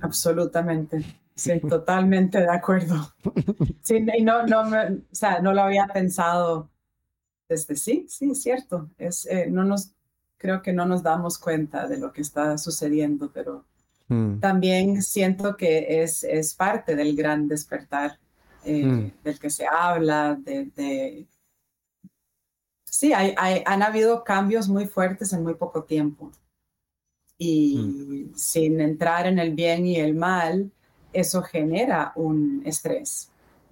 [0.00, 1.04] Absolutamente.
[1.36, 3.14] Sí, totalmente de acuerdo.
[3.82, 6.70] Sí, y no, no, o sea, no lo había pensado
[7.48, 8.90] desde sí, sí, es cierto.
[8.96, 9.92] Es, eh, no nos,
[10.38, 13.66] creo que no nos damos cuenta de lo que está sucediendo, pero
[14.08, 14.40] mm.
[14.40, 18.18] también siento que es, es parte del gran despertar
[18.64, 19.12] eh, mm.
[19.22, 21.26] del que se habla, de, de...
[22.84, 26.32] sí, hay, hay, han habido cambios muy fuertes en muy poco tiempo.
[27.38, 28.34] Y mm.
[28.34, 30.72] sin entrar en el bien y el mal,
[31.16, 33.30] eso genera un estrés,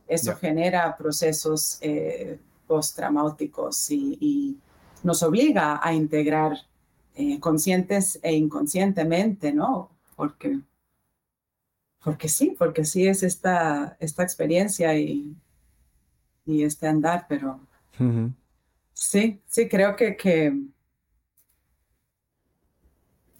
[0.08, 4.58] eso genera procesos eh, postraumáticos y,
[5.02, 6.56] nos obliga a integrar
[7.14, 9.90] eh, conscientes e inconscientemente, ¿no?
[10.16, 10.60] Porque,
[12.02, 15.36] porque sí, porque sí es esta, esta experiencia y,
[16.46, 17.60] y este andar, pero
[18.94, 20.58] sí, sí, creo que, que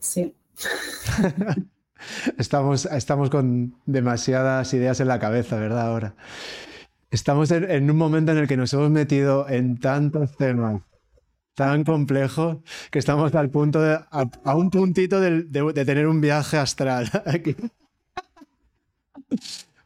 [0.00, 0.34] sí.
[2.38, 5.88] Estamos, estamos con demasiadas ideas en la cabeza, ¿verdad?
[5.88, 6.14] Ahora.
[7.10, 10.82] Estamos en, un momento en el que nos hemos metido en tantos temas
[11.54, 15.44] tan complejo que estamos al punto de, a, un puntito de,
[15.84, 17.54] tener un viaje astral aquí.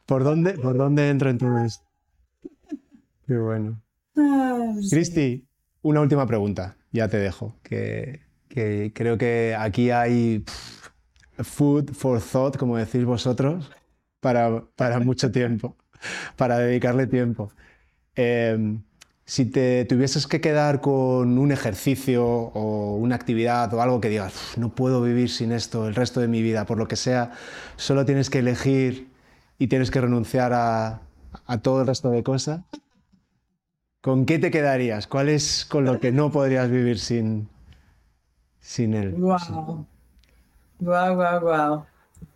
[0.05, 1.85] ¿Por dónde, ¿Por dónde entro en todo esto?
[3.27, 3.79] Qué bueno.
[4.89, 5.47] Cristi,
[5.83, 10.43] una última pregunta, ya te dejo, que, creo que aquí hay
[11.43, 13.71] food for thought, como decís vosotros,
[14.19, 15.75] para, para mucho tiempo,
[16.35, 17.51] para dedicarle tiempo.
[18.15, 18.81] Em,
[19.25, 24.53] si te tuvieses que quedar con un ejercicio o una actividad o algo que digas,
[24.57, 27.31] no puedo vivir sin esto el resto de mi vida, por lo que sea,
[27.75, 29.09] solo tienes que elegir
[29.59, 31.01] y tienes que renunciar a,
[31.61, 32.61] todo el resto de cosas,
[34.01, 35.05] ¿con qué te quedarías?
[35.05, 37.49] ¿Cuál es con lo que no podrías vivir sin,
[38.59, 39.11] sin él?
[39.11, 39.85] Wow.
[40.79, 41.85] Wow, wow, wow.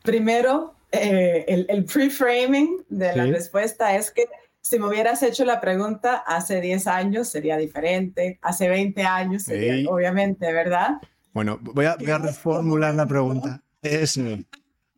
[0.04, 4.28] Primero, eh, el, el pre-framing de la respuesta es que
[4.64, 9.90] si me hubieras hecho la pregunta hace 10 años sería diferente, hace 20 años sería,
[9.90, 11.02] obviamente, ¿verdad?
[11.34, 13.62] Bueno, voy a, reformular la pregunta.
[13.82, 14.20] Es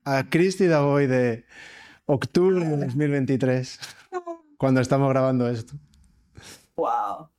[0.04, 1.46] a Cristi Davoy de
[2.06, 3.80] octubre de 2023,
[4.58, 5.74] cuando estamos grabando esto.
[6.76, 7.30] Wow.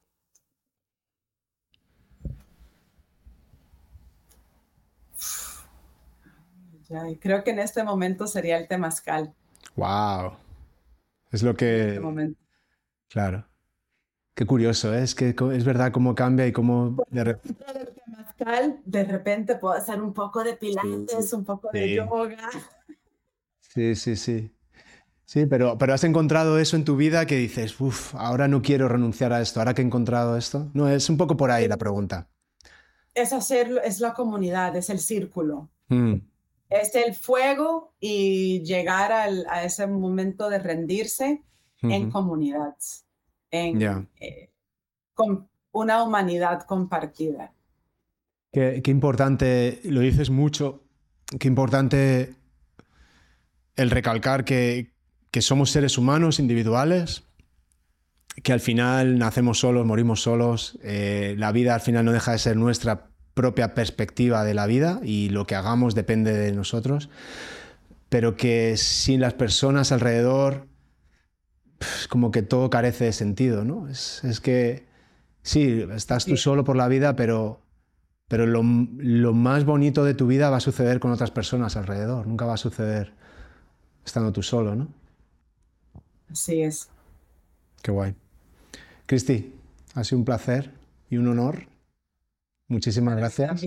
[7.21, 9.33] Creo que en este momento sería el temazcal.
[9.77, 10.33] Wow.
[11.31, 11.97] Es lo que...
[11.97, 12.35] Este
[13.09, 13.45] claro.
[14.35, 15.03] Qué curioso, ¿eh?
[15.03, 16.97] es que es verdad cómo cambia y cómo...
[17.09, 17.65] De, repente...
[18.85, 22.51] de repente puedo hacer un poco de pilates, un poco de yoga.
[23.61, 24.53] Sí, sí, sí.
[25.25, 28.89] Sí, pero, pero has encontrado eso en tu vida que dices, uff, ahora no quiero
[28.89, 30.71] renunciar a esto, ahora que he encontrado esto.
[30.73, 32.29] No, es un poco por ahí la pregunta.
[33.13, 35.71] Es hacerlo, es la comunidad, es el círculo.
[35.89, 36.17] Mm
[36.69, 41.43] es el fuego y llegar a ese momento de rendirse
[41.83, 42.77] en comunidad,
[43.51, 44.51] en, eh,
[45.15, 47.53] con una humanidad compartida.
[48.53, 50.85] Qué, importante, lo dices mucho,
[51.39, 52.35] qué importante
[53.77, 54.95] el recalcar que,
[55.41, 57.25] somos seres humanos individuales,
[58.43, 62.39] que al final nacemos solos, morimos solos, eh, la vida al final no deja de
[62.39, 67.11] ser nuestra propia perspectiva de la vida y lo que hagamos depende de nosotros,
[68.09, 70.67] pero que sin las personas alrededor,
[71.79, 73.89] es como que todo carece de sentido, ¿no?
[73.89, 74.87] Es, que
[75.43, 77.61] sí, estás tú solo por la vida, pero,
[78.27, 82.27] pero lo, lo, más bonito de tu vida va a suceder con otras personas alrededor,
[82.27, 83.13] nunca va a suceder
[84.03, 84.89] estando tú solo, ¿no?
[86.31, 86.89] Así es.
[87.83, 88.15] Qué guay.
[89.05, 89.53] Cristi,
[89.93, 90.73] ha sido un placer
[91.11, 91.76] y un honor
[92.69, 93.63] Muchísimas gracias.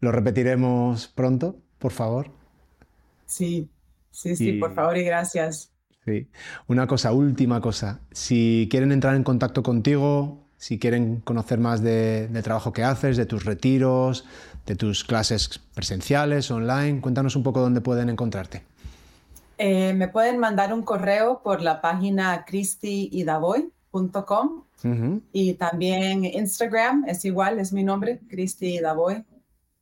[0.00, 2.30] Lo repetiremos pronto, por favor.
[3.26, 3.68] Sí,
[4.10, 5.72] sí, sí, por favor y gracias.
[6.04, 6.28] Sí.
[6.66, 8.00] Una cosa, última cosa.
[8.12, 13.16] Si quieren entrar en contacto contigo, si quieren conocer más de, del trabajo que haces,
[13.16, 14.24] de tus retiros,
[14.66, 18.62] de tus clases presenciales, online, cuéntanos un poco dónde pueden encontrarte.
[19.58, 23.73] Eh, me pueden mandar un correo por la página cristyidaboy.com y
[25.58, 29.24] también Instagram es igual, es mi nombre, Cristi Davoy.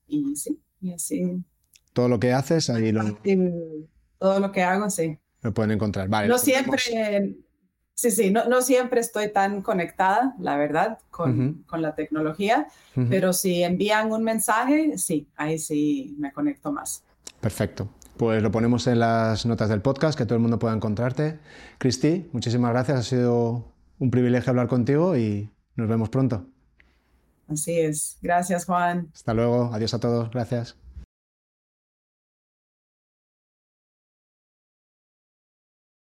[0.07, 1.43] Y sí, y así.
[1.93, 3.03] Todo lo que haces, ahí lo.
[4.19, 5.19] Todo lo que hago, sí.
[5.41, 6.09] Lo pueden encontrar.
[6.09, 6.29] Vale.
[6.29, 7.37] No siempre,
[7.95, 12.69] sí, sí, no, no, siempre estoy tan conectada, la verdad, con, con la tecnología,
[13.09, 17.03] pero si envían un mensaje, sí, ahí sí me conecto más.
[17.41, 17.89] Perfecto.
[18.17, 21.41] Pues lo ponemos en las notas del podcast, que todo el mundo pueda encontrarte.
[21.79, 22.99] Cristi, muchísimas gracias.
[23.01, 23.72] Ha sido
[24.03, 26.45] un privilegio hablar contigo y nos vemos pronto.
[27.47, 28.19] Así es.
[28.21, 29.09] Gracias, Juan.
[29.15, 29.71] Hasta luego.
[29.73, 30.29] Adiós a todos.
[30.31, 30.77] Gracias.